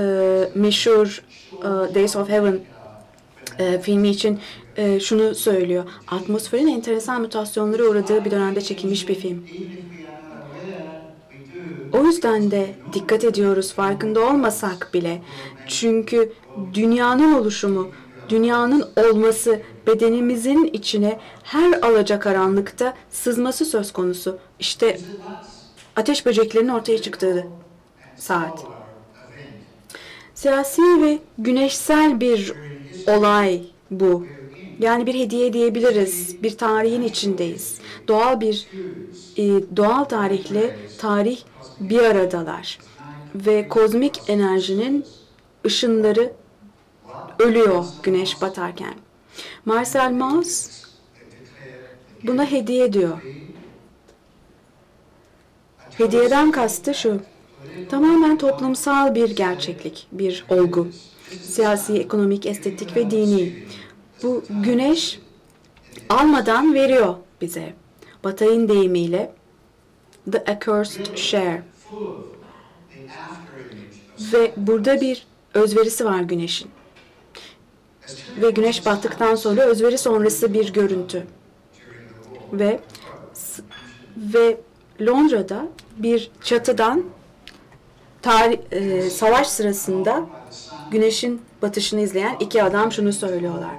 meşhur 0.55 1.23
e, 1.59 1.95
Days 1.95 2.15
of 2.15 2.29
Heaven 2.29 2.59
e, 3.59 3.81
filmi 3.81 4.09
için 4.09 4.39
e, 4.77 4.99
şunu 4.99 5.35
söylüyor. 5.35 5.83
Atmosferin 6.07 6.67
enteresan 6.67 7.21
mutasyonlara 7.21 7.83
uğradığı 7.83 8.25
bir 8.25 8.31
dönemde 8.31 8.61
çekilmiş 8.61 9.09
bir 9.09 9.15
film. 9.15 9.43
O 11.93 12.05
yüzden 12.05 12.51
de 12.51 12.75
dikkat 12.93 13.23
ediyoruz 13.23 13.73
farkında 13.73 14.19
olmasak 14.19 14.89
bile. 14.93 15.21
Çünkü 15.67 16.33
dünyanın 16.73 17.33
oluşumu, 17.33 17.91
dünyanın 18.29 18.89
olması 18.97 19.61
bedenimizin 19.87 20.65
içine 20.73 21.19
her 21.43 21.73
alacakaranlıkta 21.81 22.93
sızması 23.09 23.65
söz 23.65 23.93
konusu. 23.93 24.37
İşte 24.59 24.99
ateş 25.95 26.25
böceklerinin 26.25 26.69
ortaya 26.69 27.01
çıktığı 27.01 27.47
saat. 28.17 28.65
Siyasi 30.35 30.81
ve 30.81 31.19
güneşsel 31.37 32.19
bir 32.19 32.53
olay 33.07 33.61
bu. 33.91 34.25
Yani 34.79 35.05
bir 35.05 35.13
hediye 35.13 35.53
diyebiliriz. 35.53 36.43
Bir 36.43 36.57
tarihin 36.57 37.01
içindeyiz. 37.01 37.79
Doğal 38.07 38.41
bir 38.41 38.67
e, 39.37 39.43
doğal 39.77 40.03
tarihle 40.03 40.75
tarih 40.97 41.39
bir 41.79 41.99
aradalar. 41.99 42.79
Ve 43.35 43.67
kozmik 43.67 44.21
enerjinin 44.27 45.05
ışınları 45.65 46.31
ölüyor 47.39 47.85
güneş 48.03 48.41
batarken. 48.41 48.93
Marcel 49.65 50.11
Mauss 50.11 50.69
buna 52.23 52.51
hediye 52.51 52.93
diyor. 52.93 53.21
Hediyeden 55.97 56.51
kastı 56.51 56.93
şu. 56.93 57.19
Tamamen 57.89 58.37
toplumsal 58.37 59.15
bir 59.15 59.35
gerçeklik, 59.35 60.07
bir 60.11 60.45
olgu. 60.49 60.87
Siyasi, 61.41 61.93
ekonomik, 61.93 62.45
estetik 62.45 62.95
ve 62.95 63.11
dini. 63.11 63.63
Bu 64.23 64.43
güneş 64.49 65.19
almadan 66.09 66.73
veriyor 66.73 67.15
bize. 67.41 67.73
Batay'ın 68.23 68.67
deyimiyle 68.67 69.35
The 70.31 70.43
Accursed 70.45 71.17
Share. 71.17 71.63
Ve 74.33 74.51
burada 74.57 75.01
bir 75.01 75.27
özverisi 75.53 76.05
var 76.05 76.19
güneşin. 76.19 76.69
Ve 78.41 78.51
güneş 78.51 78.85
battıktan 78.85 79.35
sonra 79.35 79.61
özveri 79.61 79.97
sonrası 79.97 80.53
bir 80.53 80.73
görüntü. 80.73 81.27
Ve 82.53 82.79
ve 84.17 84.57
Londra'da 85.01 85.67
bir 85.97 86.31
çatıdan 86.41 87.03
tarih, 88.21 88.57
e, 88.71 89.09
savaş 89.09 89.47
sırasında 89.47 90.25
güneşin 90.91 91.41
batışını 91.61 92.01
izleyen 92.01 92.37
iki 92.39 92.63
adam 92.63 92.91
şunu 92.91 93.13
söylüyorlar. 93.13 93.75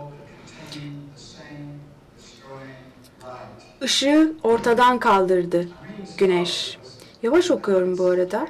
Işığı 3.83 4.33
ortadan 4.43 4.99
kaldırdı 4.99 5.69
güneş. 6.19 6.79
Yavaş 7.23 7.51
okuyorum 7.51 7.99
bu 7.99 8.05
arada. 8.07 8.47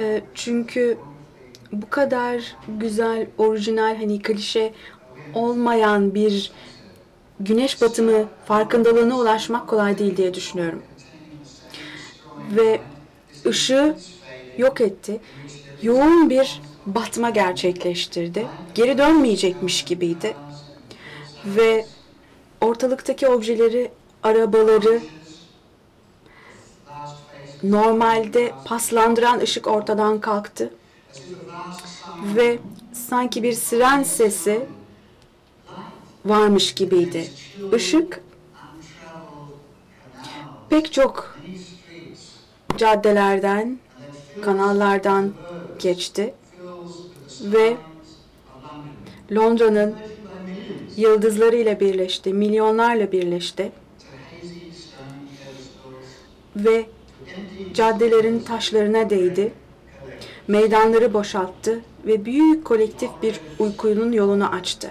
E, 0.00 0.22
çünkü 0.34 0.98
bu 1.72 1.90
kadar 1.90 2.56
güzel, 2.68 3.26
orijinal, 3.38 3.96
hani 3.96 4.22
klişe 4.22 4.72
olmayan 5.32 6.14
bir 6.14 6.52
güneş 7.40 7.82
batımı 7.82 8.28
farkındalığına 8.44 9.18
ulaşmak 9.18 9.68
kolay 9.68 9.98
değil 9.98 10.16
diye 10.16 10.34
düşünüyorum. 10.34 10.82
Ve 12.36 12.80
ışığı 13.46 13.96
yok 14.58 14.80
etti. 14.80 15.20
Yoğun 15.82 16.30
bir 16.30 16.62
batma 16.86 17.30
gerçekleştirdi. 17.30 18.48
Geri 18.74 18.98
dönmeyecekmiş 18.98 19.84
gibiydi. 19.84 20.36
Ve 21.44 21.86
ortalıktaki 22.60 23.28
objeleri, 23.28 23.90
arabaları 24.22 25.02
normalde 27.62 28.54
paslandıran 28.64 29.40
ışık 29.40 29.66
ortadan 29.66 30.20
kalktı. 30.20 30.70
Ve 32.22 32.58
sanki 32.92 33.42
bir 33.42 33.52
siren 33.52 34.02
sesi 34.02 34.66
varmış 36.24 36.74
gibiydi. 36.74 37.30
Işık 37.76 38.20
pek 40.70 40.92
çok 40.92 41.38
caddelerden, 42.76 43.78
kanallardan 44.42 45.32
geçti 45.78 46.34
ve 47.40 47.76
Londra'nın 49.32 49.94
yıldızlarıyla 50.96 51.80
birleşti, 51.80 52.32
milyonlarla 52.32 53.12
birleşti 53.12 53.72
ve 56.56 56.86
caddelerin 57.74 58.40
taşlarına 58.40 59.10
değdi, 59.10 59.52
meydanları 60.48 61.14
boşalttı 61.14 61.80
ve 62.08 62.24
büyük 62.24 62.64
kolektif 62.64 63.10
bir 63.22 63.40
uykunun 63.58 64.12
yolunu 64.12 64.48
açtı. 64.48 64.90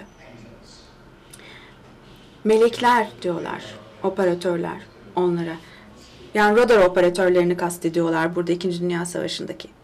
Melekler 2.44 3.08
diyorlar, 3.22 3.64
operatörler 4.02 4.80
onlara. 5.16 5.56
Yani 6.34 6.56
radar 6.56 6.86
operatörlerini 6.86 7.56
kastediyorlar 7.56 8.36
burada 8.36 8.52
İkinci 8.52 8.80
Dünya 8.80 9.06
Savaşı'ndaki. 9.06 9.77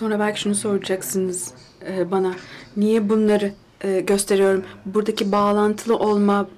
Sonra 0.00 0.18
belki 0.18 0.40
şunu 0.40 0.54
soracaksınız 0.54 1.54
e, 1.88 2.10
bana. 2.10 2.34
Niye 2.76 3.08
bunları 3.08 3.52
e, 3.84 4.00
gösteriyorum? 4.00 4.64
Buradaki 4.86 5.32
bağlantılı 5.32 5.96
olma 5.96 6.48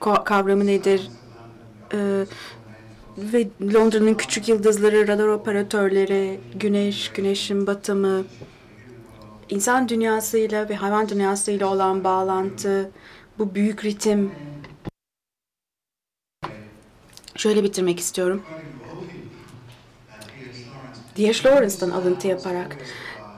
kavramı 0.00 0.66
nedir? 0.66 1.10
E, 1.94 2.24
ve 3.18 3.48
Londra'nın 3.74 4.14
küçük 4.14 4.48
yıldızları, 4.48 5.08
radar 5.08 5.28
operatörleri, 5.28 6.40
güneş, 6.54 7.08
güneşin 7.12 7.66
batımı, 7.66 8.24
insan 9.48 9.88
dünyasıyla 9.88 10.68
ve 10.68 10.76
hayvan 10.76 11.08
dünyasıyla 11.08 11.66
olan 11.66 12.04
bağlantı, 12.04 12.90
bu 13.38 13.54
büyük 13.54 13.84
ritim. 13.84 14.30
Şöyle 17.36 17.64
bitirmek 17.64 18.00
istiyorum. 18.00 18.42
D.H. 21.16 21.48
Lawrence'dan 21.48 21.90
alıntı 21.90 22.28
yaparak 22.28 22.76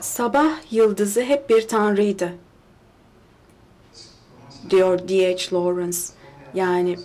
sabah 0.01 0.53
yıldızı 0.71 1.23
hep 1.23 1.51
bir 1.51 1.69
tanrıydı 1.69 2.33
diyor 4.71 5.09
D.H. 5.09 5.53
Lawrence. 5.53 5.99
Yani 6.55 6.97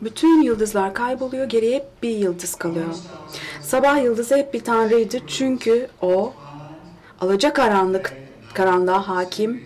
bütün 0.00 0.42
yıldızlar 0.42 0.94
kayboluyor, 0.94 1.46
geriye 1.46 1.76
hep 1.76 2.02
bir 2.02 2.16
yıldız 2.16 2.54
kalıyor. 2.54 2.94
Sabah 3.62 4.02
yıldızı 4.02 4.36
hep 4.36 4.54
bir 4.54 4.60
tanrıydı 4.60 5.18
çünkü 5.26 5.88
o 6.02 6.32
alacakaranlık 7.20 8.16
karanlığa 8.54 9.08
hakim, 9.08 9.64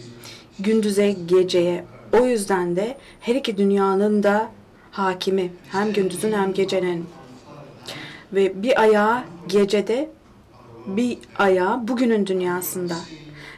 gündüze 0.58 1.12
geceye. 1.12 1.84
O 2.12 2.26
yüzden 2.26 2.76
de 2.76 2.96
her 3.20 3.34
iki 3.34 3.58
dünyanın 3.58 4.22
da 4.22 4.50
hakimi. 4.90 5.52
Hem 5.72 5.92
gündüzün 5.92 6.32
hem 6.32 6.52
gecenin. 6.52 7.06
Ve 8.32 8.62
bir 8.62 8.80
ayağı 8.80 9.22
gecede, 9.48 10.10
bir 10.86 11.18
ayağı 11.38 11.88
bugünün 11.88 12.26
dünyasında. 12.26 12.94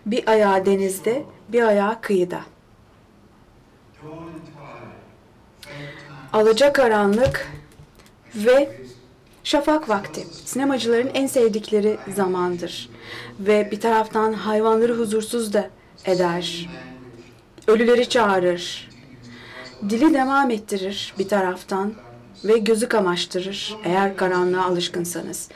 Bir 0.06 0.28
ayağı 0.28 0.66
denizde, 0.66 1.24
bir 1.48 1.62
ayağı 1.62 2.00
kıyıda. 2.00 2.40
Alacakaranlık 6.32 7.48
ve 8.34 8.70
şafak 9.44 9.88
vakti. 9.88 10.26
Sinemacıların 10.44 11.10
en 11.14 11.26
sevdikleri 11.26 11.98
zamandır. 12.14 12.90
Ve 13.40 13.68
bir 13.70 13.80
taraftan 13.80 14.32
hayvanları 14.32 14.94
huzursuz 14.94 15.52
da 15.52 15.70
eder. 16.04 16.68
Ölüleri 17.66 18.08
çağırır. 18.08 18.88
Dili 19.88 20.14
devam 20.14 20.50
ettirir 20.50 21.14
bir 21.18 21.28
taraftan 21.28 21.94
ve 22.44 22.58
gözü 22.58 22.88
kamaştırır 22.88 23.76
eğer 23.84 24.16
karanlığa 24.16 24.64
alışkınsanız. 24.64 25.48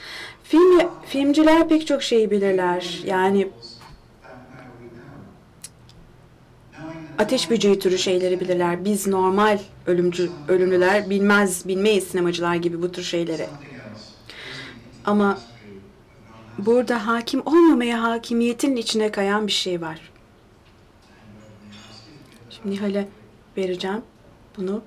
Film, 0.53 0.81
filmciler 1.07 1.69
pek 1.69 1.87
çok 1.87 2.03
şeyi 2.03 2.31
bilirler. 2.31 3.03
Yani 3.07 3.49
ateş 7.19 7.51
böceği 7.51 7.79
türü 7.79 7.99
şeyleri 7.99 8.41
bilirler. 8.41 8.85
Biz 8.85 9.07
normal 9.07 9.59
ölümcü 9.87 10.31
ölümlüler 10.49 11.11
bilmez, 11.11 11.69
bilmeyiz 11.69 12.05
sinemacılar 12.05 12.55
gibi 12.55 12.83
bu 12.83 12.93
tür 12.93 13.03
şeyleri. 13.03 13.47
Ama 15.05 15.39
burada 16.59 17.07
hakim 17.07 17.47
olmamaya 17.47 18.03
hakimiyetin 18.03 18.77
içine 18.77 19.11
kayan 19.11 19.47
bir 19.47 19.53
şey 19.53 19.81
var. 19.81 20.11
Şimdi 22.51 22.71
Nihal'e 22.71 23.09
vereceğim 23.57 24.03
bunu. 24.59 24.83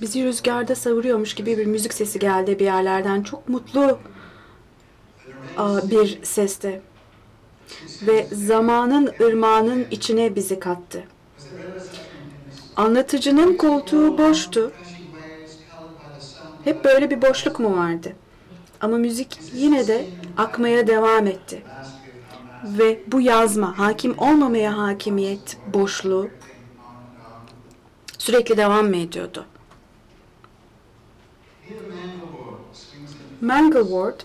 Bizi 0.00 0.24
rüzgarda 0.24 0.74
savuruyormuş 0.74 1.34
gibi 1.34 1.58
bir 1.58 1.66
müzik 1.66 1.94
sesi 1.94 2.18
geldi 2.18 2.58
bir 2.58 2.64
yerlerden. 2.64 3.22
Çok 3.22 3.48
mutlu 3.48 3.98
bir 5.90 6.18
sesti. 6.22 6.82
Ve 8.02 8.26
zamanın 8.32 9.14
ırmağının 9.20 9.86
içine 9.90 10.34
bizi 10.34 10.58
kattı. 10.58 11.04
Anlatıcının 12.76 13.56
koltuğu 13.56 14.18
boştu. 14.18 14.72
Hep 16.64 16.84
böyle 16.84 17.10
bir 17.10 17.22
boşluk 17.22 17.60
mu 17.60 17.76
vardı? 17.76 18.12
Ama 18.80 18.96
müzik 18.96 19.38
yine 19.54 19.88
de 19.88 20.04
akmaya 20.36 20.86
devam 20.86 21.26
etti. 21.26 21.62
Ve 22.64 23.00
bu 23.06 23.20
yazma, 23.20 23.78
hakim 23.78 24.18
olmamaya 24.18 24.78
hakimiyet 24.78 25.56
boşluğu 25.74 26.28
sürekli 28.18 28.56
devam 28.56 28.86
mı 28.88 28.96
ediyordu? 28.96 29.44
Mangalward 33.40 34.20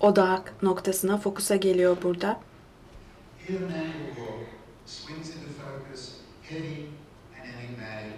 odak 0.00 0.62
noktasına, 0.62 1.18
fokusa 1.18 1.56
geliyor 1.56 1.96
burada. 2.02 2.40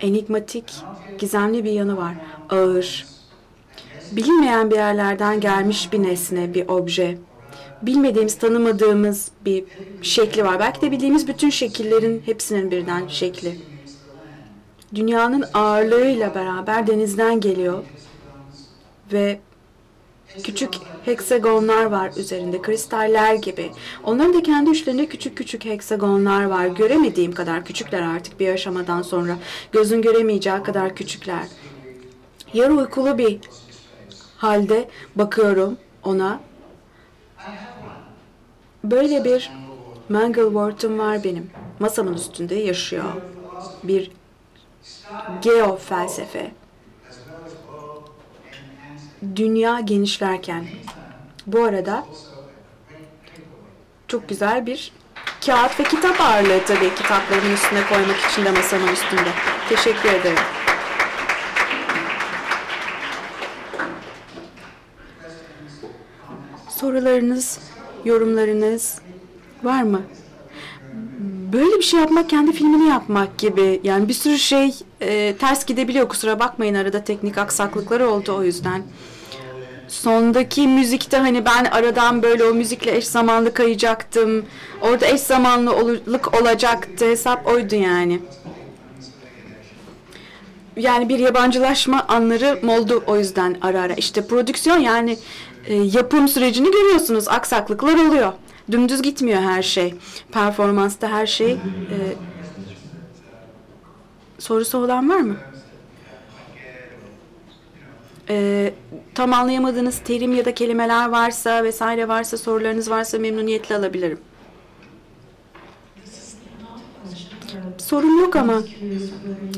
Enigmatik, 0.01 0.75
gizemli 1.18 1.64
bir 1.64 1.73
yanı 1.73 1.97
var. 1.97 2.14
Ağır, 2.51 3.07
bilinmeyen 4.12 4.71
bir 4.71 4.77
yerlerden 4.77 5.41
gelmiş 5.41 5.93
bir 5.93 6.03
nesne, 6.03 6.55
bir 6.55 6.68
obje. 6.68 7.18
Bilmediğimiz, 7.83 8.39
tanımadığımız 8.39 9.31
bir 9.45 9.64
şekli 10.03 10.45
var. 10.45 10.59
Belki 10.59 10.81
de 10.81 10.91
bildiğimiz 10.91 11.28
bütün 11.28 11.51
şekillerin 11.51 12.22
hepsinin 12.26 12.70
birden 12.70 13.09
şekli. 13.09 13.61
Dünyanın 14.95 15.45
ağırlığıyla 15.55 16.35
beraber 16.35 16.87
denizden 16.87 17.41
geliyor 17.41 17.85
ve 19.12 19.41
küçük 20.43 20.74
heksagonlar 21.05 21.85
var 21.85 22.12
üzerinde, 22.16 22.62
kristaller 22.62 23.35
gibi. 23.35 23.70
Onların 24.05 24.35
da 24.35 24.43
kendi 24.43 24.70
üçlerinde 24.70 25.07
küçük 25.07 25.37
küçük 25.37 25.64
heksagonlar 25.64 26.45
var. 26.45 26.66
Göremediğim 26.66 27.33
kadar 27.33 27.64
küçükler 27.64 28.03
artık 28.03 28.41
bir 28.41 28.49
aşamadan 28.49 29.03
sonra. 29.03 29.37
Gözün 29.72 30.03
göremeyeceği 30.03 30.62
kadar 30.62 30.95
küçükler. 30.95 31.45
Yarı 32.55 32.74
uykulu 32.74 33.18
bir 33.18 33.39
halde 34.37 34.89
bakıyorum 35.16 35.76
ona. 36.05 36.41
Böyle 38.85 39.24
bir 39.24 39.51
Mangalward'um 40.09 40.99
var 40.99 41.24
benim. 41.24 41.51
Masamın 41.78 42.14
üstünde 42.14 42.55
yaşıyor. 42.55 43.05
Bir 43.83 44.11
geo 45.43 45.76
felsefe. 45.76 46.51
Dünya 49.37 49.81
genişlerken. 49.81 50.66
Bu 51.47 51.64
arada 51.64 52.07
çok 54.09 54.28
güzel 54.28 54.66
bir 54.66 54.93
kağıt 55.47 55.81
ve 55.81 55.85
kitap 55.85 56.20
ağırlığı 56.20 56.64
tabii 56.66 56.95
kitaplarımın 56.95 57.55
üstüne 57.55 57.87
koymak 57.89 58.16
için 58.16 58.45
de 58.45 58.51
masamın 58.51 58.89
üstünde. 58.89 59.31
Teşekkür 59.68 60.09
ederim. 60.09 60.39
Sorularınız, 66.68 67.59
yorumlarınız 68.05 68.99
var 69.63 69.83
mı? 69.83 70.03
Böyle 71.53 71.79
bir 71.79 71.83
şey 71.83 72.01
yapmak 72.01 72.31
kendi 72.31 72.53
filmini 72.53 72.89
yapmak 72.89 73.39
gibi. 73.39 73.81
Yani 73.85 74.09
bir 74.09 74.13
sürü 74.15 74.39
şey 74.39 74.75
e, 75.01 75.37
ters 75.37 75.67
gidebiliyor. 75.67 76.09
Kusura 76.09 76.41
bakmayın 76.41 76.75
arada 76.75 77.05
teknik 77.05 77.39
aksaklıkları 77.39 78.11
oldu 78.11 78.35
o 78.37 78.43
yüzden. 78.43 78.83
Sondaki 79.89 80.69
müzikte 80.69 81.17
hani 81.17 81.45
ben 81.45 81.65
aradan 81.65 82.23
böyle 82.23 82.45
o 82.45 82.55
müzikle 82.55 82.97
eş 82.97 83.07
zamanlı 83.07 83.55
kayacaktım. 83.55 84.45
Orada 84.83 85.07
eş 85.07 85.21
zamanlılık 85.21 86.41
olacaktı. 86.41 87.05
Hesap 87.05 87.47
oydu 87.47 87.75
yani. 87.75 88.21
Yani 90.77 91.09
bir 91.09 91.18
yabancılaşma 91.18 92.05
anları 92.09 92.61
oldu 92.68 93.03
o 93.07 93.17
yüzden 93.17 93.57
ara 93.63 93.81
ara. 93.81 93.93
İşte 93.93 94.27
prodüksiyon 94.27 94.79
yani 94.79 95.18
e, 95.66 95.74
yapım 95.74 96.28
sürecini 96.28 96.70
görüyorsunuz. 96.70 97.28
Aksaklıklar 97.28 97.95
oluyor. 98.08 98.32
Dümdüz 98.70 99.03
gitmiyor 99.03 99.42
her 99.42 99.62
şey. 99.62 99.95
Performansta 100.32 101.08
her 101.08 101.26
şey. 101.26 101.53
E, 101.53 101.58
sorusu 104.38 104.78
olan 104.78 105.11
var 105.11 105.20
mı? 105.20 105.37
E, 108.28 108.72
tam 109.14 109.32
anlayamadığınız 109.32 109.99
terim 109.99 110.34
ya 110.34 110.45
da 110.45 110.54
kelimeler 110.54 111.08
varsa 111.08 111.64
vesaire 111.64 112.08
varsa 112.08 112.37
sorularınız 112.37 112.91
varsa 112.91 113.18
memnuniyetle 113.18 113.76
alabilirim. 113.76 114.20
Sorum 117.78 118.20
yok 118.20 118.37
ama 118.37 118.62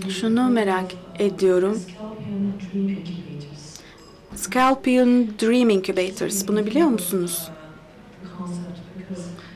şunu 0.08 0.50
merak 0.50 0.86
ediyorum. 1.18 1.80
Scalpion 4.42 5.28
Dream 5.42 5.70
Incubators. 5.70 6.48
Bunu 6.48 6.66
biliyor 6.66 6.88
musunuz? 6.88 7.48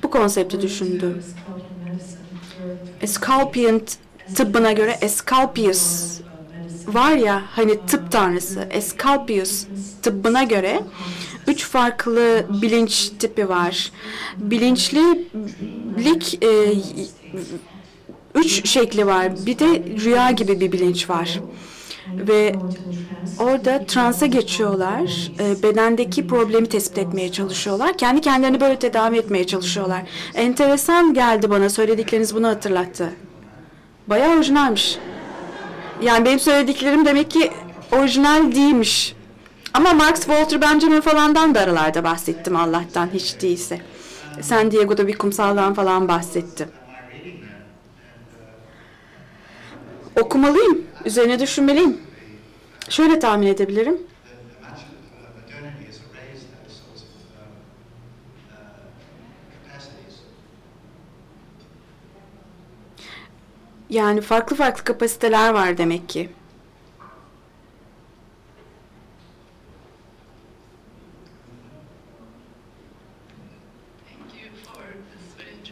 Bu 0.03 0.11
konsepti 0.11 0.63
düşündüm. 0.63 1.23
Scalpion 3.07 3.83
tıbbına 4.35 4.73
göre 4.73 4.99
Escalpius 5.01 6.21
var 6.87 7.13
ya 7.13 7.43
hani 7.51 7.87
tıp 7.87 8.13
tanrısı 8.13 8.69
Escalpius 8.71 9.67
tıbbına 10.03 10.43
göre 10.43 10.81
üç 11.47 11.65
farklı 11.65 12.47
bilinç 12.63 13.11
tipi 13.19 13.49
var. 13.49 13.93
Bilinçlilik 14.37 16.45
e, 16.45 16.73
üç 18.35 18.69
şekli 18.69 19.07
var. 19.07 19.47
Bir 19.47 19.59
de 19.59 19.85
rüya 20.05 20.31
gibi 20.31 20.61
bir 20.61 20.73
bilinç 20.73 21.11
var. 21.11 21.41
Ve 22.09 22.55
orada 23.39 23.87
transa 23.87 24.27
geçiyorlar. 24.27 25.31
E, 25.41 25.63
bedendeki 25.63 26.27
problemi 26.27 26.69
tespit 26.69 26.99
etmeye 26.99 27.33
çalışıyorlar. 27.33 27.99
Kendi 27.99 28.21
kendilerini 28.21 28.61
böyle 28.61 28.79
tedavi 28.79 29.19
etmeye 29.19 29.47
çalışıyorlar. 29.47 30.03
Enteresan 30.35 31.15
geldi 31.15 31.51
bana. 31.51 31.71
Söyledikleriniz 31.71 32.35
bunu 32.35 32.49
hatırlattı. 32.49 33.13
Bayağı 34.07 34.37
orijinalmiş. 34.37 34.99
Yani 36.03 36.25
benim 36.25 36.41
söylediklerim 36.41 37.07
demek 37.07 37.31
ki 37.31 37.51
orijinal 37.93 38.53
değilmiş. 38.53 39.17
Ama 39.75 39.93
Marx, 39.93 40.21
Walter 40.21 40.61
Benjamin 40.61 41.01
falandan 41.01 41.55
da 41.55 41.61
aralarda 41.61 42.05
bahsettim 42.05 42.57
Allah'tan 42.57 43.09
hiç 43.15 43.43
değilse. 43.43 43.81
San 44.41 44.71
Diego'da 44.71 45.09
bir 45.09 45.19
kumsaldan 45.19 45.75
falan 45.75 46.09
bahsettim. 46.09 46.69
Okumalıyım, 50.21 50.85
üzerine 51.05 51.39
düşünmeliyim. 51.39 52.06
Şöyle 52.89 53.19
tahmin 53.19 53.47
edebilirim. 53.47 53.99
Yani 63.91 64.21
farklı 64.21 64.57
farklı 64.57 64.85
kapasiteler 64.85 65.51
var 65.55 65.79
demek 65.79 66.09
ki. 66.09 66.31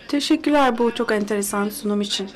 Teşekkürler 0.09 0.79
bu 0.79 0.95
çok 0.95 1.13
enteresan 1.13 1.69
sunum 1.69 2.01
için. 2.01 2.31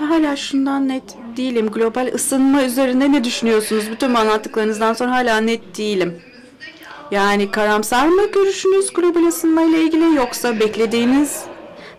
Ben 0.00 0.06
hala 0.06 0.36
şundan 0.36 0.88
net 0.88 1.16
değilim. 1.36 1.70
Global 1.70 2.10
ısınma 2.14 2.62
üzerine 2.64 3.12
ne 3.12 3.24
düşünüyorsunuz? 3.24 3.90
Bütün 3.90 4.14
anlattıklarınızdan 4.14 4.94
sonra 4.94 5.10
hala 5.10 5.40
net 5.40 5.78
değilim. 5.78 6.22
Yani 7.10 7.50
karamsar 7.50 8.06
mı 8.06 8.22
görüşünüz 8.32 8.92
global 8.92 9.26
ısınma 9.26 9.62
ile 9.62 9.82
ilgili 9.82 10.14
yoksa 10.14 10.60
beklediğiniz, 10.60 11.42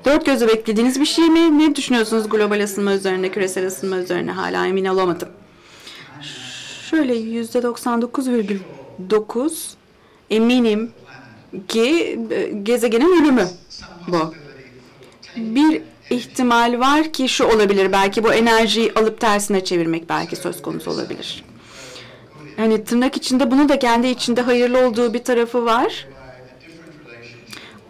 dört 0.05 0.25
gözle 0.25 0.47
beklediğiniz 0.47 0.99
bir 0.99 1.05
şey 1.05 1.29
mi? 1.29 1.59
Ne 1.59 1.75
düşünüyorsunuz 1.75 2.29
global 2.29 2.59
ısınma 2.63 2.93
üzerine, 2.93 3.29
küresel 3.29 3.67
ısınma 3.67 3.97
üzerine 3.97 4.31
hala 4.31 4.67
emin 4.67 4.85
olamadım. 4.85 5.29
Şöyle 6.89 7.15
yüzde 7.15 7.59
99,9 7.59 9.51
eminim 10.29 10.91
ki 11.67 12.19
e, 12.31 12.49
gezegenin 12.63 13.21
ölümü 13.21 13.47
bu. 14.07 14.33
Bir 15.35 15.81
ihtimal 16.09 16.79
var 16.79 17.13
ki 17.13 17.29
şu 17.29 17.45
olabilir 17.45 17.91
belki 17.91 18.23
bu 18.23 18.33
enerjiyi 18.33 18.93
alıp 18.93 19.21
tersine 19.21 19.63
çevirmek 19.63 20.09
belki 20.09 20.35
söz 20.35 20.61
konusu 20.61 20.91
olabilir. 20.91 21.43
Yani 22.57 22.83
tırnak 22.83 23.17
içinde 23.17 23.51
bunu 23.51 23.69
da 23.69 23.79
kendi 23.79 24.07
içinde 24.07 24.41
hayırlı 24.41 24.87
olduğu 24.87 25.13
bir 25.13 25.23
tarafı 25.23 25.65
var. 25.65 26.07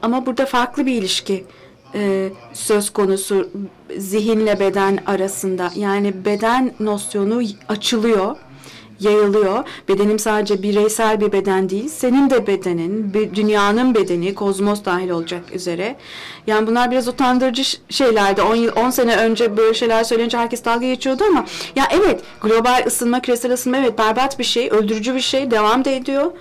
Ama 0.01 0.25
burada 0.25 0.45
farklı 0.45 0.85
bir 0.85 0.93
ilişki 0.93 1.45
e, 1.95 2.29
söz 2.53 2.89
konusu 2.89 3.49
zihinle 3.97 4.59
beden 4.59 4.99
arasında. 5.05 5.71
Yani 5.75 6.25
beden 6.25 6.73
nosyonu 6.79 7.41
açılıyor, 7.69 8.35
yayılıyor. 8.99 9.63
Bedenim 9.89 10.19
sadece 10.19 10.63
bireysel 10.63 11.21
bir 11.21 11.31
beden 11.31 11.69
değil, 11.69 11.87
senin 11.87 12.29
de 12.29 12.47
bedenin, 12.47 13.13
dünyanın 13.13 13.95
bedeni, 13.95 14.35
kozmos 14.35 14.85
dahil 14.85 15.09
olacak 15.09 15.43
üzere. 15.53 15.95
Yani 16.47 16.67
bunlar 16.67 16.91
biraz 16.91 17.07
utandırıcı 17.07 17.63
şeylerdi. 17.89 18.41
10 18.41 18.55
yıl 18.55 18.71
10 18.75 18.89
sene 18.89 19.15
önce 19.17 19.57
böyle 19.57 19.73
şeyler 19.73 20.03
söyleyince 20.03 20.37
herkes 20.37 20.65
dalga 20.65 20.87
geçiyordu 20.87 21.23
ama 21.29 21.45
ya 21.75 21.83
evet 21.91 22.21
global 22.41 22.83
ısınma, 22.87 23.21
küresel 23.21 23.53
ısınma 23.53 23.77
evet 23.77 23.97
berbat 23.97 24.39
bir 24.39 24.43
şey, 24.43 24.69
öldürücü 24.69 25.15
bir 25.15 25.19
şey, 25.19 25.51
devam 25.51 25.85
da 25.85 25.89
ediyor. 25.89 26.31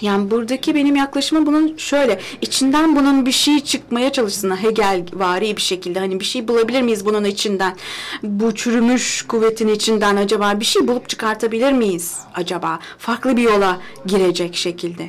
Yani 0.00 0.30
buradaki 0.30 0.74
benim 0.74 0.96
yaklaşımım 0.96 1.46
bunun 1.46 1.76
şöyle. 1.76 2.20
içinden 2.40 2.96
bunun 2.96 3.26
bir 3.26 3.32
şey 3.32 3.60
çıkmaya 3.60 4.12
çalışsın. 4.12 4.62
Hegel 4.62 5.04
vari 5.12 5.56
bir 5.56 5.62
şekilde. 5.62 5.98
Hani 5.98 6.20
bir 6.20 6.24
şey 6.24 6.48
bulabilir 6.48 6.82
miyiz 6.82 7.06
bunun 7.06 7.24
içinden? 7.24 7.76
Bu 8.22 8.54
çürümüş 8.54 9.22
kuvvetin 9.22 9.68
içinden 9.68 10.16
acaba 10.16 10.60
bir 10.60 10.64
şey 10.64 10.88
bulup 10.88 11.08
çıkartabilir 11.08 11.72
miyiz 11.72 12.18
acaba? 12.34 12.78
Farklı 12.98 13.36
bir 13.36 13.42
yola 13.42 13.80
girecek 14.06 14.56
şekilde. 14.56 15.08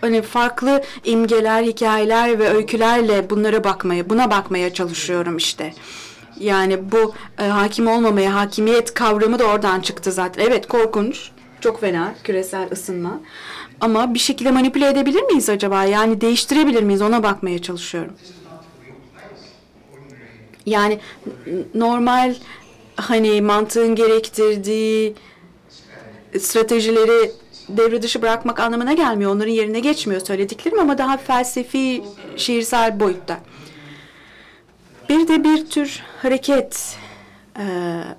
Hani 0.00 0.22
farklı 0.22 0.82
imgeler, 1.04 1.62
hikayeler 1.62 2.38
ve 2.38 2.48
öykülerle 2.48 3.30
bunlara 3.30 3.64
bakmaya, 3.64 4.10
buna 4.10 4.30
bakmaya 4.30 4.74
çalışıyorum 4.74 5.36
işte. 5.36 5.74
Yani 6.40 6.92
bu 6.92 7.14
e, 7.38 7.46
hakim 7.46 7.88
olmamaya, 7.88 8.34
hakimiyet 8.34 8.94
kavramı 8.94 9.38
da 9.38 9.44
oradan 9.44 9.80
çıktı 9.80 10.12
zaten. 10.12 10.44
Evet 10.46 10.68
korkunç, 10.68 11.30
çok 11.60 11.80
fena 11.80 12.14
küresel 12.24 12.68
ısınma. 12.72 13.20
Ama 13.80 14.14
bir 14.14 14.18
şekilde 14.18 14.50
manipüle 14.50 14.88
edebilir 14.88 15.22
miyiz 15.22 15.48
acaba? 15.48 15.84
Yani 15.84 16.20
değiştirebilir 16.20 16.82
miyiz? 16.82 17.02
Ona 17.02 17.22
bakmaya 17.22 17.62
çalışıyorum. 17.62 18.12
Yani 20.66 21.00
normal 21.74 22.34
hani 22.96 23.42
mantığın 23.42 23.94
gerektirdiği 23.94 25.14
stratejileri 26.38 27.32
devre 27.68 28.02
dışı 28.02 28.22
bırakmak 28.22 28.60
anlamına 28.60 28.92
gelmiyor. 28.92 29.30
Onların 29.34 29.52
yerine 29.52 29.80
geçmiyor 29.80 30.20
söylediklerim 30.20 30.78
ama 30.78 30.98
daha 30.98 31.16
felsefi, 31.16 32.02
şiirsel 32.36 33.00
boyutta. 33.00 33.40
Bir 35.08 35.28
de 35.28 35.44
bir 35.44 35.66
tür 35.66 36.02
hareket 36.22 36.96
eee, 37.58 37.64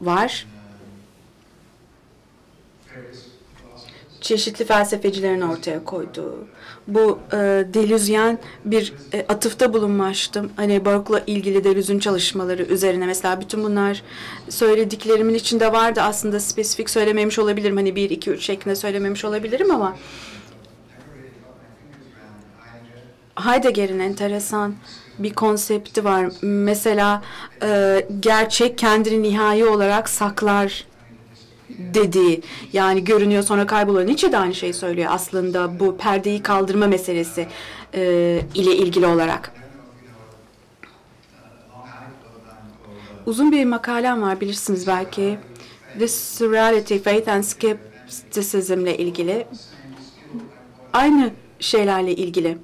var. 0.01 0.47
Çeşitli 4.21 4.65
felsefecilerin 4.65 5.41
ortaya 5.41 5.83
koyduğu. 5.83 6.47
Bu 6.87 7.19
e, 7.33 7.37
delüzyen 7.73 8.39
bir 8.65 8.93
e, 9.13 9.25
atıfta 9.29 9.73
bulunmuştum. 9.73 10.51
Hani 10.55 10.85
Baroque'la 10.85 11.23
ilgili 11.27 11.63
delüzün 11.63 11.99
çalışmaları 11.99 12.63
üzerine 12.63 13.05
mesela 13.05 13.41
bütün 13.41 13.63
bunlar 13.63 14.03
söylediklerimin 14.49 15.33
içinde 15.33 15.71
vardı. 15.71 16.01
Aslında 16.01 16.39
spesifik 16.39 16.89
söylememiş 16.89 17.39
olabilirim. 17.39 17.75
Hani 17.75 17.95
1, 17.95 18.09
2, 18.09 18.31
3 18.31 18.43
şeklinde 18.43 18.75
söylememiş 18.75 19.25
olabilirim 19.25 19.71
ama 19.71 19.95
Heidegger'in 23.45 23.99
enteresan 23.99 24.75
bir 25.19 25.33
konsepti 25.33 26.03
var. 26.03 26.29
Mesela 26.41 27.21
e, 27.63 28.05
gerçek 28.19 28.77
kendini 28.77 29.23
nihai 29.23 29.65
olarak 29.65 30.09
saklar 30.09 30.85
dediği 31.77 32.41
yani 32.73 33.03
görünüyor 33.03 33.43
sonra 33.43 33.65
kayboluyor. 33.65 34.07
Nietzsche 34.07 34.31
de 34.31 34.37
aynı 34.37 34.55
şeyi 34.55 34.73
söylüyor 34.73 35.09
aslında 35.11 35.79
bu 35.79 35.97
perdeyi 35.97 36.43
kaldırma 36.43 36.87
meselesi 36.87 37.47
e, 37.93 38.01
ile 38.55 38.75
ilgili 38.75 39.05
olarak. 39.05 39.53
Uzun 43.25 43.51
bir 43.51 43.65
makalem 43.65 44.21
var 44.21 44.41
bilirsiniz 44.41 44.87
belki. 44.87 45.37
This 45.99 46.41
Reality, 46.41 46.97
Faith 46.97 47.29
and 47.29 47.43
Skepticism 47.43 48.79
ile 48.79 48.97
ilgili. 48.97 49.47
Aynı 50.93 51.31
şeylerle 51.59 52.15
ilgili. 52.15 52.57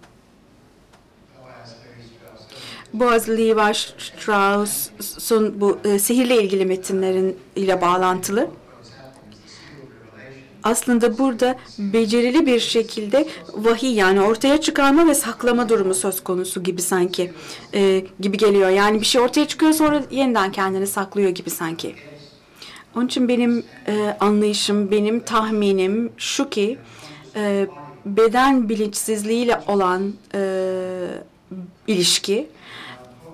Boaz 2.93 3.29
Levi 3.29 3.73
Strauss'un 3.97 5.61
bu 5.61 5.79
e, 5.85 5.99
sihirle 5.99 6.43
ilgili 6.43 6.65
metinlerin 6.65 7.37
ile 7.55 7.81
bağlantılı. 7.81 8.49
Aslında 10.65 11.17
burada 11.17 11.55
becerili 11.79 12.45
bir 12.45 12.59
şekilde 12.59 13.27
vahiy 13.53 13.93
yani 13.93 14.21
ortaya 14.21 14.61
çıkarma 14.61 15.07
ve 15.07 15.15
saklama 15.15 15.69
durumu 15.69 15.93
söz 15.93 16.23
konusu 16.23 16.63
gibi 16.63 16.81
sanki 16.81 17.33
e, 17.73 18.05
gibi 18.19 18.37
geliyor. 18.37 18.69
Yani 18.69 19.01
bir 19.01 19.05
şey 19.05 19.21
ortaya 19.21 19.47
çıkıyor 19.47 19.73
sonra 19.73 20.03
yeniden 20.11 20.51
kendini 20.51 20.87
saklıyor 20.87 21.29
gibi 21.29 21.49
sanki. 21.49 21.95
Onun 22.95 23.05
için 23.05 23.27
benim 23.27 23.63
e, 23.87 24.17
anlayışım, 24.19 24.91
benim 24.91 25.19
tahminim 25.19 26.11
şu 26.17 26.49
ki 26.49 26.77
e, 27.35 27.67
beden 28.05 28.69
bilinçsizliğiyle 28.69 29.61
olan 29.67 30.13
e, 30.35 30.41
ilişki 31.87 32.47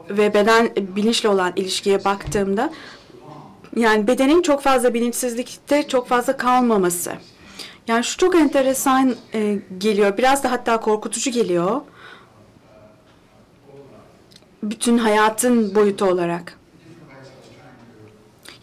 ve 0.09 0.33
beden 0.33 0.69
bilinçle 0.95 1.29
olan 1.29 1.53
ilişkiye 1.55 2.05
baktığımda 2.05 2.73
yani 3.75 4.07
bedenin 4.07 4.41
çok 4.41 4.61
fazla 4.61 4.93
bilinçsizlikte 4.93 5.87
çok 5.87 6.07
fazla 6.07 6.37
kalmaması. 6.37 7.11
Yani 7.87 8.03
şu 8.03 8.17
çok 8.17 8.35
enteresan 8.35 9.15
e, 9.33 9.59
geliyor. 9.77 10.17
Biraz 10.17 10.43
da 10.43 10.51
hatta 10.51 10.79
korkutucu 10.79 11.31
geliyor. 11.31 11.81
Bütün 14.63 14.97
hayatın 14.97 15.75
boyutu 15.75 16.05
olarak. 16.05 16.57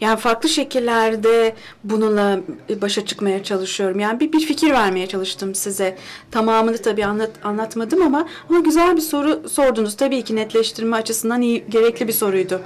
Yani 0.01 0.19
farklı 0.19 0.49
şekillerde 0.49 1.55
bununla 1.83 2.39
başa 2.81 3.05
çıkmaya 3.05 3.43
çalışıyorum. 3.43 3.99
Yani 3.99 4.19
bir, 4.19 4.31
bir 4.31 4.39
fikir 4.39 4.71
vermeye 4.71 5.07
çalıştım 5.07 5.55
size. 5.55 5.97
Tamamını 6.31 6.77
tabii 6.77 7.05
anlat, 7.05 7.31
anlatmadım 7.43 8.01
ama 8.01 8.27
ama 8.49 8.59
güzel 8.59 8.95
bir 8.95 9.01
soru 9.01 9.49
sordunuz. 9.49 9.97
Tabii 9.97 10.23
ki 10.23 10.35
netleştirme 10.35 10.97
açısından 10.97 11.41
iyi, 11.41 11.65
gerekli 11.69 12.07
bir 12.07 12.13
soruydu. 12.13 12.61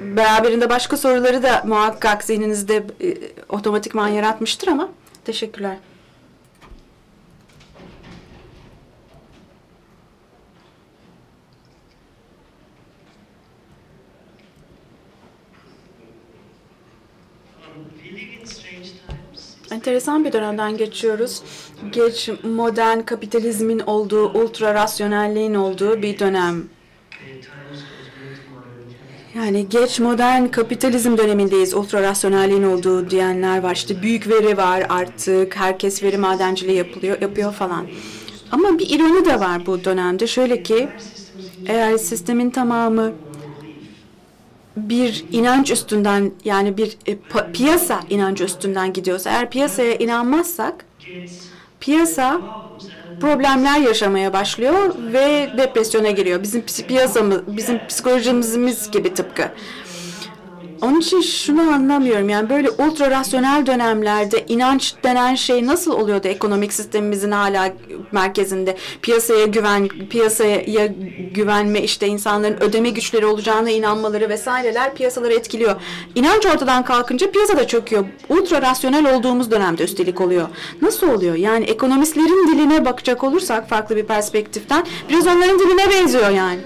Beraberinde 0.00 0.70
başka 0.70 0.96
soruları 0.96 1.42
da 1.42 1.62
muhakkak 1.66 2.24
zihninizde 2.24 2.86
e, 3.00 3.16
otomatikman 3.48 4.08
yaratmıştır 4.08 4.68
ama 4.68 4.88
teşekkürler. 5.24 5.76
Enteresan 19.70 20.24
bir 20.24 20.32
dönemden 20.32 20.76
geçiyoruz. 20.76 21.42
Geç 21.92 22.30
modern 22.42 23.00
kapitalizmin 23.00 23.78
olduğu, 23.78 24.28
ultra 24.28 24.74
rasyonelliğin 24.74 25.54
olduğu 25.54 26.02
bir 26.02 26.18
dönem. 26.18 26.64
Yani 29.34 29.68
geç 29.68 30.00
modern 30.00 30.46
kapitalizm 30.46 31.18
dönemindeyiz. 31.18 31.74
Ultra 31.74 32.02
rasyonelliğin 32.02 32.62
olduğu 32.62 33.10
diyenler 33.10 33.62
var. 33.62 33.74
İşte 33.74 34.02
büyük 34.02 34.28
veri 34.28 34.56
var 34.56 34.86
artık. 34.88 35.56
Herkes 35.56 36.02
veri 36.02 36.18
madenciliği 36.18 36.76
yapılıyor, 36.76 37.20
yapıyor 37.20 37.52
falan. 37.52 37.86
Ama 38.52 38.78
bir 38.78 38.90
ironi 38.90 39.24
de 39.24 39.40
var 39.40 39.66
bu 39.66 39.84
dönemde. 39.84 40.26
Şöyle 40.26 40.62
ki 40.62 40.88
eğer 41.66 41.98
sistemin 41.98 42.50
tamamı 42.50 43.12
bir 44.76 45.24
inanç 45.32 45.70
üstünden 45.70 46.32
yani 46.44 46.76
bir 46.76 46.96
e, 47.06 47.18
piyasa 47.52 48.00
inancı 48.10 48.44
üstünden 48.44 48.92
gidiyorsa 48.92 49.30
eğer 49.30 49.50
piyasaya 49.50 49.94
inanmazsak 49.94 50.84
piyasa 51.80 52.40
problemler 53.20 53.80
yaşamaya 53.80 54.32
başlıyor 54.32 54.94
ve 55.12 55.50
depresyona 55.58 56.10
giriyor. 56.10 56.42
Bizim 56.42 56.62
piyasamız, 56.88 57.38
bizim 57.46 57.86
psikolojimiz 57.86 58.90
gibi 58.90 59.14
tıpkı. 59.14 59.42
Onun 60.82 61.00
için 61.00 61.20
şunu 61.20 61.60
anlamıyorum 61.60 62.28
yani 62.28 62.50
böyle 62.50 62.70
ultra 62.70 63.10
rasyonel 63.10 63.66
dönemlerde 63.66 64.44
inanç 64.48 64.94
denen 65.04 65.34
şey 65.34 65.66
nasıl 65.66 65.92
oluyor 65.92 66.22
da 66.22 66.28
ekonomik 66.28 66.72
sistemimizin 66.72 67.30
hala 67.30 67.72
merkezinde 68.12 68.76
piyasaya 69.02 69.46
güven 69.46 69.88
piyasaya 69.88 70.86
güvenme 71.34 71.82
işte 71.82 72.06
insanların 72.06 72.60
ödeme 72.60 72.90
güçleri 72.90 73.26
olacağına 73.26 73.70
inanmaları 73.70 74.28
vesaireler 74.28 74.94
piyasaları 74.94 75.32
etkiliyor. 75.34 75.80
İnanç 76.14 76.46
ortadan 76.46 76.84
kalkınca 76.84 77.30
piyasa 77.30 77.56
da 77.56 77.66
çöküyor. 77.66 78.04
Ultra 78.28 78.62
rasyonel 78.62 79.16
olduğumuz 79.16 79.50
dönemde 79.50 79.84
üstelik 79.84 80.20
oluyor. 80.20 80.48
Nasıl 80.82 81.08
oluyor? 81.08 81.34
Yani 81.34 81.64
ekonomistlerin 81.64 82.52
diline 82.52 82.84
bakacak 82.84 83.24
olursak 83.24 83.68
farklı 83.68 83.96
bir 83.96 84.04
perspektiften 84.04 84.86
biraz 85.08 85.26
onların 85.26 85.58
diline 85.58 85.90
benziyor 85.90 86.30
yani. 86.30 86.60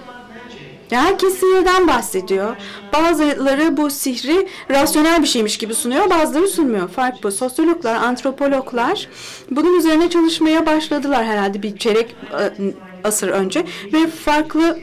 Herkes 0.91 1.35
sihirden 1.35 1.89
bahsediyor. 1.89 2.57
Bazıları 2.93 3.77
bu 3.77 3.91
sihri 3.91 4.49
rasyonel 4.71 5.23
bir 5.23 5.27
şeymiş 5.27 5.59
gibi 5.59 5.75
sunuyor, 5.75 6.11
bazıları 6.11 6.49
sunmuyor. 6.49 6.89
Fark 6.89 7.23
bu. 7.23 7.31
Sosyologlar, 7.31 7.95
antropologlar 7.95 9.09
bunun 9.51 9.79
üzerine 9.79 10.11
çalışmaya 10.11 10.67
başladılar 10.67 11.25
herhalde 11.25 11.63
bir 11.63 11.77
çeyrek 11.77 12.17
e, 12.33 12.75
asır 13.05 13.29
önce 13.29 13.65
ve 13.93 14.07
farklı 14.07 14.79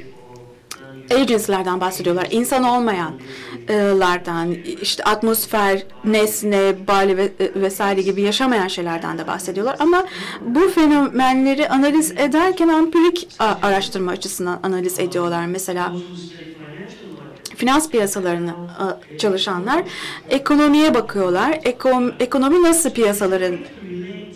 agency'lerden 1.16 1.82
bahsediyorlar. 1.82 2.28
İnsan 2.32 2.64
olmayanlardan, 2.64 4.52
işte 4.82 5.04
atmosfer, 5.04 5.84
nesne, 6.04 6.88
bali 6.88 7.18
ve, 7.18 7.24
e, 7.40 7.62
vesaire 7.62 8.02
gibi 8.02 8.22
yaşamayan 8.22 8.68
şeylerden 8.68 9.18
de 9.18 9.28
bahsediyorlar. 9.28 9.76
Ama 9.80 10.06
bu 10.42 10.70
fenomenleri 10.70 11.70
analiz 11.70 12.12
ederken 12.12 12.68
empirik 12.68 13.28
a- 13.40 13.56
araştırma 13.62 14.12
açısından 14.12 14.60
analiz 14.64 15.00
ediyorlar. 15.00 15.46
Mesela 15.46 15.94
finans 17.56 17.90
piyasalarını 17.90 18.54
çalışanlar 19.18 19.84
ekonomiye 20.30 20.94
bakıyorlar. 20.94 21.60
Ekonomi 22.20 22.64
nasıl 22.64 22.90
piyasaların 22.90 23.60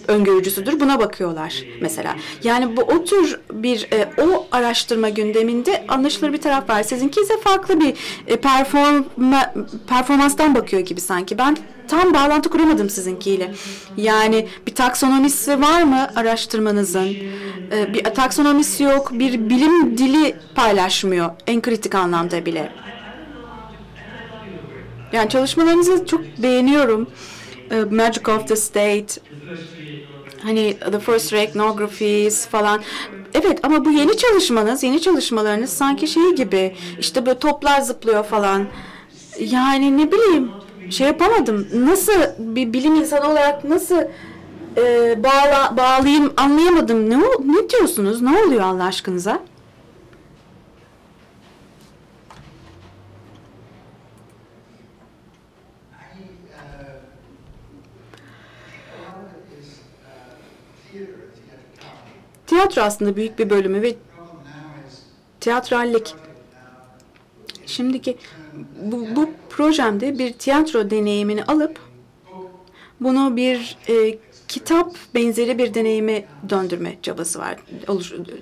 öngörücüsüdür 0.07 0.80
buna 0.80 0.99
bakıyorlar 0.99 1.64
mesela. 1.82 2.15
Yani 2.44 2.77
bu 2.77 2.82
o 2.82 3.03
tür 3.03 3.40
bir 3.53 3.88
e, 3.91 4.10
o 4.22 4.48
araştırma 4.52 5.10
gündeminde 5.10 5.86
anlaşılır 5.88 6.34
bir 6.34 6.41
taraf 6.41 6.69
var. 6.69 6.84
Sizinki 6.84 7.22
ise 7.22 7.38
farklı 7.38 7.80
bir 7.80 7.94
e, 8.27 8.36
performa, 8.36 9.53
performanstan 9.88 10.56
bakıyor 10.56 10.82
gibi 10.82 11.02
sanki. 11.02 11.38
Ben 11.38 11.57
tam 11.88 12.14
bağlantı 12.14 12.49
kuramadım 12.49 12.90
sizinkiyle. 12.90 13.52
Yani 13.98 14.48
bir 14.68 14.76
taksonomisi 14.76 15.61
var 15.61 15.84
mı 15.84 16.07
araştırmanızın? 16.15 17.15
E, 17.72 17.94
bir 17.94 18.03
taksonomisi 18.03 18.84
yok. 18.84 19.10
Bir 19.14 19.49
bilim 19.49 19.98
dili 19.98 20.36
paylaşmıyor 20.56 21.30
en 21.48 21.61
kritik 21.61 21.95
anlamda 21.95 22.45
bile. 22.45 22.72
Yani 25.14 25.30
çalışmalarınızı 25.30 26.06
çok 26.06 26.22
beğeniyorum. 26.38 27.07
E, 27.72 27.95
Magic 27.95 28.32
of 28.32 28.48
the 28.48 28.56
State, 28.56 29.22
hani 30.45 30.77
The 30.91 30.99
First 30.99 31.34
Ray 31.34 31.43
Ethnographies 31.43 32.47
falan. 32.47 32.81
Evet 33.34 33.59
ama 33.63 33.85
bu 33.85 33.91
yeni 33.91 34.17
çalışmanız, 34.17 34.84
yeni 34.84 35.01
çalışmalarınız 35.01 35.69
sanki 35.69 36.07
şey 36.07 36.35
gibi 36.35 36.76
işte 36.99 37.26
böyle 37.26 37.39
toplar 37.39 37.81
zıplıyor 37.81 38.23
falan. 38.23 38.65
Yani 39.39 39.97
ne 39.97 40.11
bileyim 40.11 40.51
şey 40.89 41.07
yapamadım. 41.07 41.67
Nasıl 41.73 42.13
bir 42.38 42.73
bilim 42.73 42.95
insanı 42.95 43.31
olarak 43.31 43.63
nasıl 43.63 44.01
e, 44.77 45.15
bağla, 45.23 45.77
bağlayayım 45.77 46.34
anlayamadım. 46.38 47.09
Ne, 47.09 47.17
ne 47.45 47.69
diyorsunuz? 47.69 48.22
Ne 48.22 48.43
oluyor 48.43 48.61
Allah 48.61 48.84
aşkınıza? 48.84 49.39
Tiyatro 62.56 62.82
aslında 62.82 63.15
büyük 63.15 63.40
bir 63.40 63.49
bölümü 63.49 63.82
ve 63.82 63.95
tiyatrallik. 65.40 66.15
Şimdiki 67.65 68.18
bu, 68.82 69.06
bu 69.15 69.30
projemde 69.49 70.19
bir 70.19 70.34
tiyatro 70.34 70.90
deneyimini 70.90 71.44
alıp 71.44 71.80
bunu 72.99 73.36
bir 73.36 73.77
e, 73.90 74.18
kitap 74.48 74.95
benzeri 75.15 75.57
bir 75.57 75.73
deneyime 75.73 76.26
döndürme 76.49 76.98
çabası 77.02 77.40
var, 77.40 77.56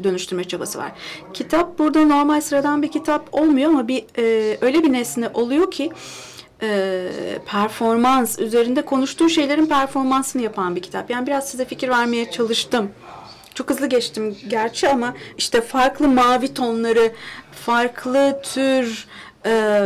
dönüştürme 0.03 0.43
çabası 0.43 0.79
var. 0.79 0.91
Kitap 1.33 1.79
burada 1.79 2.05
normal 2.05 2.41
sıradan 2.41 2.81
bir 2.81 2.91
kitap 2.91 3.29
olmuyor 3.31 3.69
ama 3.69 3.87
bir 3.87 4.05
e, 4.17 4.57
öyle 4.61 4.83
bir 4.83 4.93
nesne 4.93 5.29
oluyor 5.33 5.71
ki 5.71 5.91
e, 6.61 7.09
performans 7.45 8.39
üzerinde 8.39 8.81
konuştuğu 8.81 9.29
şeylerin 9.29 9.65
performansını 9.65 10.41
yapan 10.41 10.75
bir 10.75 10.81
kitap. 10.81 11.09
Yani 11.09 11.27
biraz 11.27 11.49
size 11.49 11.65
fikir 11.65 11.89
vermeye 11.89 12.31
çalıştım. 12.31 12.91
Çok 13.55 13.69
hızlı 13.69 13.87
geçtim 13.87 14.37
gerçi 14.47 14.89
ama 14.89 15.13
işte 15.37 15.61
farklı 15.61 16.07
mavi 16.07 16.53
tonları, 16.53 17.11
farklı 17.51 18.39
tür 18.43 19.07
e, 19.45 19.81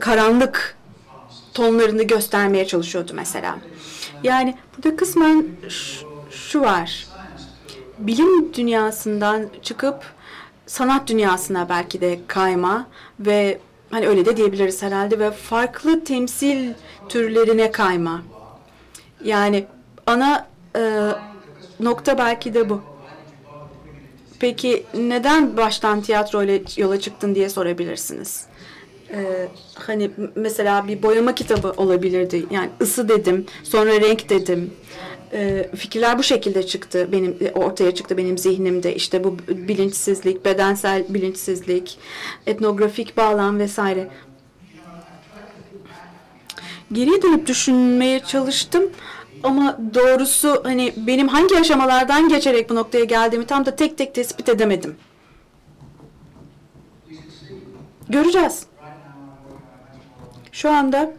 karanlık 0.00 0.76
tonlarını 1.54 2.02
göstermeye 2.02 2.66
çalışıyordu 2.66 3.12
mesela. 3.14 3.58
Yani 4.22 4.56
burada 4.76 4.96
kısmen 4.96 5.46
şu 6.30 6.60
var. 6.60 7.06
Bilim 7.98 8.54
dünyasından 8.54 9.46
çıkıp 9.62 10.04
sanat 10.66 11.08
dünyasına 11.08 11.68
belki 11.68 12.00
de 12.00 12.20
kayma 12.26 12.86
ve 13.20 13.58
hani 13.90 14.08
öyle 14.08 14.26
de 14.26 14.36
diyebiliriz 14.36 14.82
herhalde 14.82 15.18
ve 15.18 15.30
farklı 15.30 16.04
temsil 16.04 16.72
türlerine 17.08 17.70
kayma. 17.72 18.22
Yani 19.24 19.66
ana 20.06 20.46
e, 20.76 21.10
nokta 21.82 22.18
belki 22.18 22.54
de 22.54 22.70
bu. 22.70 22.80
Peki 24.40 24.86
neden 24.94 25.56
baştan 25.56 26.00
tiyatro 26.00 26.42
ile 26.42 26.62
yola 26.76 27.00
çıktın 27.00 27.34
diye 27.34 27.48
sorabilirsiniz. 27.48 28.44
Ee, 29.12 29.48
hani 29.74 30.10
mesela 30.34 30.88
bir 30.88 31.02
boyama 31.02 31.34
kitabı 31.34 31.70
olabilirdi. 31.76 32.46
Yani 32.50 32.70
ısı 32.80 33.08
dedim, 33.08 33.46
sonra 33.62 33.90
renk 33.90 34.28
dedim. 34.30 34.70
Ee, 35.32 35.70
fikirler 35.76 36.18
bu 36.18 36.22
şekilde 36.22 36.66
çıktı 36.66 37.08
benim 37.12 37.36
ortaya 37.54 37.94
çıktı 37.94 38.16
benim 38.16 38.38
zihnimde. 38.38 38.94
İşte 38.94 39.24
bu 39.24 39.38
bilinçsizlik, 39.48 40.44
bedensel 40.44 41.04
bilinçsizlik, 41.08 41.98
etnografik 42.46 43.16
bağlam 43.16 43.58
vesaire. 43.58 44.08
Geriye 46.92 47.22
dönüp 47.22 47.46
düşünmeye 47.46 48.20
çalıştım. 48.20 48.90
Ama 49.42 49.78
doğrusu 49.94 50.60
hani 50.64 50.92
benim 50.96 51.28
hangi 51.28 51.58
aşamalardan 51.58 52.28
geçerek 52.28 52.70
bu 52.70 52.74
noktaya 52.74 53.04
geldiğimi 53.04 53.46
tam 53.46 53.66
da 53.66 53.76
tek 53.76 53.98
tek 53.98 54.14
tespit 54.14 54.48
edemedim. 54.48 54.96
Göreceğiz. 58.08 58.66
Şu 60.52 60.70
anda 60.70 61.12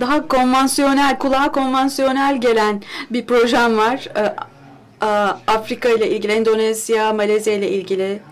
daha 0.00 0.28
konvansiyonel, 0.28 1.18
kulağa 1.18 1.52
konvansiyonel 1.52 2.40
gelen 2.40 2.82
bir 3.10 3.26
projem 3.26 3.78
var. 3.78 4.08
Afrika 5.46 5.88
ile 5.88 6.10
ilgili, 6.10 6.32
Endonezya, 6.32 7.12
Malezya 7.12 7.54
ile 7.54 7.70
ilgili 7.70 8.22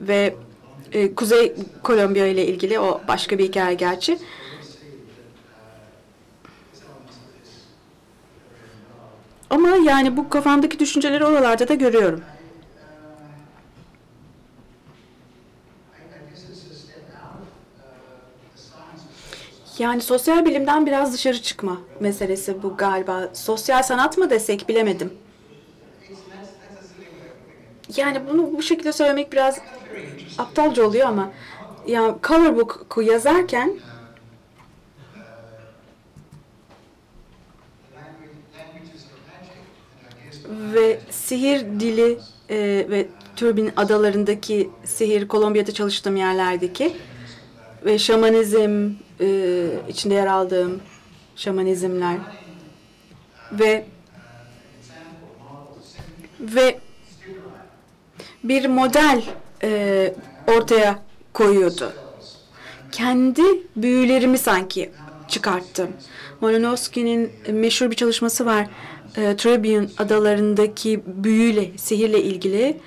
ve 0.00 0.34
Kuzey 1.16 1.54
Kolombiya 1.82 2.26
ile 2.26 2.46
ilgili 2.46 2.80
o 2.80 3.00
başka 3.08 3.38
bir 3.38 3.44
hikaye 3.44 3.74
gerçi. 3.74 4.18
Ama 9.50 9.68
yani 9.68 10.16
bu 10.16 10.28
kafamdaki 10.28 10.78
düşünceleri 10.78 11.24
oralarda 11.24 11.68
da 11.68 11.74
görüyorum. 11.74 12.22
Yani 19.78 20.00
sosyal 20.00 20.44
bilimden 20.44 20.86
biraz 20.86 21.12
dışarı 21.12 21.42
çıkma 21.42 21.78
meselesi 22.00 22.62
bu 22.62 22.76
galiba. 22.76 23.28
Sosyal 23.32 23.82
sanat 23.82 24.18
mı 24.18 24.30
desek 24.30 24.68
bilemedim. 24.68 25.12
Yani 27.96 28.20
bunu 28.30 28.52
bu 28.52 28.62
şekilde 28.62 28.92
söylemek 28.92 29.32
biraz 29.32 29.58
aptalca 30.38 30.86
oluyor 30.86 31.08
ama 31.08 31.30
ya 31.86 32.16
Color 32.22 32.56
Book'u 32.56 33.02
yazarken 33.02 33.72
ve 40.74 41.00
sihir 41.10 41.60
dili 41.80 42.18
e, 42.50 42.56
ve 42.90 43.06
Türbin 43.36 43.72
adalarındaki 43.76 44.70
sihir, 44.84 45.28
Kolombiya'da 45.28 45.72
çalıştığım 45.72 46.16
yerlerdeki 46.16 46.96
ve 47.84 47.98
şamanizm 47.98 48.90
e, 49.20 49.66
içinde 49.88 50.14
yer 50.14 50.26
aldığım 50.26 50.80
şamanizmler 51.36 52.16
ve 53.52 53.86
ve 56.40 56.78
bir 58.44 58.66
model 58.66 59.22
e, 59.62 60.14
ortaya 60.46 61.02
koyuyordu. 61.32 61.92
Kendi 62.92 63.42
büyülerimi 63.76 64.38
sanki 64.38 64.90
çıkarttım. 65.28 65.88
Malinowski'nin 66.40 67.32
meşhur 67.52 67.90
bir 67.90 67.96
çalışması 67.96 68.46
var. 68.46 68.66
E, 69.16 69.36
Tribune 69.36 69.88
adalarındaki 69.98 71.02
büyüyle, 71.06 71.70
sihirle 71.78 72.22
ilgili. 72.22 72.80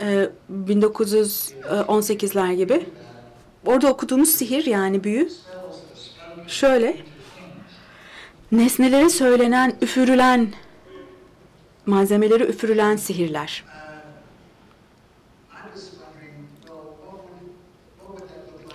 E, 0.00 0.28
1918'ler 0.66 2.54
gibi. 2.54 2.86
Orada 3.66 3.88
okuduğumuz 3.88 4.28
sihir 4.28 4.66
yani 4.66 5.04
büyü 5.04 5.28
şöyle. 6.46 6.96
Nesnelere 8.52 9.10
söylenen, 9.10 9.76
üfürülen 9.82 10.48
malzemeleri 11.86 12.44
üfürülen 12.44 12.96
sihirler. 12.96 13.64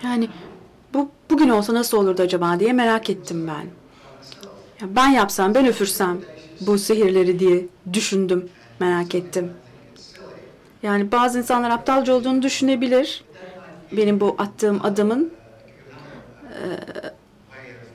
Yani 0.03 0.29
bu 0.93 1.09
bugün 1.29 1.49
olsa 1.49 1.73
nasıl 1.73 1.97
olurdu 1.97 2.21
acaba 2.21 2.59
diye 2.59 2.73
merak 2.73 3.09
ettim 3.09 3.47
ben. 3.47 3.82
Ben 4.83 5.09
yapsam, 5.09 5.55
ben 5.55 5.65
üfürsem 5.65 6.17
bu 6.61 6.77
sihirleri 6.77 7.39
diye 7.39 7.65
düşündüm, 7.93 8.49
merak 8.79 9.15
ettim. 9.15 9.51
Yani 10.83 11.11
bazı 11.11 11.37
insanlar 11.37 11.69
aptalca 11.69 12.13
olduğunu 12.13 12.41
düşünebilir. 12.41 13.23
Benim 13.91 14.19
bu 14.19 14.35
attığım 14.37 14.85
adımın. 14.85 15.33
Ee, 16.43 16.79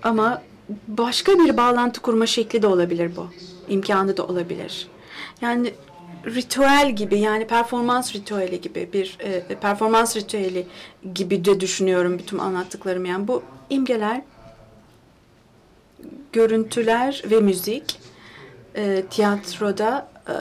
ama 0.02 0.42
başka 0.88 1.38
bir 1.38 1.56
bağlantı 1.56 2.00
kurma 2.00 2.26
şekli 2.26 2.62
de 2.62 2.66
olabilir 2.66 3.16
bu. 3.16 3.26
İmkanı 3.68 4.16
da 4.16 4.26
olabilir. 4.26 4.88
Yani 5.40 5.72
ritüel 6.26 6.92
gibi 6.96 7.18
yani 7.18 7.46
performans 7.46 8.14
ritüeli 8.14 8.60
gibi 8.60 8.88
bir 8.92 9.18
e, 9.20 9.54
performans 9.54 10.16
ritüeli 10.16 10.66
gibi 11.14 11.44
de 11.44 11.60
düşünüyorum 11.60 12.18
bütün 12.18 12.38
anlattıklarım. 12.38 13.04
Yani 13.04 13.28
bu 13.28 13.42
imgeler, 13.70 14.22
görüntüler 16.32 17.22
ve 17.30 17.40
müzik 17.40 17.98
e, 18.76 19.04
tiyatroda 19.10 20.08
e, 20.28 20.34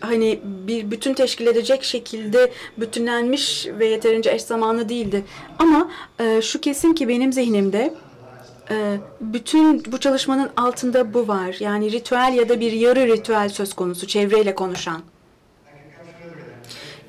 hani 0.00 0.40
bir 0.44 0.90
bütün 0.90 1.14
teşkil 1.14 1.46
edecek 1.46 1.84
şekilde 1.84 2.52
bütünlenmiş 2.76 3.66
ve 3.78 3.86
yeterince 3.86 4.30
eş 4.30 4.42
zamanlı 4.42 4.88
değildi. 4.88 5.24
Ama 5.58 5.90
e, 6.20 6.42
şu 6.42 6.60
kesin 6.60 6.92
ki 6.94 7.08
benim 7.08 7.32
zihnimde 7.32 7.94
e, 8.70 8.96
bütün 9.20 9.92
bu 9.92 10.00
çalışmanın 10.00 10.50
altında 10.56 11.14
bu 11.14 11.28
var. 11.28 11.56
Yani 11.60 11.92
ritüel 11.92 12.34
ya 12.36 12.48
da 12.48 12.60
bir 12.60 12.72
yarı 12.72 13.06
ritüel 13.06 13.48
söz 13.48 13.74
konusu 13.74 14.06
çevreyle 14.06 14.54
konuşan. 14.54 15.02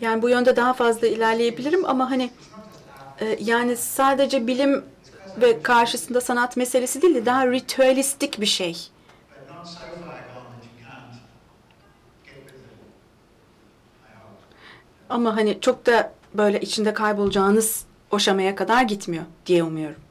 Yani 0.01 0.21
bu 0.21 0.29
yönde 0.29 0.55
daha 0.55 0.73
fazla 0.73 1.07
ilerleyebilirim 1.07 1.85
ama 1.85 2.11
hani 2.11 2.29
e, 3.21 3.37
yani 3.41 3.77
sadece 3.77 4.47
bilim 4.47 4.83
ve 5.37 5.61
karşısında 5.61 6.21
sanat 6.21 6.57
meselesi 6.57 7.01
değil 7.01 7.15
de 7.15 7.25
daha 7.25 7.47
ritüelistik 7.51 8.41
bir 8.41 8.45
şey. 8.45 8.89
Ama 15.09 15.35
hani 15.35 15.57
çok 15.61 15.85
da 15.85 16.13
böyle 16.33 16.59
içinde 16.61 16.93
kaybolacağınız 16.93 17.85
o 18.11 18.19
kadar 18.55 18.83
gitmiyor 18.83 19.23
diye 19.45 19.63
umuyorum. 19.63 20.01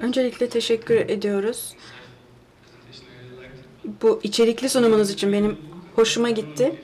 Öncelikle 0.00 0.48
teşekkür 0.48 0.94
ediyoruz. 0.96 1.74
Bu 4.02 4.20
içerikli 4.22 4.68
sunumunuz 4.68 5.10
için 5.10 5.32
benim 5.32 5.56
hoşuma 5.94 6.30
gitti. 6.30 6.74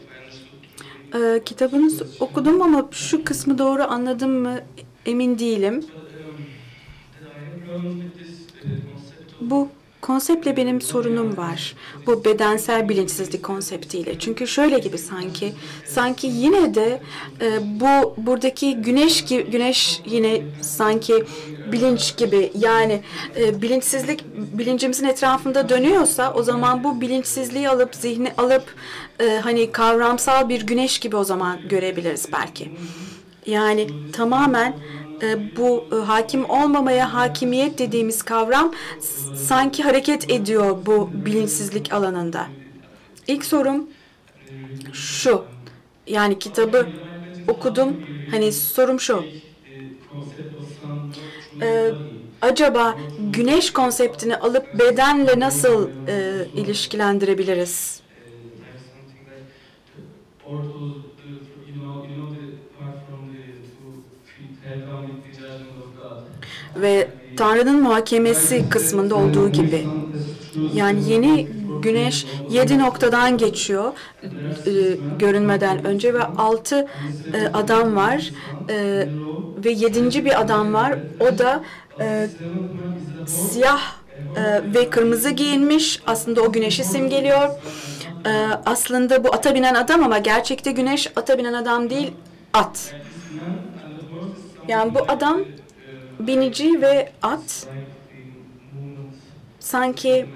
Ee, 1.15 1.43
kitabınızı 1.45 2.07
okudum 2.21 2.63
ama 2.63 2.89
şu 2.91 3.25
kısmı 3.25 3.59
doğru 3.59 3.83
anladım 3.83 4.31
mı 4.31 4.61
emin 5.07 5.39
değilim. 5.39 5.87
Bu 9.41 9.69
konseptle 10.03 10.57
benim 10.57 10.81
sorunum 10.81 11.37
var. 11.37 11.75
Bu 12.07 12.25
bedensel 12.25 12.89
bilinçsizlik 12.89 13.43
konseptiyle. 13.43 14.19
Çünkü 14.19 14.47
şöyle 14.47 14.79
gibi 14.79 14.99
sanki, 14.99 15.53
sanki 15.87 16.27
yine 16.27 16.75
de 16.75 17.01
e, 17.41 17.81
bu 17.81 18.15
buradaki 18.17 18.77
güneş 18.77 19.25
güneş 19.25 20.01
yine 20.07 20.43
sanki 20.61 21.25
bilinç 21.73 22.17
gibi 22.17 22.53
yani 22.59 23.03
e, 23.37 23.63
bilinçsizlik 23.63 24.25
bilincimizin 24.35 25.07
etrafında 25.07 25.69
dönüyorsa 25.69 26.33
o 26.35 26.43
zaman 26.43 26.85
bu 26.85 27.01
bilinçsizliği 27.01 27.69
alıp 27.69 27.95
zihni 27.95 28.33
alıp 28.39 28.75
e, 29.21 29.39
hani 29.39 29.73
kavramsal 29.73 30.49
bir 30.49 30.67
güneş 30.67 30.99
gibi 30.99 31.17
o 31.17 31.25
zaman 31.25 31.69
görebiliriz 31.69 32.29
belki. 32.33 32.73
Yani 33.47 33.89
tamamen 34.13 34.75
e, 35.23 35.57
bu 35.57 35.89
e, 35.93 35.97
hakim 35.97 36.51
olmamaya 36.51 37.15
hakimiyet 37.15 37.79
dediğimiz 37.79 38.23
kavram 38.23 38.73
sanki 39.35 39.83
hareket 39.83 40.31
ediyor 40.31 40.87
bu 40.87 41.11
bilinçsizlik 41.15 41.93
alanında. 41.93 42.49
İlk 43.27 43.45
sorum 43.45 43.91
şu. 44.93 45.45
Yani 46.07 46.39
kitabı 46.39 46.93
okudum. 47.49 48.01
Hani 48.27 48.53
sorum 48.53 49.01
şu. 49.01 49.31
E, 51.63 51.95
acaba 52.41 52.99
güneş 53.19 53.73
konseptini 53.73 54.37
alıp 54.37 54.75
bedenle 54.75 55.41
nasıl 55.41 55.93
e, 56.09 56.49
ilişkilendirebiliriz? 56.55 58.03
Ve 66.77 67.09
Tanrı'nın 67.37 67.83
muhakemesi 67.83 68.69
kısmında 68.69 69.15
olduğu 69.15 69.49
gibi. 69.53 69.85
Yani 70.75 71.11
yeni 71.11 71.49
güneş 71.83 72.27
yedi 72.49 72.79
noktadan 72.79 73.39
geçiyor 73.39 73.93
e, 74.67 74.71
görünmeden 75.19 75.85
önce 75.87 76.15
ve 76.15 76.23
altı 76.23 76.87
e, 77.35 77.47
adam 77.53 77.97
var 77.97 78.31
E, 78.71 79.09
ve 79.65 79.71
yedinci 79.71 80.25
bir 80.25 80.41
adam 80.41 80.75
var. 80.75 80.99
O 81.21 81.39
da 81.39 81.65
e, 82.01 82.29
siyah 83.27 83.81
e, 84.37 84.41
ve 84.75 84.91
kırmızı 84.91 85.31
giyinmiş. 85.31 86.03
Aslında 86.07 86.43
o 86.43 86.53
güneşi 86.53 86.85
simgeliyor. 86.85 87.49
E, 88.27 88.31
aslında 88.67 89.25
bu 89.25 89.35
ata 89.35 89.55
binen 89.55 89.75
adam 89.75 90.03
ama 90.05 90.19
gerçekte 90.19 90.73
güneş 90.73 91.13
ata 91.17 91.39
binen 91.39 91.53
adam 91.53 91.91
değil 91.91 92.13
at. 92.53 92.95
Yani 94.69 94.95
bu 94.95 94.99
adam 95.09 95.45
binici 96.27 96.83
ve 96.83 97.13
at 97.23 97.67
sanki 99.61 100.27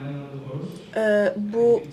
e, 0.96 1.34
bu 1.36 1.84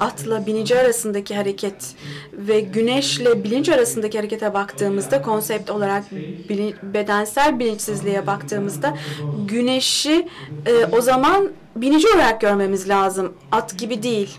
atla 0.00 0.46
binici 0.46 0.78
arasındaki 0.78 1.36
hareket 1.36 1.94
ve 2.32 2.60
güneşle 2.60 3.44
bilinç 3.44 3.68
arasındaki 3.68 4.18
harekete 4.18 4.54
baktığımızda 4.54 5.22
konsept 5.22 5.70
olarak 5.70 6.04
bilin- 6.48 6.76
bedensel 6.82 7.58
bilinçsizliğe 7.58 8.26
baktığımızda 8.26 8.96
güneşi 9.32 10.28
e, 10.66 10.84
o 10.92 11.00
zaman 11.00 11.52
binici 11.76 12.08
olarak 12.08 12.40
görmemiz 12.40 12.88
lazım. 12.88 13.36
At 13.50 13.78
gibi 13.78 14.02
değil. 14.02 14.38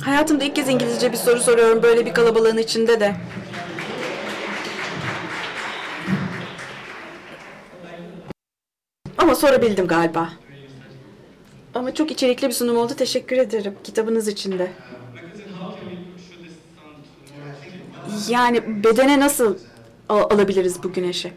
Hayatımda 0.00 0.44
ilk 0.44 0.56
kez 0.56 0.68
İngilizce 0.68 1.12
bir 1.12 1.16
soru 1.16 1.40
soruyorum 1.40 1.82
böyle 1.82 2.06
bir 2.06 2.14
kalabalığın 2.14 2.56
içinde 2.58 3.00
de. 3.00 3.16
Ama 9.18 9.34
sorabildim 9.34 9.86
galiba. 9.86 10.28
Ama 11.74 11.94
çok 11.94 12.10
içerikli 12.10 12.48
bir 12.48 12.52
sunum 12.52 12.76
oldu. 12.76 12.92
Teşekkür 12.96 13.36
ederim 13.36 13.74
kitabınız 13.84 14.28
için 14.28 14.58
de. 14.58 14.72
Yani 18.28 18.84
bedene 18.84 19.20
nasıl 19.20 19.58
al- 20.08 20.30
alabiliriz 20.30 20.82
bu 20.82 20.92
güneşi? 20.92 21.32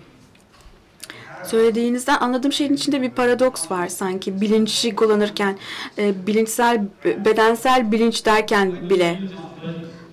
Söylediğinizden 1.46 2.18
anladığım 2.20 2.52
şeyin 2.52 2.74
içinde 2.74 3.02
bir 3.02 3.10
paradoks 3.10 3.72
var 3.72 3.88
sanki. 3.88 4.42
Bilinci 4.42 4.96
kullanırken, 4.96 5.58
e, 5.98 6.28
bilinçsel, 6.28 6.82
bedensel 7.06 7.92
bilinç 7.92 8.26
derken 8.26 8.90
bile. 8.90 9.20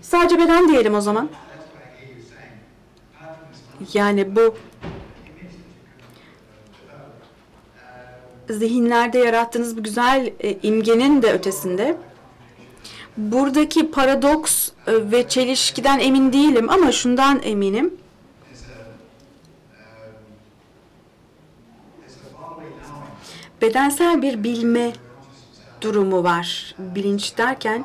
Sadece 0.03 0.39
beden 0.39 0.69
diyelim 0.69 0.95
o 0.95 1.01
zaman. 1.01 1.29
Yani 3.95 4.37
bu 4.37 4.55
zihinlerde 8.51 9.19
yarattığınız 9.19 9.77
bu 9.77 9.83
güzel 9.83 10.33
e, 10.41 10.57
imgenin 10.63 11.23
de 11.23 11.33
ötesinde 11.33 11.97
buradaki 13.17 13.91
paradoks 13.91 14.69
e, 14.69 14.73
ve 14.87 15.29
çelişkiden 15.29 15.99
emin 15.99 16.33
değilim 16.33 16.71
ama 16.71 16.93
şundan 16.93 17.41
eminim. 17.43 17.95
Bedensel 23.63 24.23
bir 24.23 24.45
bilme 24.45 24.93
durumu 25.81 26.25
var. 26.25 26.75
Bilinç 26.79 27.39
derken 27.39 27.85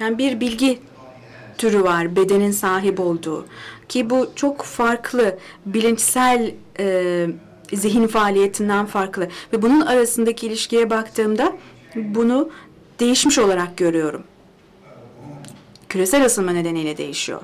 yani 0.00 0.18
bir 0.18 0.40
bilgi 0.40 0.80
türü 1.58 1.82
var 1.82 2.16
bedenin 2.16 2.50
sahip 2.50 3.00
olduğu 3.00 3.46
ki 3.88 4.10
bu 4.10 4.30
çok 4.34 4.62
farklı 4.62 5.38
bilinçsel 5.66 6.54
e, 6.78 7.26
zihin 7.72 8.06
faaliyetinden 8.06 8.86
farklı 8.86 9.28
ve 9.52 9.62
bunun 9.62 9.80
arasındaki 9.80 10.46
ilişkiye 10.46 10.90
baktığımda 10.90 11.56
bunu 11.94 12.50
değişmiş 13.00 13.38
olarak 13.38 13.76
görüyorum. 13.76 14.22
Küresel 15.88 16.24
ısınma 16.24 16.52
nedeniyle 16.52 16.96
değişiyor. 16.96 17.40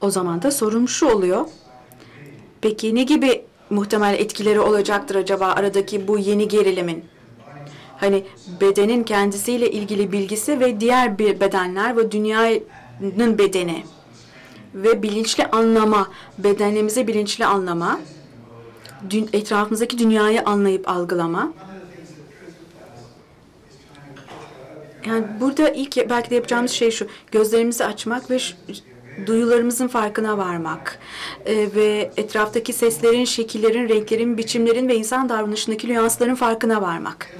O 0.00 0.10
zaman 0.10 0.42
da 0.42 0.50
sorum 0.50 0.88
şu 0.88 1.06
oluyor. 1.06 1.46
Peki 2.66 2.94
ne 2.94 3.02
gibi 3.02 3.44
muhtemel 3.70 4.14
etkileri 4.14 4.60
olacaktır 4.60 5.14
acaba 5.14 5.46
aradaki 5.46 6.08
bu 6.08 6.18
yeni 6.18 6.48
gerilimin? 6.48 7.04
Hani 7.96 8.24
bedenin 8.60 9.04
kendisiyle 9.04 9.70
ilgili 9.70 10.12
bilgisi 10.12 10.60
ve 10.60 10.80
diğer 10.80 11.18
bir 11.18 11.40
bedenler 11.40 11.96
ve 11.96 12.12
dünyanın 12.12 13.38
bedeni 13.38 13.84
ve 14.74 15.02
bilinçli 15.02 15.46
anlama, 15.46 16.08
bedenimizi 16.38 17.06
bilinçli 17.06 17.46
anlama, 17.46 18.00
dün, 19.10 19.28
etrafımızdaki 19.32 19.98
dünyayı 19.98 20.42
anlayıp 20.42 20.88
algılama. 20.88 21.52
Yani 25.06 25.24
burada 25.40 25.68
ilk 25.68 26.10
belki 26.10 26.30
de 26.30 26.34
yapacağımız 26.34 26.70
şey 26.70 26.90
şu, 26.90 27.06
gözlerimizi 27.32 27.84
açmak 27.84 28.30
ve 28.30 28.38
şu, 28.38 28.54
duyularımızın 29.26 29.88
farkına 29.88 30.38
varmak 30.38 30.98
ee, 31.46 31.68
ve 31.74 32.10
etraftaki 32.16 32.72
seslerin, 32.72 33.24
şekillerin, 33.24 33.88
renklerin, 33.88 34.38
biçimlerin 34.38 34.88
ve 34.88 34.96
insan 34.96 35.28
davranışındaki 35.28 35.88
nüansların 35.88 36.34
farkına 36.34 36.82
varmak. 36.82 37.36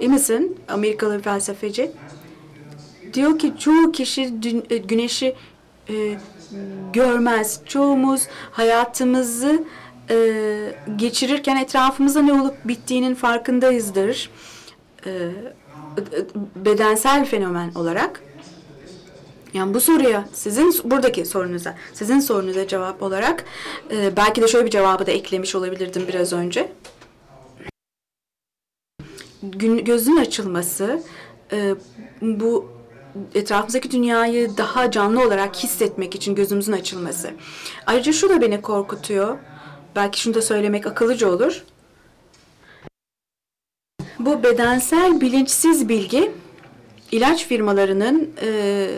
Emerson, 0.00 0.56
Amerikalı 0.68 1.22
felsefeci, 1.22 1.90
diyor 3.14 3.38
ki 3.38 3.52
çoğu 3.58 3.92
kişi 3.92 4.34
e, 4.70 4.76
güneşi 4.76 5.34
e, 5.88 6.18
görmez. 6.92 7.60
Çoğumuz 7.66 8.22
hayatımızı 8.50 9.64
e, 10.10 10.16
geçirirken 10.96 11.56
etrafımızda 11.56 12.22
ne 12.22 12.32
olup 12.32 12.54
bittiğinin 12.64 13.14
farkındayızdır. 13.14 14.30
E, 15.06 15.30
bedensel 16.56 17.24
fenomen 17.24 17.74
olarak. 17.74 18.23
Yani 19.54 19.74
bu 19.74 19.80
soruya 19.80 20.28
sizin 20.32 20.74
buradaki 20.84 21.24
sorunuza, 21.24 21.74
sizin 21.92 22.20
sorunuza 22.20 22.68
cevap 22.68 23.02
olarak 23.02 23.44
e, 23.90 24.16
belki 24.16 24.42
de 24.42 24.48
şöyle 24.48 24.66
bir 24.66 24.70
cevabı 24.70 25.06
da 25.06 25.10
eklemiş 25.10 25.54
olabilirdim 25.54 26.04
biraz 26.08 26.32
önce. 26.32 26.72
Gün, 29.42 29.84
gözün 29.84 30.16
açılması 30.16 31.02
e, 31.52 31.74
bu 32.22 32.68
etrafımızdaki 33.34 33.90
dünyayı 33.90 34.56
daha 34.56 34.90
canlı 34.90 35.26
olarak 35.26 35.56
hissetmek 35.56 36.14
için 36.14 36.34
gözümüzün 36.34 36.72
açılması. 36.72 37.30
Ayrıca 37.86 38.12
şu 38.12 38.28
da 38.28 38.40
beni 38.40 38.62
korkutuyor. 38.62 39.38
Belki 39.96 40.20
şunu 40.20 40.34
da 40.34 40.42
söylemek 40.42 40.86
akıllıca 40.86 41.28
olur. 41.28 41.64
Bu 44.18 44.42
bedensel 44.42 45.20
bilinçsiz 45.20 45.88
bilgi 45.88 46.32
ilaç 47.12 47.46
firmalarının 47.46 48.30
e, 48.42 48.88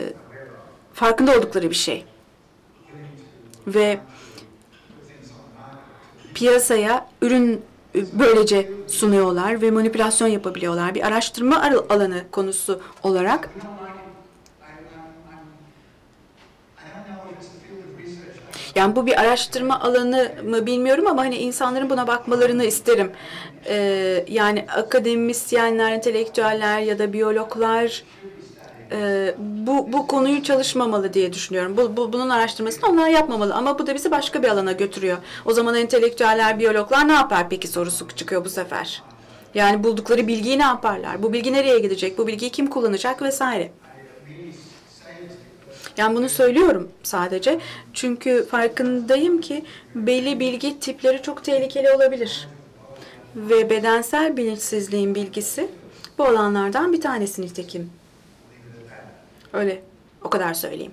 farkında 0.97 1.39
oldukları 1.39 1.71
bir 1.71 1.75
şey. 1.75 2.05
Ve 3.67 3.99
piyasaya 6.35 7.09
ürün 7.23 7.63
böylece 7.95 8.71
sunuyorlar 8.89 9.63
ve 9.63 9.71
manipülasyon 9.71 10.29
yapabiliyorlar. 10.29 10.95
Bir 10.95 11.07
araştırma 11.07 11.63
alanı 11.89 12.25
konusu 12.31 12.81
olarak 13.03 13.51
Yani 18.75 18.97
bu 18.97 19.07
bir 19.07 19.21
araştırma 19.21 19.81
alanı 19.81 20.33
mı 20.45 20.67
bilmiyorum 20.67 21.07
ama 21.07 21.23
hani 21.23 21.37
insanların 21.37 21.91
buna 21.91 22.07
bakmalarını 22.07 22.65
isterim. 22.65 23.13
Ee, 23.67 24.25
yani 24.29 24.67
akademisyenler, 24.77 25.93
entelektüeller 25.93 26.81
ya 26.81 26.99
da 26.99 27.13
biyologlar 27.13 28.05
e, 28.93 29.35
bu, 29.39 29.93
bu 29.93 30.07
konuyu 30.07 30.43
çalışmamalı 30.43 31.15
diye 31.15 31.33
düşünüyorum. 31.33 31.77
Bu, 31.77 31.97
bu, 31.97 32.13
bunun 32.13 32.31
araştırmasını 32.31 32.91
onlar 32.91 33.09
yapmamalı 33.09 33.55
ama 33.55 33.79
bu 33.79 33.87
da 33.87 33.95
bizi 33.95 34.11
başka 34.11 34.43
bir 34.43 34.49
alana 34.49 34.73
götürüyor. 34.73 35.19
O 35.45 35.53
zaman 35.53 35.75
entelektüeller, 35.75 36.59
biyologlar 36.59 37.09
ne 37.09 37.13
yapar 37.13 37.49
peki 37.51 37.69
sorusu 37.69 38.09
çıkıyor 38.17 38.45
bu 38.45 38.51
sefer. 38.51 39.03
Yani 39.55 39.85
buldukları 39.85 40.29
bilgiyi 40.29 40.59
ne 40.59 40.63
yaparlar? 40.63 41.23
Bu 41.23 41.33
bilgi 41.33 41.53
nereye 41.53 41.79
gidecek? 41.79 42.19
Bu 42.19 42.27
bilgiyi 42.27 42.51
kim 42.51 42.67
kullanacak 42.67 43.23
vesaire. 43.23 43.71
Yani 45.97 46.17
bunu 46.17 46.29
söylüyorum 46.29 46.89
sadece. 47.03 47.61
Çünkü 47.95 48.47
farkındayım 48.51 49.41
ki 49.41 49.65
belli 49.95 50.41
bilgi 50.41 50.81
tipleri 50.81 51.23
çok 51.23 51.45
tehlikeli 51.45 51.91
olabilir. 51.91 52.49
Ve 53.37 53.71
bedensel 53.71 54.37
bilinçsizliğin 54.37 55.15
bilgisi 55.15 55.69
bu 56.19 56.25
alanlardan 56.25 56.93
bir 56.93 57.01
tanesi 57.01 57.43
nitekim. 57.43 57.91
Öyle. 59.57 59.83
O 60.25 60.31
kadar 60.31 60.55
söyleyeyim. 60.55 60.93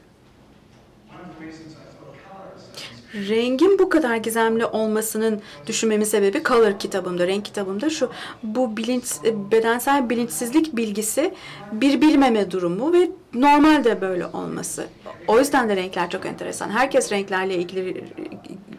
Rengin 3.14 3.80
bu 3.80 3.90
kadar 3.90 4.16
gizemli 4.16 4.66
olmasının 4.66 5.42
düşünmemin 5.68 6.06
sebebi 6.06 6.44
Color 6.44 6.80
kitabımda, 6.80 7.28
renk 7.28 7.46
kitabımda 7.46 7.90
şu. 7.90 8.10
Bu 8.44 8.78
bilinç, 8.78 9.06
bedensel 9.52 10.10
bilinçsizlik 10.10 10.78
bilgisi 10.78 11.34
bir 11.72 12.02
bilmeme 12.02 12.52
durumu 12.52 12.94
ve 12.94 13.10
normalde 13.34 14.02
böyle 14.02 14.26
olması. 14.26 14.88
O 15.28 15.40
yüzden 15.40 15.70
de 15.70 15.76
renkler 15.76 16.10
çok 16.10 16.26
enteresan. 16.26 16.70
Herkes 16.70 17.12
renklerle 17.12 17.56
ilgili 17.56 18.06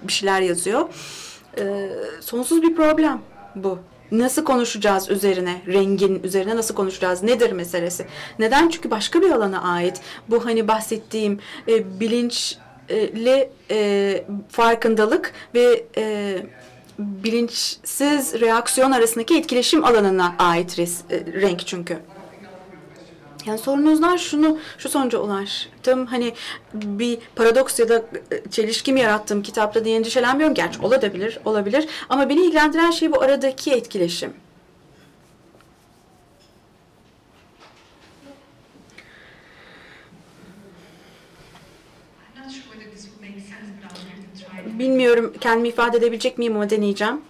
bir 0.02 0.12
şeyler 0.12 0.40
yazıyor. 0.40 0.88
Ee, 1.58 1.90
sonsuz 2.20 2.62
bir 2.62 2.76
problem 2.76 3.22
bu. 3.54 3.78
Nasıl 4.12 4.44
konuşacağız 4.44 5.10
üzerine, 5.10 5.62
rengin 5.66 6.22
üzerine 6.22 6.56
nasıl 6.56 6.74
konuşacağız, 6.74 7.22
nedir 7.22 7.52
meselesi? 7.52 8.06
Neden? 8.38 8.68
Çünkü 8.68 8.90
başka 8.90 9.22
bir 9.22 9.30
alana 9.30 9.62
ait. 9.62 10.00
Bu 10.28 10.46
hani 10.46 10.68
bahsettiğim 10.68 11.38
e, 11.68 12.00
bilinçli 12.00 13.50
e, 13.70 14.24
farkındalık 14.48 15.32
ve 15.54 15.84
e, 15.96 16.36
bilinçsiz 16.98 18.40
reaksiyon 18.40 18.90
arasındaki 18.90 19.38
etkileşim 19.38 19.84
alanına 19.84 20.34
ait 20.38 20.78
res, 20.78 21.00
e, 21.10 21.40
renk 21.40 21.66
çünkü. 21.66 21.98
Yani 23.46 23.58
sorunuzdan 23.58 24.16
şunu, 24.16 24.58
şu 24.78 24.88
sonuca 24.88 25.18
ulaştım. 25.18 26.06
Hani 26.06 26.34
bir 26.74 27.18
paradoks 27.36 27.78
ya 27.78 27.88
da 27.88 28.02
çelişki 28.50 28.92
mi 28.92 29.00
yarattım 29.00 29.42
kitapta 29.42 29.84
diye 29.84 29.96
endişelenmiyorum. 29.96 30.54
Gerçi 30.54 30.80
olabilir, 30.82 31.38
olabilir. 31.44 31.88
Ama 32.08 32.28
beni 32.28 32.40
ilgilendiren 32.40 32.90
şey 32.90 33.12
bu 33.12 33.22
aradaki 33.22 33.72
etkileşim. 33.72 34.34
Bilmiyorum 44.78 45.32
kendimi 45.40 45.68
ifade 45.68 45.96
edebilecek 45.96 46.38
miyim 46.38 46.56
ama 46.56 46.70
deneyeceğim. 46.70 47.20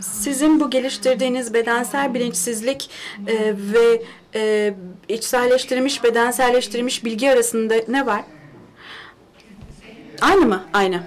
Sizin 0.00 0.60
bu 0.60 0.70
geliştirdiğiniz 0.70 1.54
bedensel 1.54 2.14
bilinçsizlik 2.14 2.90
e, 3.26 3.54
ve 3.56 4.02
e, 4.34 4.74
içselleştirilmiş, 5.08 6.04
bedenselleştirilmiş 6.04 7.04
bilgi 7.04 7.30
arasında 7.30 7.74
ne 7.88 8.06
var? 8.06 8.24
Aynı 10.20 10.46
mı? 10.46 10.64
Aynı. 10.72 11.02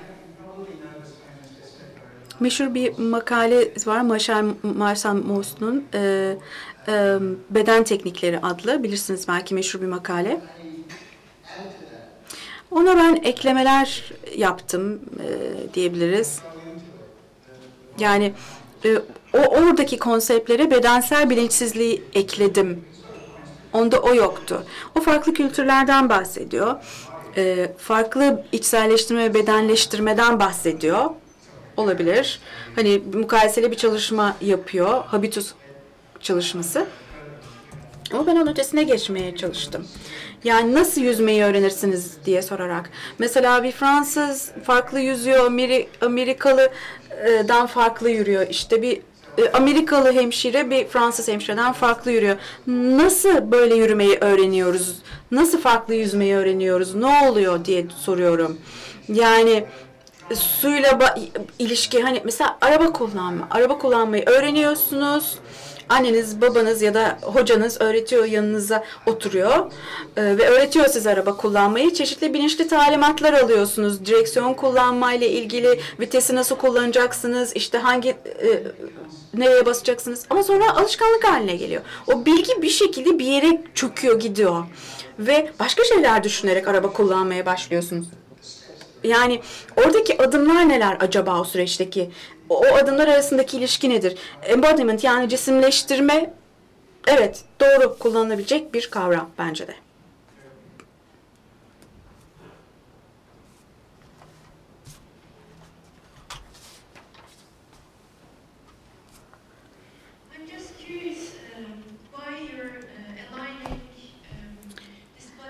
Meşhur 2.40 2.74
bir 2.74 2.98
makale 2.98 3.72
var 3.86 4.02
Marshall, 4.02 4.46
Marshall 4.64 5.14
Mauss'un 5.14 5.86
e, 5.94 6.36
e, 6.88 7.18
Beden 7.50 7.84
Teknikleri 7.84 8.40
adlı. 8.40 8.84
Bilirsiniz 8.84 9.28
belki 9.28 9.56
meşhur 9.56 9.82
bir 9.82 9.88
makale. 9.88 10.42
Ona 12.72 12.98
ben 12.98 13.16
eklemeler 13.24 14.12
yaptım 14.38 15.02
e, 15.20 15.74
diyebiliriz. 15.74 16.40
Yani 18.00 18.26
e, 18.26 18.34
o 19.34 19.38
oradaki 19.38 20.00
konseptlere 20.00 20.72
bedensel 20.72 21.30
bilinçsizliği 21.30 22.04
ekledim. 22.14 22.86
Onda 23.74 24.00
o 24.00 24.16
yoktu. 24.16 24.64
O 24.96 25.02
farklı 25.02 25.34
kültürlerden 25.34 26.10
bahsediyor. 26.10 26.76
E, 27.38 27.72
farklı 27.78 28.44
içselleştirme 28.52 29.24
ve 29.24 29.34
bedenleştirmeden 29.34 30.40
bahsediyor. 30.40 31.10
Olabilir. 31.78 32.40
Hani 32.76 33.02
mukayeseli 33.14 33.72
bir 33.72 33.78
çalışma 33.78 34.36
yapıyor. 34.42 35.04
Habitus 35.06 35.54
çalışması. 36.20 36.86
Ama 38.14 38.28
ben 38.28 38.36
onun 38.36 38.48
ötesine 38.48 38.84
geçmeye 38.84 39.36
çalıştım. 39.36 39.88
Yani 40.44 40.76
nasıl 40.76 41.02
yüzmeyi 41.02 41.44
öğrenirsiniz 41.44 42.18
diye 42.26 42.42
sorarak. 42.42 42.90
Mesela 43.20 43.64
bir 43.64 43.72
Fransız 43.72 44.52
farklı 44.64 45.00
yüzüyor, 45.00 45.46
Ameri 45.46 45.88
Amerikalı'dan 46.02 47.68
farklı 47.68 48.10
yürüyor. 48.10 48.48
İşte 48.50 48.82
bir 48.82 49.02
e, 49.38 49.52
Amerikalı 49.52 50.12
hemşire 50.14 50.70
bir 50.70 50.88
Fransız 50.88 51.28
hemşireden 51.28 51.74
farklı 51.74 52.12
yürüyor. 52.12 52.36
Nasıl 52.68 53.52
böyle 53.52 53.76
yürümeyi 53.76 54.18
öğreniyoruz? 54.22 54.96
Nasıl 55.32 55.62
farklı 55.62 55.96
yüzmeyi 55.96 56.36
öğreniyoruz? 56.36 56.96
Ne 56.96 57.30
oluyor 57.30 57.66
diye 57.66 57.86
soruyorum. 57.98 58.58
Yani 59.08 59.64
suyla 60.34 61.16
ilişki 61.60 62.02
hani 62.04 62.22
mesela 62.24 62.58
araba 62.62 62.94
kullanma. 62.94 63.48
Araba 63.52 63.78
kullanmayı 63.78 64.24
öğreniyorsunuz 64.26 65.38
anneniz, 65.92 66.42
babanız 66.42 66.82
ya 66.82 66.94
da 66.94 67.18
hocanız 67.22 67.82
öğretiyor 67.82 68.26
yanınıza 68.26 68.84
oturuyor 69.06 69.72
e, 70.18 70.38
ve 70.38 70.50
öğretiyor 70.50 70.86
size 70.86 71.10
araba 71.10 71.38
kullanmayı. 71.38 71.94
Çeşitli 71.94 72.34
bilinçli 72.34 72.68
talimatlar 72.68 73.34
alıyorsunuz. 73.34 74.06
Direksiyon 74.06 74.54
kullanmayla 74.54 75.28
ilgili 75.28 75.80
vitesi 76.00 76.36
nasıl 76.36 76.56
kullanacaksınız, 76.56 77.56
işte 77.56 77.78
hangi 77.78 78.10
e, 78.10 78.64
nereye 79.34 79.66
basacaksınız 79.66 80.26
ama 80.30 80.44
sonra 80.44 80.76
alışkanlık 80.76 81.24
haline 81.24 81.56
geliyor. 81.56 81.82
O 82.08 82.26
bilgi 82.26 82.62
bir 82.62 82.70
şekilde 82.70 83.20
bir 83.20 83.26
yere 83.26 83.62
çöküyor, 83.76 84.20
gidiyor 84.20 84.64
ve 85.20 85.52
başka 85.60 85.84
şeyler 85.84 86.24
düşünerek 86.24 86.68
araba 86.68 86.94
kullanmaya 86.94 87.46
başlıyorsunuz. 87.46 88.08
Yani 89.04 89.42
oradaki 89.78 90.22
adımlar 90.22 90.70
neler 90.70 90.98
acaba 91.00 91.42
o 91.42 91.44
süreçteki? 91.44 92.12
O, 92.52 92.66
adımlar 92.76 93.08
arasındaki 93.08 93.58
ilişki 93.58 93.90
nedir? 93.90 94.18
Embodiment 94.44 95.04
yani 95.04 95.30
cisimleştirme 95.30 96.34
evet 97.08 97.44
doğru 97.62 97.98
kullanılabilecek 98.00 98.74
bir 98.74 98.90
kavram 98.92 99.30
bence 99.38 99.68
de. 99.68 99.74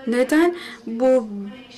Neden 0.06 0.56
bu 0.86 1.28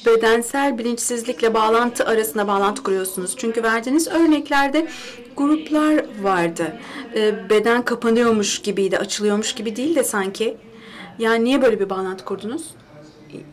bedensel 0.06 0.78
bilinçsizlikle 0.78 1.54
bağlantı 1.54 2.04
arasında 2.06 2.48
bağlantı 2.48 2.82
kuruyorsunuz? 2.82 3.34
Çünkü 3.36 3.62
verdiğiniz 3.62 4.08
örneklerde 4.08 4.88
gruplar 5.36 6.04
vardı. 6.22 6.76
E, 7.14 7.50
beden 7.50 7.84
kapanıyormuş 7.84 8.58
gibiydi, 8.62 8.98
açılıyormuş 8.98 9.54
gibi 9.54 9.76
değil 9.76 9.96
de 9.96 10.04
sanki. 10.04 10.56
Yani 11.18 11.44
niye 11.44 11.62
böyle 11.62 11.80
bir 11.80 11.90
bağlantı 11.90 12.24
kurdunuz? 12.24 12.74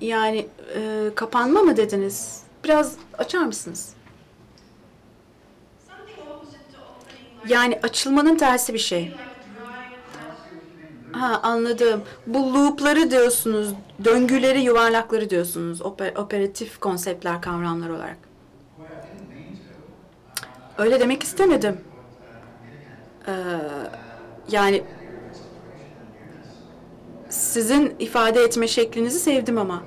Yani 0.01 0.47
e, 0.75 1.09
kapanma 1.15 1.61
mı 1.61 1.77
dediniz? 1.77 2.43
Biraz 2.63 2.95
açar 3.17 3.45
mısınız? 3.45 3.93
Yani 7.47 7.79
açılmanın 7.83 8.37
tersi 8.37 8.73
bir 8.73 8.79
şey. 8.79 9.11
Ha 11.11 11.39
anladım. 11.43 12.01
Bu 12.27 12.53
loop'ları 12.53 13.11
diyorsunuz, 13.11 13.73
döngüleri, 14.05 14.61
yuvarlakları 14.61 15.29
diyorsunuz. 15.29 15.81
Oper, 15.81 16.15
operatif 16.15 16.79
konseptler, 16.79 17.41
kavramlar 17.41 17.89
olarak. 17.89 18.17
Öyle 20.77 20.99
demek 20.99 21.23
istemedim. 21.23 21.77
Ee, 23.27 23.31
yani 24.51 24.83
sizin 27.29 27.95
ifade 27.99 28.41
etme 28.43 28.67
şeklinizi 28.67 29.19
sevdim 29.19 29.57
ama. 29.57 29.83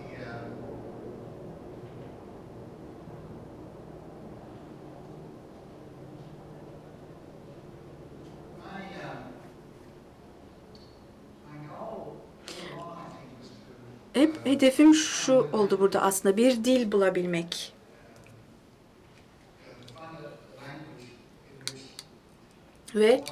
Hep 14.25 14.47
hedefim 14.47 14.95
şu 14.95 15.49
oldu 15.53 15.81
burada 15.81 16.03
aslında 16.03 16.37
bir 16.37 16.65
dil 16.65 16.93
bulabilmek. 16.93 17.73
Ve 22.95 23.25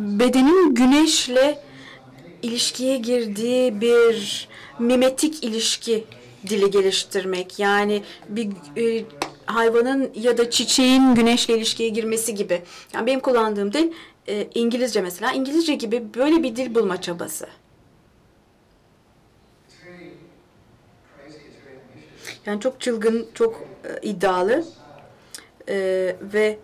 bedenin 0.00 0.74
güneşle 0.74 1.62
ilişkiye 2.42 2.96
girdiği 2.96 3.80
bir 3.80 4.48
mimetik 4.78 5.44
ilişki 5.44 6.04
dili 6.46 6.70
geliştirmek. 6.70 7.58
Yani 7.58 8.02
bir 8.28 8.48
e, 8.76 9.04
hayvanın 9.46 10.10
ya 10.14 10.38
da 10.38 10.50
çiçeğin 10.50 11.14
güneşle 11.14 11.56
ilişkiye 11.56 11.88
girmesi 11.88 12.34
gibi. 12.34 12.62
Yani 12.94 13.06
benim 13.06 13.20
kullandığım 13.20 13.72
dil 13.72 13.92
e, 14.28 14.48
İngilizce 14.54 15.00
mesela. 15.00 15.32
İngilizce 15.32 15.74
gibi 15.74 16.04
böyle 16.14 16.42
bir 16.42 16.56
dil 16.56 16.74
bulma 16.74 17.00
çabası. 17.00 17.46
Yani 22.46 22.60
çok 22.60 22.80
çılgın, 22.80 23.26
çok 23.34 23.64
e, 23.84 24.08
iddialı 24.08 24.64
e, 25.68 25.76
ve 26.20 26.58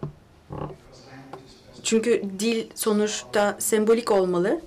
çünkü 1.83 2.23
dil 2.39 2.67
sonuçta 2.75 3.57
sembolik 3.59 4.11
olmalı. 4.11 4.61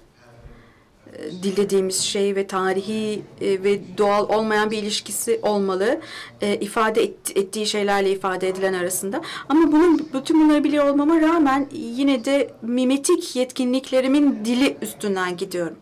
E, 1.13 1.31
dil 1.31 1.57
dediğimiz 1.57 1.99
şey 1.99 2.35
ve 2.35 2.47
tarihi 2.47 3.21
e, 3.41 3.63
ve 3.63 3.97
doğal 3.97 4.29
olmayan 4.29 4.71
bir 4.71 4.77
ilişkisi 4.77 5.39
olmalı. 5.43 5.99
E, 6.41 6.55
ifade 6.55 7.03
et, 7.03 7.37
ettiği 7.37 7.67
şeylerle 7.67 8.11
ifade 8.11 8.47
edilen 8.47 8.73
arasında. 8.73 9.21
Ama 9.49 9.71
bunun 9.71 10.09
bütün 10.13 10.41
bunları 10.41 10.63
biliyor 10.63 10.87
olmama 10.87 11.21
rağmen 11.21 11.67
yine 11.71 12.25
de 12.25 12.51
mimetik 12.61 13.35
yetkinliklerimin 13.35 14.45
dili 14.45 14.77
üstünden 14.81 15.37
gidiyorum 15.37 15.77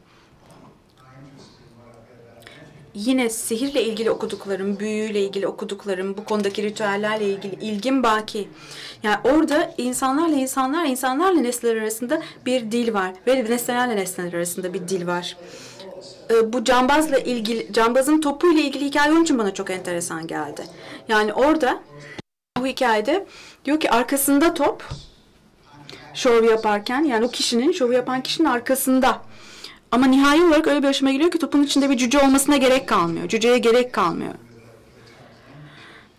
yine 2.95 3.29
sihirle 3.29 3.83
ilgili 3.83 4.11
okuduklarım, 4.11 4.79
büyüyle 4.79 5.21
ilgili 5.21 5.47
okuduklarım, 5.47 6.17
bu 6.17 6.25
konudaki 6.25 6.63
ritüellerle 6.63 7.25
ilgili 7.25 7.55
ilgim 7.55 8.03
baki. 8.03 8.49
Yani 9.03 9.17
orada 9.23 9.73
insanlarla 9.77 10.35
insanlar, 10.35 10.85
insanlarla 10.85 11.39
nesneler 11.41 11.81
arasında 11.81 12.21
bir 12.45 12.71
dil 12.71 12.93
var 12.93 13.13
ve 13.27 13.45
nesnelerle 13.45 13.95
nesneler 13.95 14.33
arasında 14.33 14.73
bir 14.73 14.87
dil 14.87 15.07
var. 15.07 15.37
Ee, 16.31 16.53
bu 16.53 16.63
cambazla 16.63 17.17
ilgili, 17.19 17.73
cambazın 17.73 18.21
topuyla 18.21 18.61
ilgili 18.61 18.85
hikaye 18.85 19.11
onun 19.11 19.23
için 19.23 19.37
bana 19.37 19.53
çok 19.53 19.69
enteresan 19.69 20.27
geldi. 20.27 20.63
Yani 21.07 21.33
orada 21.33 21.79
bu 22.57 22.67
hikayede 22.67 23.25
diyor 23.65 23.79
ki 23.79 23.91
arkasında 23.91 24.53
top 24.53 24.83
şov 26.13 26.43
yaparken 26.43 27.03
yani 27.03 27.25
o 27.25 27.29
kişinin 27.29 27.71
şovu 27.71 27.93
yapan 27.93 28.23
kişinin 28.23 28.47
arkasında 28.47 29.21
ama 29.93 30.05
nihai 30.05 30.43
olarak 30.43 30.67
öyle 30.67 30.83
bir 30.83 30.87
aşama 30.87 31.11
geliyor 31.11 31.31
ki 31.31 31.39
topun 31.39 31.63
içinde 31.63 31.89
bir 31.89 31.97
cüce 31.97 32.19
olmasına 32.19 32.57
gerek 32.57 32.87
kalmıyor. 32.87 33.27
Cüceye 33.27 33.57
gerek 33.57 33.93
kalmıyor. 33.93 34.33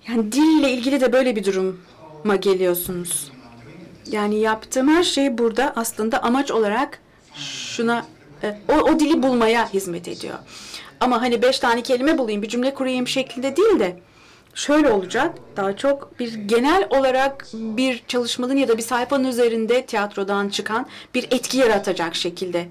Yani 0.09 0.33
dille 0.33 0.71
ilgili 0.71 1.01
de 1.01 1.13
böyle 1.13 1.37
bir 1.37 1.45
duruma 1.45 2.37
geliyorsunuz. 2.37 3.33
Yani 4.11 4.41
yaptığım 4.41 4.89
her 4.89 5.03
şey 5.03 5.39
burada 5.39 5.73
aslında 5.77 6.23
amaç 6.23 6.51
olarak 6.51 6.99
şuna 7.35 8.07
e, 8.43 8.59
o, 8.69 8.73
o 8.73 9.01
dili 9.01 9.23
bulmaya 9.23 9.73
hizmet 9.73 10.09
ediyor. 10.09 10.39
Ama 11.01 11.23
hani 11.23 11.43
beş 11.43 11.59
tane 11.59 11.83
kelime 11.83 12.19
bulayım, 12.19 12.43
bir 12.43 12.49
cümle 12.49 12.75
kurayım 12.75 13.09
şeklinde 13.09 13.57
değil 13.57 13.81
de 13.81 13.99
şöyle 14.55 14.93
olacak. 14.93 15.35
Daha 15.57 15.77
çok 15.77 16.19
bir 16.21 16.35
genel 16.35 16.89
olarak 16.91 17.47
bir 17.55 18.03
çalışmanın 18.09 18.57
ya 18.57 18.69
da 18.69 18.79
bir 18.79 18.83
sayfanın 18.83 19.25
üzerinde 19.25 19.87
tiyatrodan 19.87 20.49
çıkan 20.49 20.87
bir 21.15 21.25
etki 21.25 21.59
yaratacak 21.59 22.15
şekilde 22.15 22.69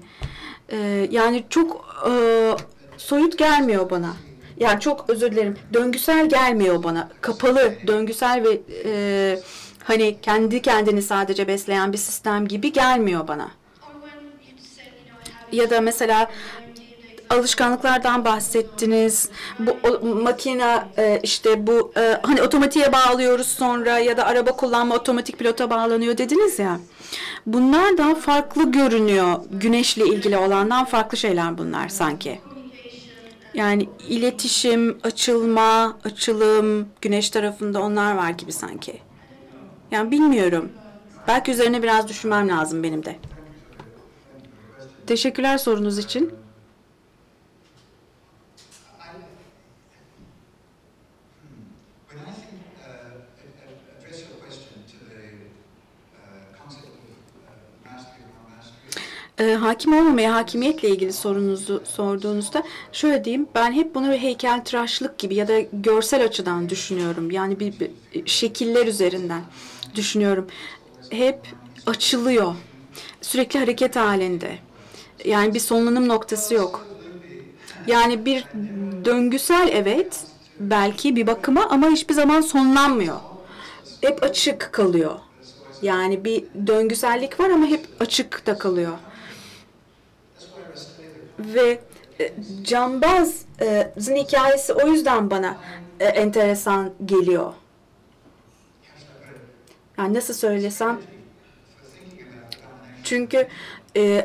e, 0.74 1.08
yani 1.10 1.44
çok 1.50 1.86
e, 2.08 2.12
soyut 2.96 3.38
gelmiyor 3.38 3.90
bana. 3.90 4.12
Yani 4.56 4.80
çok 4.80 5.04
özür 5.10 5.32
dilerim. 5.32 5.56
Döngüsel 5.72 6.28
gelmiyor 6.28 6.82
bana. 6.82 7.08
Kapalı, 7.20 7.74
döngüsel 7.86 8.44
ve 8.44 8.60
e, 8.84 9.38
Hani 9.84 10.16
kendi 10.22 10.62
kendini 10.62 11.02
sadece 11.02 11.48
besleyen 11.48 11.92
bir 11.92 11.98
sistem 11.98 12.48
gibi 12.48 12.72
gelmiyor 12.72 13.28
bana. 13.28 13.50
Ya 15.52 15.70
da 15.70 15.80
mesela 15.80 16.30
alışkanlıklardan 17.30 18.24
bahsettiniz. 18.24 19.28
Bu 19.58 19.76
o, 19.84 20.06
makine 20.06 20.84
e, 20.98 21.20
işte 21.22 21.66
bu 21.66 21.92
e, 21.96 22.20
hani 22.22 22.42
otomatiğe 22.42 22.92
bağlıyoruz 22.92 23.46
sonra 23.46 23.98
ya 23.98 24.16
da 24.16 24.26
araba 24.26 24.52
kullanma 24.56 24.94
otomatik 24.94 25.38
pilota 25.38 25.70
bağlanıyor 25.70 26.18
dediniz 26.18 26.58
ya. 26.58 26.80
Bunlar 27.46 27.98
daha 27.98 28.14
farklı 28.14 28.72
görünüyor. 28.72 29.34
Güneşle 29.50 30.06
ilgili 30.06 30.36
olandan 30.38 30.84
farklı 30.84 31.18
şeyler 31.18 31.58
bunlar 31.58 31.88
sanki. 31.88 32.40
Yani 33.54 33.90
iletişim, 33.98 34.98
açılma, 35.02 35.98
açılım, 36.04 36.88
güneş 37.00 37.30
tarafında 37.30 37.82
onlar 37.82 38.14
var 38.14 38.30
gibi 38.30 38.52
sanki. 38.52 39.02
Yani 39.90 40.10
bilmiyorum. 40.10 40.72
Belki 41.26 41.50
üzerine 41.52 41.82
biraz 41.82 42.08
düşünmem 42.08 42.48
lazım 42.48 42.82
benim 42.82 43.04
de. 43.04 43.18
Teşekkürler 45.06 45.58
sorunuz 45.58 45.98
için. 45.98 46.34
When 52.08 52.18
I 52.20 52.32
think, 52.32 52.60
uh, 52.86 52.90
a- 52.90 53.22
a- 53.66 53.98
address 53.98 54.18
your 54.28 54.36
question 54.44 54.78
to 54.92 54.96
the 55.08 55.22
uh, 56.14 56.44
concept 56.58 56.86
of 56.86 56.94
uh, 57.48 57.90
mastery 57.90 58.24
or 58.24 58.34
Ee, 59.38 59.52
hakim 59.52 59.92
olmamaya 59.98 60.34
hakimiyetle 60.34 60.88
ilgili 60.88 61.12
sorunuzu 61.12 61.82
sorduğunuzda 61.84 62.62
şöyle 62.92 63.24
diyeyim 63.24 63.46
ben 63.54 63.72
hep 63.72 63.94
bunu 63.94 64.10
bir 64.10 64.18
heykeltıraşlık 64.18 65.18
gibi 65.18 65.34
ya 65.34 65.48
da 65.48 65.60
görsel 65.72 66.24
açıdan 66.24 66.68
düşünüyorum. 66.68 67.30
Yani 67.30 67.60
bir, 67.60 67.74
bir 67.80 67.90
şekiller 68.26 68.86
üzerinden 68.86 69.42
düşünüyorum. 69.94 70.46
Hep 71.10 71.40
açılıyor. 71.86 72.54
Sürekli 73.20 73.58
hareket 73.58 73.96
halinde. 73.96 74.58
Yani 75.24 75.54
bir 75.54 75.60
sonlanım 75.60 76.08
noktası 76.08 76.54
yok. 76.54 76.86
Yani 77.86 78.24
bir 78.24 78.44
döngüsel 79.04 79.68
evet 79.72 80.20
belki 80.60 81.16
bir 81.16 81.26
bakıma 81.26 81.66
ama 81.70 81.88
hiçbir 81.88 82.14
zaman 82.14 82.40
sonlanmıyor. 82.40 83.20
Hep 84.00 84.22
açık 84.22 84.68
kalıyor. 84.72 85.14
Yani 85.82 86.24
bir 86.24 86.44
döngüsellik 86.66 87.40
var 87.40 87.50
ama 87.50 87.66
hep 87.66 87.86
açık 88.00 88.46
da 88.46 88.58
kalıyor. 88.58 88.92
Ve 91.38 91.80
e, 92.20 92.32
Cambaz'ın 92.64 94.16
hikayesi 94.16 94.72
o 94.72 94.88
yüzden 94.88 95.30
bana 95.30 95.56
e, 96.00 96.04
enteresan 96.04 96.90
geliyor. 97.04 97.52
Yani 99.98 100.14
nasıl 100.14 100.34
söylesem 100.34 101.00
çünkü 103.04 103.48
e, 103.96 104.24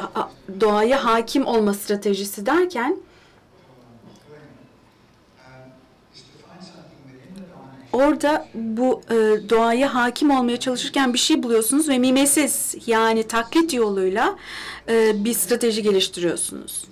doğaya 0.60 1.06
hakim 1.06 1.46
olma 1.46 1.74
stratejisi 1.74 2.46
derken 2.46 2.98
orada 7.94 8.48
bu 8.54 9.02
e, 9.10 9.16
doğaya 9.50 9.96
hakim 9.96 10.32
olmaya 10.32 10.58
çalışırken 10.58 11.14
bir 11.14 11.20
şey 11.20 11.44
buluyorsunuz 11.44 11.90
ve 11.90 11.98
mimesis 11.98 12.76
yani 12.88 13.24
taklit 13.24 13.74
yoluyla 13.74 14.36
e, 14.90 15.24
bir 15.24 15.34
strateji 15.34 15.84
geliştiriyorsunuz. 15.84 16.84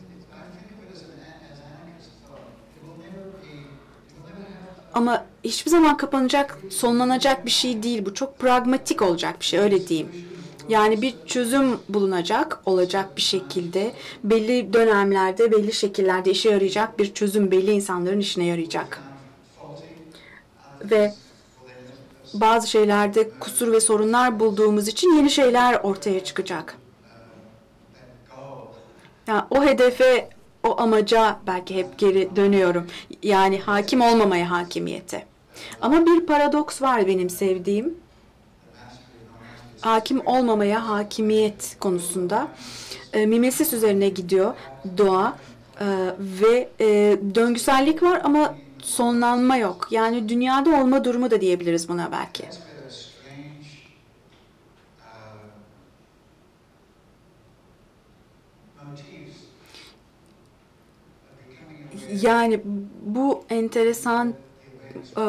Ama 4.98 5.26
hiçbir 5.44 5.72
zaman 5.72 5.98
kapanacak, 5.98 6.60
sonlanacak 6.70 7.46
bir 7.46 7.52
şey 7.52 7.84
değil. 7.84 8.06
Bu 8.06 8.14
çok 8.14 8.40
pragmatik 8.40 9.02
olacak 9.02 9.40
bir 9.40 9.46
şey, 9.46 9.60
öyle 9.60 9.88
diyeyim. 9.88 10.10
Yani 10.70 11.02
bir 11.02 11.16
çözüm 11.26 11.80
bulunacak, 11.90 12.62
olacak 12.66 13.18
bir 13.18 13.22
şekilde. 13.22 13.92
Belli 14.24 14.74
dönemlerde, 14.74 15.52
belli 15.52 15.74
şekillerde 15.74 16.32
işe 16.32 16.50
yarayacak 16.50 17.00
bir 17.00 17.14
çözüm 17.14 17.52
belli 17.52 17.72
insanların 17.72 18.20
işine 18.20 18.46
yarayacak. 18.46 19.02
Ve 20.82 21.14
bazı 22.34 22.70
şeylerde 22.70 23.30
kusur 23.40 23.72
ve 23.72 23.80
sorunlar 23.80 24.40
bulduğumuz 24.40 24.88
için 24.88 25.16
yeni 25.18 25.30
şeyler 25.30 25.80
ortaya 25.84 26.24
çıkacak. 26.24 26.78
Yani 29.28 29.42
o 29.50 29.64
hedefe, 29.64 30.30
o 30.68 30.82
amaca 30.82 31.40
belki 31.48 31.76
hep 31.76 31.98
geri 31.98 32.36
dönüyorum. 32.36 32.88
Yani 33.24 33.60
hakim 33.60 34.02
olmamaya 34.02 34.52
hakimiyete. 34.52 35.26
Ama 35.82 36.06
bir 36.06 36.26
paradoks 36.26 36.82
var 36.82 37.08
benim 37.08 37.30
sevdiğim. 37.30 37.94
Hakim 39.82 40.28
olmamaya 40.28 40.90
hakimiyet 40.90 41.78
konusunda. 41.80 42.48
E, 43.14 43.26
mimesis 43.26 43.74
üzerine 43.74 44.10
gidiyor 44.10 44.54
doğa. 44.98 45.38
E, 45.82 45.86
ve 46.20 46.70
e, 46.80 47.18
döngüsellik 47.36 48.04
var 48.04 48.22
ama 48.24 48.56
sonlanma 48.82 49.58
yok. 49.58 49.88
Yani 49.92 50.30
dünyada 50.30 50.70
olma 50.70 51.04
durumu 51.04 51.32
da 51.32 51.42
diyebiliriz 51.42 51.90
buna 51.90 52.12
belki. 52.12 52.44
Yani 62.22 62.62
bu 63.02 63.44
enteresan 63.50 64.34
e, 65.18 65.24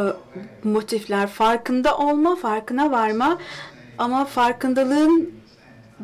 motifler 0.64 1.26
farkında 1.26 1.98
olma, 1.98 2.36
farkına 2.36 2.90
varma 2.90 3.38
ama 3.98 4.24
farkındalığın 4.24 5.32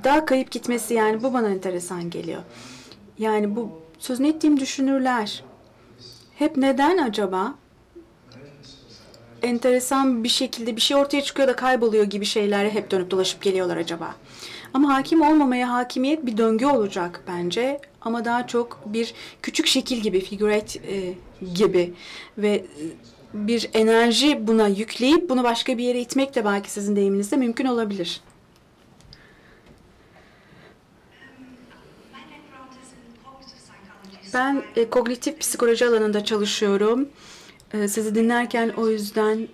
da 0.04 0.24
kayıp 0.24 0.50
gitmesi 0.50 0.94
yani 0.94 1.22
bu 1.22 1.32
bana 1.34 1.48
enteresan 1.48 2.10
geliyor. 2.10 2.42
Yani 3.18 3.56
bu 3.56 3.70
sözünü 3.98 4.28
ettiğim 4.28 4.60
düşünürler 4.60 5.44
hep 6.38 6.56
neden 6.56 6.98
acaba 6.98 7.54
enteresan 9.42 10.24
bir 10.24 10.28
şekilde 10.28 10.76
bir 10.76 10.80
şey 10.80 10.96
ortaya 10.96 11.22
çıkıyor 11.22 11.48
da 11.48 11.56
kayboluyor 11.56 12.04
gibi 12.04 12.24
şeylere 12.24 12.74
hep 12.74 12.90
dönüp 12.90 13.10
dolaşıp 13.10 13.42
geliyorlar 13.42 13.76
acaba. 13.76 14.14
Ama 14.74 14.94
hakim 14.94 15.22
olmamaya 15.22 15.72
hakimiyet 15.72 16.26
bir 16.26 16.36
döngü 16.36 16.66
olacak 16.66 17.20
bence. 17.28 17.80
Ama 18.00 18.24
daha 18.24 18.46
çok 18.46 18.80
bir 18.86 19.14
küçük 19.42 19.66
şekil 19.66 19.96
gibi, 19.96 20.20
figürate 20.20 20.78
e, 20.78 21.14
gibi 21.54 21.94
ve 22.38 22.50
e, 22.54 22.64
bir 23.34 23.70
enerji 23.74 24.46
buna 24.46 24.68
yükleyip 24.68 25.28
bunu 25.28 25.44
başka 25.44 25.78
bir 25.78 25.84
yere 25.84 26.00
itmek 26.00 26.34
de 26.34 26.44
belki 26.44 26.70
sizin 26.70 26.96
deyiminizde 26.96 27.36
mümkün 27.36 27.66
olabilir. 27.66 28.20
Ben 34.34 34.62
e, 34.76 34.90
kognitif 34.90 35.40
psikoloji 35.40 35.86
alanında 35.86 36.24
çalışıyorum. 36.24 37.08
E, 37.72 37.88
sizi 37.88 38.14
dinlerken 38.14 38.68
o 38.68 38.88
yüzden 38.88 39.48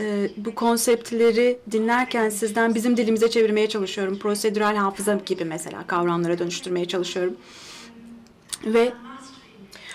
e, 0.00 0.30
bu 0.36 0.54
konseptleri 0.54 1.58
dinlerken 1.70 2.28
sizden 2.28 2.74
bizim 2.74 2.96
dilimize 2.96 3.30
çevirmeye 3.30 3.68
çalışıyorum. 3.68 4.18
Prosedürel 4.18 4.76
hafıza 4.76 5.20
gibi 5.26 5.44
mesela 5.44 5.86
kavramlara 5.86 6.38
dönüştürmeye 6.38 6.88
çalışıyorum. 6.88 7.36
Ve 8.64 8.92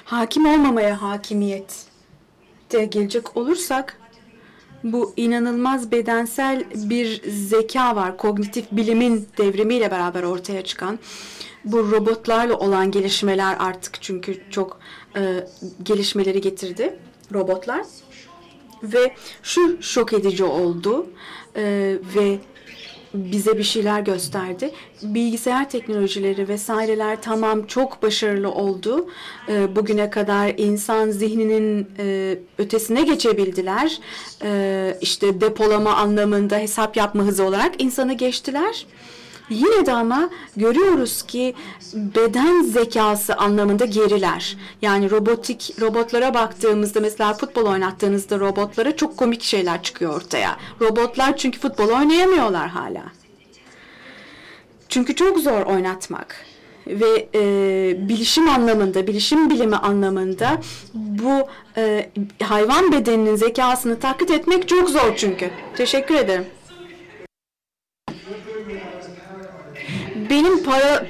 hakim 0.03 0.45
olmamaya 0.45 1.01
hakimiyet 1.01 1.85
de 2.71 2.85
gelecek 2.85 3.37
olursak 3.37 3.99
bu 4.83 5.13
inanılmaz 5.17 5.91
bedensel 5.91 6.63
bir 6.75 7.21
zeka 7.29 7.95
var. 7.95 8.17
Kognitif 8.17 8.65
bilimin 8.71 9.27
devrimiyle 9.37 9.91
beraber 9.91 10.23
ortaya 10.23 10.63
çıkan. 10.63 10.99
Bu 11.65 11.91
robotlarla 11.91 12.57
olan 12.57 12.91
gelişmeler 12.91 13.55
artık 13.59 14.01
çünkü 14.01 14.43
çok 14.49 14.79
e, 15.17 15.47
gelişmeleri 15.83 16.41
getirdi 16.41 16.99
robotlar. 17.33 17.85
Ve 18.93 19.13
şu 19.43 19.83
şok 19.83 20.13
edici 20.13 20.43
oldu 20.43 21.07
e, 21.55 21.95
ve 22.15 22.39
bize 23.13 23.57
bir 23.57 23.63
şeyler 23.63 23.99
gösterdi. 23.99 24.71
Bilgisayar 25.03 25.69
teknolojileri 25.69 26.47
vesaireler 26.47 27.21
tamam 27.21 27.65
çok 27.65 28.03
başarılı 28.03 28.51
oldu. 28.51 29.09
E, 29.49 29.75
bugüne 29.75 30.09
kadar 30.09 30.53
insan 30.57 31.09
zihninin 31.09 31.87
e, 31.99 32.37
ötesine 32.57 33.01
geçebildiler. 33.01 33.99
E, 34.43 34.97
işte 35.01 35.41
depolama 35.41 35.95
anlamında 35.95 36.57
hesap 36.57 36.97
yapma 36.97 37.23
hızı 37.23 37.43
olarak 37.43 37.81
insanı 37.81 38.13
geçtiler. 38.13 38.85
Yine 39.49 39.85
de 39.85 39.91
ama 39.91 40.29
görüyoruz 40.57 41.21
ki 41.21 41.55
beden 41.93 42.63
zekası 42.63 43.35
anlamında 43.35 43.85
geriler. 43.85 44.57
Yani 44.81 45.11
robotik 45.11 45.75
robotlara 45.81 46.33
baktığımızda 46.33 46.99
mesela 46.99 47.33
futbol 47.33 47.65
oynattığınızda 47.65 48.39
robotlara 48.39 48.95
çok 48.95 49.17
komik 49.17 49.43
şeyler 49.43 49.83
çıkıyor 49.83 50.15
ortaya. 50.15 50.57
Robotlar 50.81 51.37
çünkü 51.37 51.59
futbol 51.59 51.89
oynayamıyorlar 51.89 52.67
hala. 52.67 53.03
Çünkü 54.89 55.15
çok 55.15 55.39
zor 55.39 55.61
oynatmak 55.61 56.45
ve 56.87 57.29
e, 57.35 57.41
bilişim 58.09 58.49
anlamında, 58.49 59.07
bilişim 59.07 59.49
bilimi 59.49 59.75
anlamında 59.75 60.61
bu 60.93 61.47
e, 61.77 62.09
hayvan 62.43 62.91
bedeninin 62.91 63.35
zekasını 63.35 63.99
taklit 63.99 64.31
etmek 64.31 64.67
çok 64.67 64.89
zor 64.89 65.15
çünkü. 65.17 65.49
Teşekkür 65.77 66.15
ederim. 66.15 66.45
Benim 70.29 70.63
para 70.63 71.05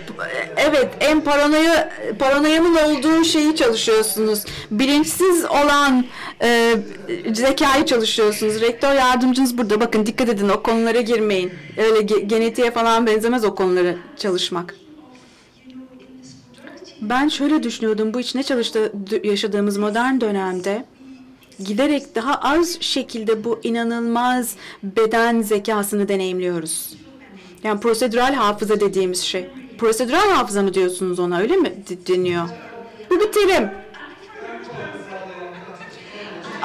evet 0.57 0.89
en 0.99 1.21
paranoya 1.21 1.91
paranoyamın 2.19 2.75
olduğu 2.75 3.23
şeyi 3.23 3.55
çalışıyorsunuz. 3.55 4.43
Bilinçsiz 4.71 5.45
olan 5.45 6.05
e, 6.41 6.75
zekayı 7.33 7.85
çalışıyorsunuz. 7.85 8.61
Rektör 8.61 8.93
yardımcınız 8.93 9.57
burada. 9.57 9.79
Bakın 9.79 10.05
dikkat 10.05 10.29
edin 10.29 10.49
o 10.49 10.63
konulara 10.63 11.01
girmeyin. 11.01 11.51
Öyle 11.77 11.99
ge- 11.99 12.25
genetiğe 12.27 12.71
falan 12.71 13.07
benzemez 13.07 13.45
o 13.45 13.55
konulara 13.55 13.95
çalışmak. 14.17 14.75
Ben 17.01 17.27
şöyle 17.27 17.63
düşünüyordum. 17.63 18.13
Bu 18.13 18.19
içine 18.19 18.43
çalıştı 18.43 18.91
yaşadığımız 19.23 19.77
modern 19.77 20.21
dönemde 20.21 20.85
giderek 21.65 22.15
daha 22.15 22.35
az 22.35 22.81
şekilde 22.81 23.43
bu 23.43 23.59
inanılmaz 23.63 24.55
beden 24.83 25.41
zekasını 25.41 26.07
deneyimliyoruz. 26.07 27.04
Yani 27.65 27.79
prosedürel 27.79 28.33
hafıza 28.33 28.79
dediğimiz 28.79 29.21
şey. 29.21 29.49
Prosedürel 29.77 30.29
hafıza 30.29 30.61
mı 30.61 30.73
diyorsunuz 30.73 31.19
ona 31.19 31.39
öyle 31.39 31.55
mi 31.55 31.73
deniyor? 32.07 32.49
Bu 33.09 33.19
bir 33.19 33.31
terim. 33.31 33.69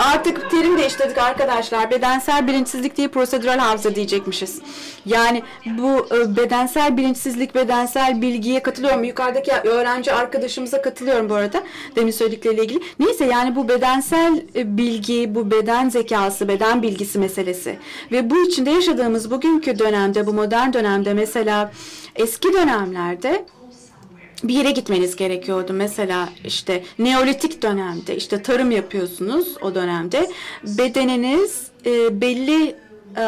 Artık 0.00 0.50
terim 0.50 0.78
değiştirdik 0.78 1.18
arkadaşlar. 1.18 1.90
Bedensel 1.90 2.46
bilinçsizlik 2.46 2.96
değil 2.96 3.08
prosedürel 3.08 3.58
hafıza 3.58 3.94
diyecekmişiz. 3.94 4.60
Yani 5.06 5.42
bu 5.66 6.06
e, 6.16 6.36
bedensel 6.36 6.96
bilinçsizlik, 6.96 7.54
bedensel 7.54 8.22
bilgiye 8.22 8.62
katılıyorum. 8.62 9.04
Yukarıdaki 9.04 9.52
öğrenci 9.52 10.12
arkadaşımıza 10.12 10.82
katılıyorum 10.82 11.30
bu 11.30 11.34
arada. 11.34 11.62
Demin 11.96 12.10
söyledikleriyle 12.10 12.64
ilgili. 12.64 12.80
Neyse 12.98 13.24
yani 13.24 13.56
bu 13.56 13.68
bedensel 13.68 14.42
e, 14.56 14.76
bilgi, 14.76 15.34
bu 15.34 15.50
beden 15.50 15.88
zekası, 15.88 16.48
beden 16.48 16.82
bilgisi 16.82 17.18
meselesi. 17.18 17.78
Ve 18.12 18.30
bu 18.30 18.46
içinde 18.46 18.70
yaşadığımız 18.70 19.30
bugünkü 19.30 19.78
dönemde, 19.78 20.26
bu 20.26 20.32
modern 20.32 20.72
dönemde 20.72 21.14
mesela 21.14 21.72
eski 22.16 22.52
dönemlerde 22.52 23.44
bir 24.44 24.54
yere 24.54 24.70
gitmeniz 24.70 25.16
gerekiyordu. 25.16 25.72
Mesela 25.72 26.28
işte 26.44 26.84
Neolitik 26.98 27.62
dönemde 27.62 28.16
işte 28.16 28.42
tarım 28.42 28.70
yapıyorsunuz 28.70 29.56
o 29.62 29.74
dönemde. 29.74 30.30
Bedeniniz 30.64 31.66
e, 31.86 32.20
belli 32.20 32.76
e, 33.16 33.24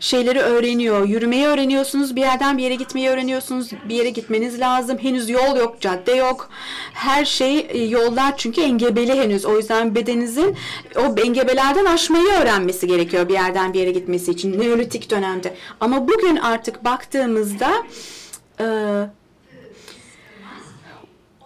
şeyleri 0.00 0.40
öğreniyor. 0.40 1.08
Yürümeyi 1.08 1.46
öğreniyorsunuz. 1.46 2.16
Bir 2.16 2.20
yerden 2.20 2.58
bir 2.58 2.62
yere 2.62 2.74
gitmeyi 2.74 3.08
öğreniyorsunuz. 3.08 3.70
Bir 3.88 3.94
yere 3.94 4.10
gitmeniz 4.10 4.60
lazım. 4.60 4.98
Henüz 4.98 5.30
yol 5.30 5.56
yok, 5.56 5.80
cadde 5.80 6.12
yok. 6.12 6.50
Her 6.92 7.24
şey 7.24 7.66
e, 7.70 7.78
yollar 7.84 8.36
çünkü 8.36 8.60
engebeli 8.60 9.14
henüz. 9.14 9.44
O 9.44 9.56
yüzden 9.56 9.94
bedeninizin 9.94 10.56
o 10.96 11.20
engebelerden 11.20 11.84
aşmayı 11.84 12.28
öğrenmesi 12.28 12.86
gerekiyor 12.86 13.28
bir 13.28 13.34
yerden 13.34 13.72
bir 13.72 13.80
yere 13.80 13.90
gitmesi 13.90 14.30
için. 14.30 14.60
Neolitik 14.60 15.10
dönemde. 15.10 15.54
Ama 15.80 16.08
bugün 16.08 16.36
artık 16.36 16.84
baktığımızda 16.84 17.72
e, 18.60 18.66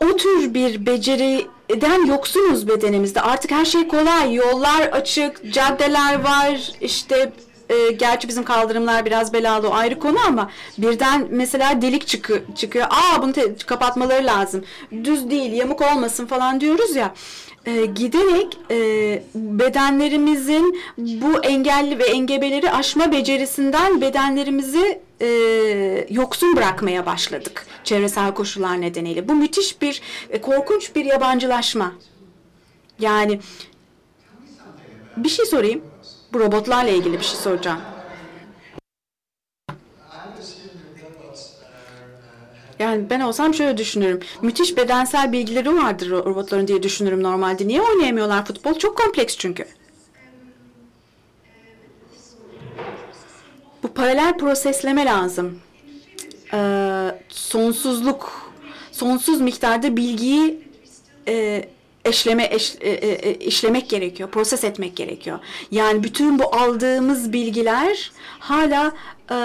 o 0.00 0.16
tür 0.16 0.54
bir 0.54 0.86
beceriden 0.86 2.06
yoksunuz 2.06 2.68
bedenimizde. 2.68 3.20
Artık 3.20 3.50
her 3.50 3.64
şey 3.64 3.88
kolay. 3.88 4.34
Yollar 4.34 4.80
açık, 4.80 5.52
caddeler 5.52 6.24
var. 6.24 6.72
İşte 6.80 7.32
e, 7.68 7.92
gerçi 7.92 8.28
bizim 8.28 8.44
kaldırımlar 8.44 9.06
biraz 9.06 9.32
belalı 9.32 9.68
o 9.68 9.72
ayrı 9.72 9.98
konu 9.98 10.18
ama 10.26 10.50
birden 10.78 11.26
mesela 11.30 11.82
delik 11.82 12.06
çıkı, 12.06 12.42
çıkıyor. 12.56 12.86
Aa 12.90 13.22
bunu 13.22 13.32
kapatmaları 13.66 14.26
lazım. 14.26 14.64
Düz 15.04 15.30
değil, 15.30 15.52
yamuk 15.52 15.82
olmasın 15.82 16.26
falan 16.26 16.60
diyoruz 16.60 16.96
ya. 16.96 17.14
E, 17.66 17.86
giderek 17.86 18.58
e, 18.70 18.76
bedenlerimizin 19.34 20.80
bu 20.98 21.44
engelli 21.44 21.98
ve 21.98 22.04
engebeleri 22.04 22.70
aşma 22.70 23.12
becerisinden 23.12 24.00
bedenlerimizi 24.00 25.00
e, 25.20 25.26
yoksun 26.10 26.56
bırakmaya 26.56 27.06
başladık 27.06 27.66
çevresel 27.84 28.34
koşullar 28.34 28.80
nedeniyle. 28.80 29.28
Bu 29.28 29.34
müthiş 29.34 29.82
bir 29.82 30.02
e, 30.30 30.40
korkunç 30.40 30.94
bir 30.96 31.04
yabancılaşma. 31.04 31.92
Yani 32.98 33.40
bir 35.16 35.28
şey 35.28 35.46
sorayım. 35.46 35.84
Bu 36.32 36.40
robotlarla 36.40 36.90
ilgili 36.90 37.20
bir 37.20 37.24
şey 37.24 37.40
soracağım. 37.40 37.84
Yani 42.78 43.10
ben 43.10 43.20
olsam 43.20 43.54
şöyle 43.54 43.76
düşünürüm. 43.76 44.20
Müthiş 44.42 44.76
bedensel 44.76 45.32
bilgileri 45.32 45.74
vardır 45.76 46.10
ro- 46.10 46.24
robotların 46.24 46.68
diye 46.68 46.82
düşünürüm 46.82 47.22
normalde. 47.22 47.68
Niye 47.68 47.82
oynayamıyorlar 47.82 48.44
futbol? 48.44 48.78
Çok 48.78 48.96
kompleks 48.98 49.36
çünkü. 49.36 49.66
Bu 53.86 53.92
paralel 53.92 54.38
prosesleme 54.38 55.04
lazım. 55.04 55.60
Ee, 56.54 57.10
sonsuzluk, 57.28 58.52
sonsuz 58.92 59.40
miktarda 59.40 59.96
bilgiyi 59.96 60.60
e, 61.28 61.64
eşleme 62.06 62.48
eş, 62.50 62.74
e, 62.80 62.90
e, 62.90 63.30
e, 63.30 63.34
işlemek 63.34 63.90
gerekiyor, 63.90 64.30
proses 64.30 64.64
etmek 64.64 64.96
gerekiyor. 64.96 65.38
Yani 65.70 66.02
bütün 66.02 66.38
bu 66.38 66.56
aldığımız 66.56 67.32
bilgiler 67.32 68.12
hala 68.38 68.92
e, 69.30 69.36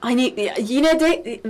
hani 0.00 0.52
yine 0.68 1.00
de 1.00 1.06
e, 1.06 1.40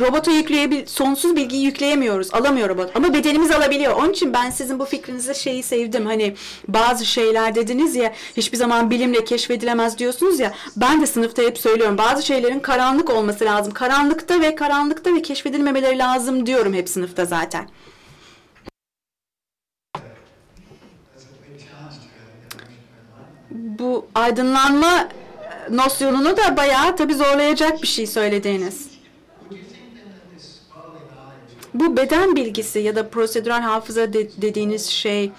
robota 0.00 0.30
yükleyebil 0.30 0.86
sonsuz 0.86 1.36
bilgiyi 1.36 1.64
yükleyemiyoruz, 1.64 2.34
alamıyor 2.34 2.68
robot. 2.68 2.96
Ama 2.96 3.14
bedenimiz 3.14 3.50
alabiliyor. 3.50 3.92
Onun 3.92 4.12
için 4.12 4.32
ben 4.32 4.50
sizin 4.50 4.78
bu 4.78 4.84
fikrinize 4.84 5.34
şeyi 5.34 5.62
sevdim. 5.62 6.06
Hani 6.06 6.34
bazı 6.68 7.06
şeyler 7.06 7.54
dediniz 7.54 7.96
ya 7.96 8.12
hiçbir 8.36 8.58
zaman 8.58 8.90
bilimle 8.90 9.24
keşfedilemez 9.24 9.98
diyorsunuz 9.98 10.40
ya. 10.40 10.54
Ben 10.76 11.02
de 11.02 11.06
sınıfta 11.06 11.42
hep 11.42 11.58
söylüyorum. 11.58 11.98
Bazı 11.98 12.26
şeylerin 12.26 12.60
karanlık 12.60 13.10
olması 13.10 13.44
lazım. 13.44 13.72
Karanlıkta 13.72 14.40
ve 14.40 14.54
karanlıkta 14.54 15.14
ve 15.14 15.22
keşfedilmemeleri 15.22 15.98
lazım 15.98 16.46
diyorum 16.46 16.74
hep 16.74 16.88
sınıfta 16.88 17.24
zaten. 17.24 17.68
Bu 23.78 24.06
aydınlanma 24.14 25.08
nosyonunu 25.70 26.36
da 26.36 26.56
bayağı 26.56 26.96
tabii 26.96 27.14
zorlayacak 27.14 27.82
bir 27.82 27.86
şey 27.86 28.06
söylediğiniz. 28.06 28.88
Bu 31.74 31.96
beden 31.96 32.36
bilgisi 32.36 32.78
ya 32.78 32.96
da 32.96 33.08
prosedürel 33.08 33.60
hafıza 33.60 34.12
de- 34.12 34.42
dediğiniz 34.42 34.86
şey 34.86 35.30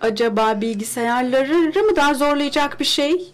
acaba 0.00 0.60
bilgisayarları 0.60 1.82
mı 1.84 1.96
daha 1.96 2.14
zorlayacak 2.14 2.80
bir 2.80 2.84
şey? 2.84 3.32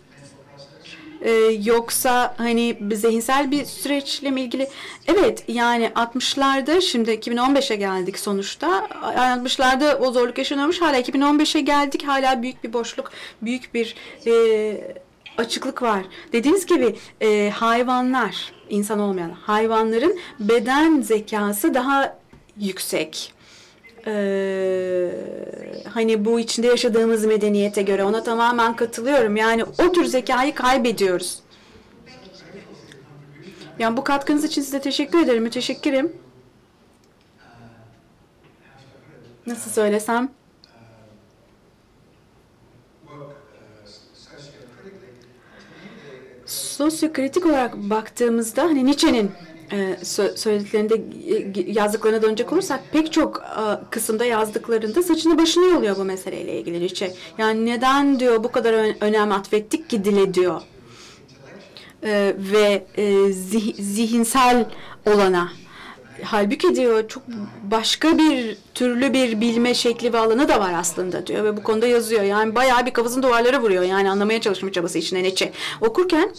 Ee, 1.23 1.31
yoksa 1.65 2.35
hani 2.39 2.79
zihinsel 2.93 3.51
bir 3.51 3.65
süreçle 3.65 4.31
mi 4.31 4.41
ilgili? 4.41 4.69
Evet 5.07 5.45
yani 5.49 5.87
60'larda 5.95 6.81
şimdi 6.81 7.11
2015'e 7.11 7.77
geldik 7.77 8.19
sonuçta. 8.19 8.87
60'larda 9.17 9.95
o 9.95 10.13
zorluk 10.13 10.39
yaşanıyormuş. 10.39 10.81
Hala 10.81 11.01
2015'e 11.01 11.61
geldik. 11.61 12.05
Hala 12.07 12.43
büyük 12.43 12.65
bir 12.65 12.73
boşluk, 12.73 13.11
büyük 13.43 13.75
bir 13.75 13.95
e, 14.27 14.33
açıklık 15.39 15.83
var. 15.83 16.03
Dediğiniz 16.33 16.67
gibi 16.67 16.97
e, 17.21 17.51
hayvanlar, 17.51 18.53
insan 18.71 18.99
olmayan 19.01 19.31
hayvanların 19.31 20.19
beden 20.41 21.01
zekası 21.01 21.75
daha 21.75 22.19
yüksek. 22.57 23.38
Ee, 24.09 25.11
hani 25.93 26.25
bu 26.25 26.41
içinde 26.41 26.67
yaşadığımız 26.67 27.25
medeniyete 27.25 27.83
göre 27.83 28.05
ona 28.05 28.23
tamamen 28.23 28.77
katılıyorum. 28.77 29.37
Yani 29.37 29.65
o 29.65 29.93
tür 29.93 30.05
zekayı 30.05 30.55
kaybediyoruz. 30.55 31.41
Yani 33.79 33.97
bu 33.97 34.05
katkınız 34.05 34.45
için 34.45 34.63
size 34.63 34.81
teşekkür 34.81 35.23
ederim. 35.23 35.43
Müteşekkirim. 35.43 36.13
Nasıl 39.47 39.71
söylesem? 39.71 40.29
Sosyokritik 46.47 47.47
olarak 47.47 47.77
baktığımızda 47.77 48.63
hani 48.63 48.87
Nietzsche'nin 48.87 49.33
söylediklerinde 50.37 50.95
e, 50.95 51.73
yazdıklarına 51.73 52.23
dönecek 52.23 52.53
olursak 52.53 52.81
pek 52.93 53.13
çok 53.13 53.37
e, 53.43 53.91
kısımda 53.91 54.25
yazdıklarında 54.25 55.03
saçını 55.03 55.39
başını 55.39 55.65
yoluyor 55.65 55.97
bu 55.97 56.05
meseleyle 56.05 56.61
ilgili 56.61 56.81
Nietzsche. 56.81 57.15
Yani 57.39 57.67
neden 57.67 58.21
diyor 58.21 58.45
bu 58.45 58.53
kadar 58.53 58.73
ön- 58.73 58.97
önem 59.01 59.33
atfettik 59.33 59.91
ki 59.91 60.05
dile 60.05 60.35
diyor. 60.35 60.61
E, 62.03 62.35
ve 62.39 62.87
e, 62.97 63.03
zih- 63.31 63.83
zihinsel 63.83 64.67
olana. 65.07 65.53
Halbuki 66.23 66.75
diyor 66.77 67.09
çok 67.09 67.23
başka 67.71 68.19
bir 68.19 68.57
türlü 68.75 69.13
bir 69.13 69.41
bilme 69.41 69.75
şekli 69.75 70.13
ve 70.13 70.19
alanı 70.19 70.49
da 70.49 70.61
var 70.61 70.73
aslında 70.79 71.27
diyor 71.27 71.45
ve 71.45 71.57
bu 71.57 71.63
konuda 71.63 71.87
yazıyor. 71.87 72.23
Yani 72.23 72.55
bayağı 72.55 72.87
bir 72.87 72.91
kafasını 72.91 73.23
duvarlara 73.23 73.63
vuruyor 73.63 73.83
yani 73.83 74.11
anlamaya 74.11 74.41
çalışma 74.41 74.73
çabası 74.73 74.99
içinde 74.99 75.23
Nietzsche. 75.23 75.53
Okurken 75.81 76.31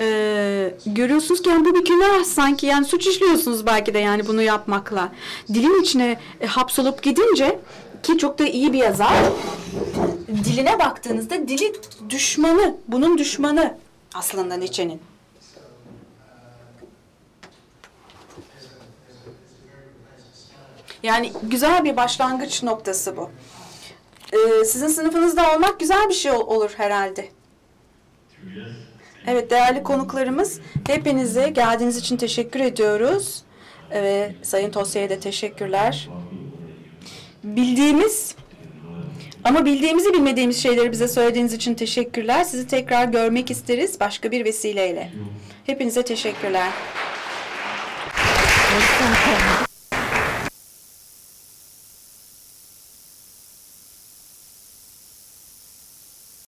ee, 0.00 0.04
e, 0.06 0.90
görüyorsunuz 0.90 1.42
ki 1.42 1.48
yani 1.48 1.64
bu 1.64 1.74
bir 1.74 1.84
günah 1.84 2.24
sanki 2.24 2.66
yani 2.66 2.84
suç 2.84 3.06
işliyorsunuz 3.06 3.66
belki 3.66 3.94
de 3.94 3.98
yani 3.98 4.26
bunu 4.26 4.42
yapmakla. 4.42 5.12
Dilin 5.48 5.82
içine 5.82 6.20
e, 6.40 6.46
hapsolup 6.46 7.02
gidince 7.02 7.58
ki 8.02 8.18
çok 8.18 8.38
da 8.38 8.46
iyi 8.46 8.72
bir 8.72 8.78
yazar 8.78 9.12
diline 10.28 10.78
baktığınızda 10.78 11.48
dili 11.48 11.72
düşmanı, 12.10 12.76
bunun 12.88 13.18
düşmanı 13.18 13.78
aslında 14.14 14.56
Nietzsche'nin. 14.56 15.00
Yani 21.02 21.32
güzel 21.42 21.84
bir 21.84 21.96
başlangıç 21.96 22.62
noktası 22.62 23.16
bu. 23.16 23.30
Ee, 24.32 24.64
sizin 24.64 24.88
sınıfınızda 24.88 25.54
olmak 25.54 25.80
güzel 25.80 26.08
bir 26.08 26.14
şey 26.14 26.32
olur 26.32 26.70
herhalde. 26.76 27.28
Evet. 28.44 28.87
Evet 29.30 29.50
değerli 29.50 29.82
konuklarımız 29.82 30.60
hepinize 30.86 31.48
geldiğiniz 31.48 31.96
için 31.96 32.16
teşekkür 32.16 32.60
ediyoruz. 32.60 33.42
Ee, 33.92 34.32
Sayın 34.42 34.70
Tosya'ya 34.70 35.10
da 35.10 35.20
teşekkürler. 35.20 36.08
Bildiğimiz 37.44 38.34
ama 39.44 39.64
bildiğimizi 39.64 40.12
bilmediğimiz 40.12 40.62
şeyleri 40.62 40.92
bize 40.92 41.08
söylediğiniz 41.08 41.52
için 41.52 41.74
teşekkürler. 41.74 42.44
Sizi 42.44 42.66
tekrar 42.66 43.04
görmek 43.04 43.50
isteriz 43.50 44.00
başka 44.00 44.30
bir 44.30 44.44
vesileyle. 44.44 45.10
Hepinize 45.66 46.02
teşekkürler. 46.02 46.70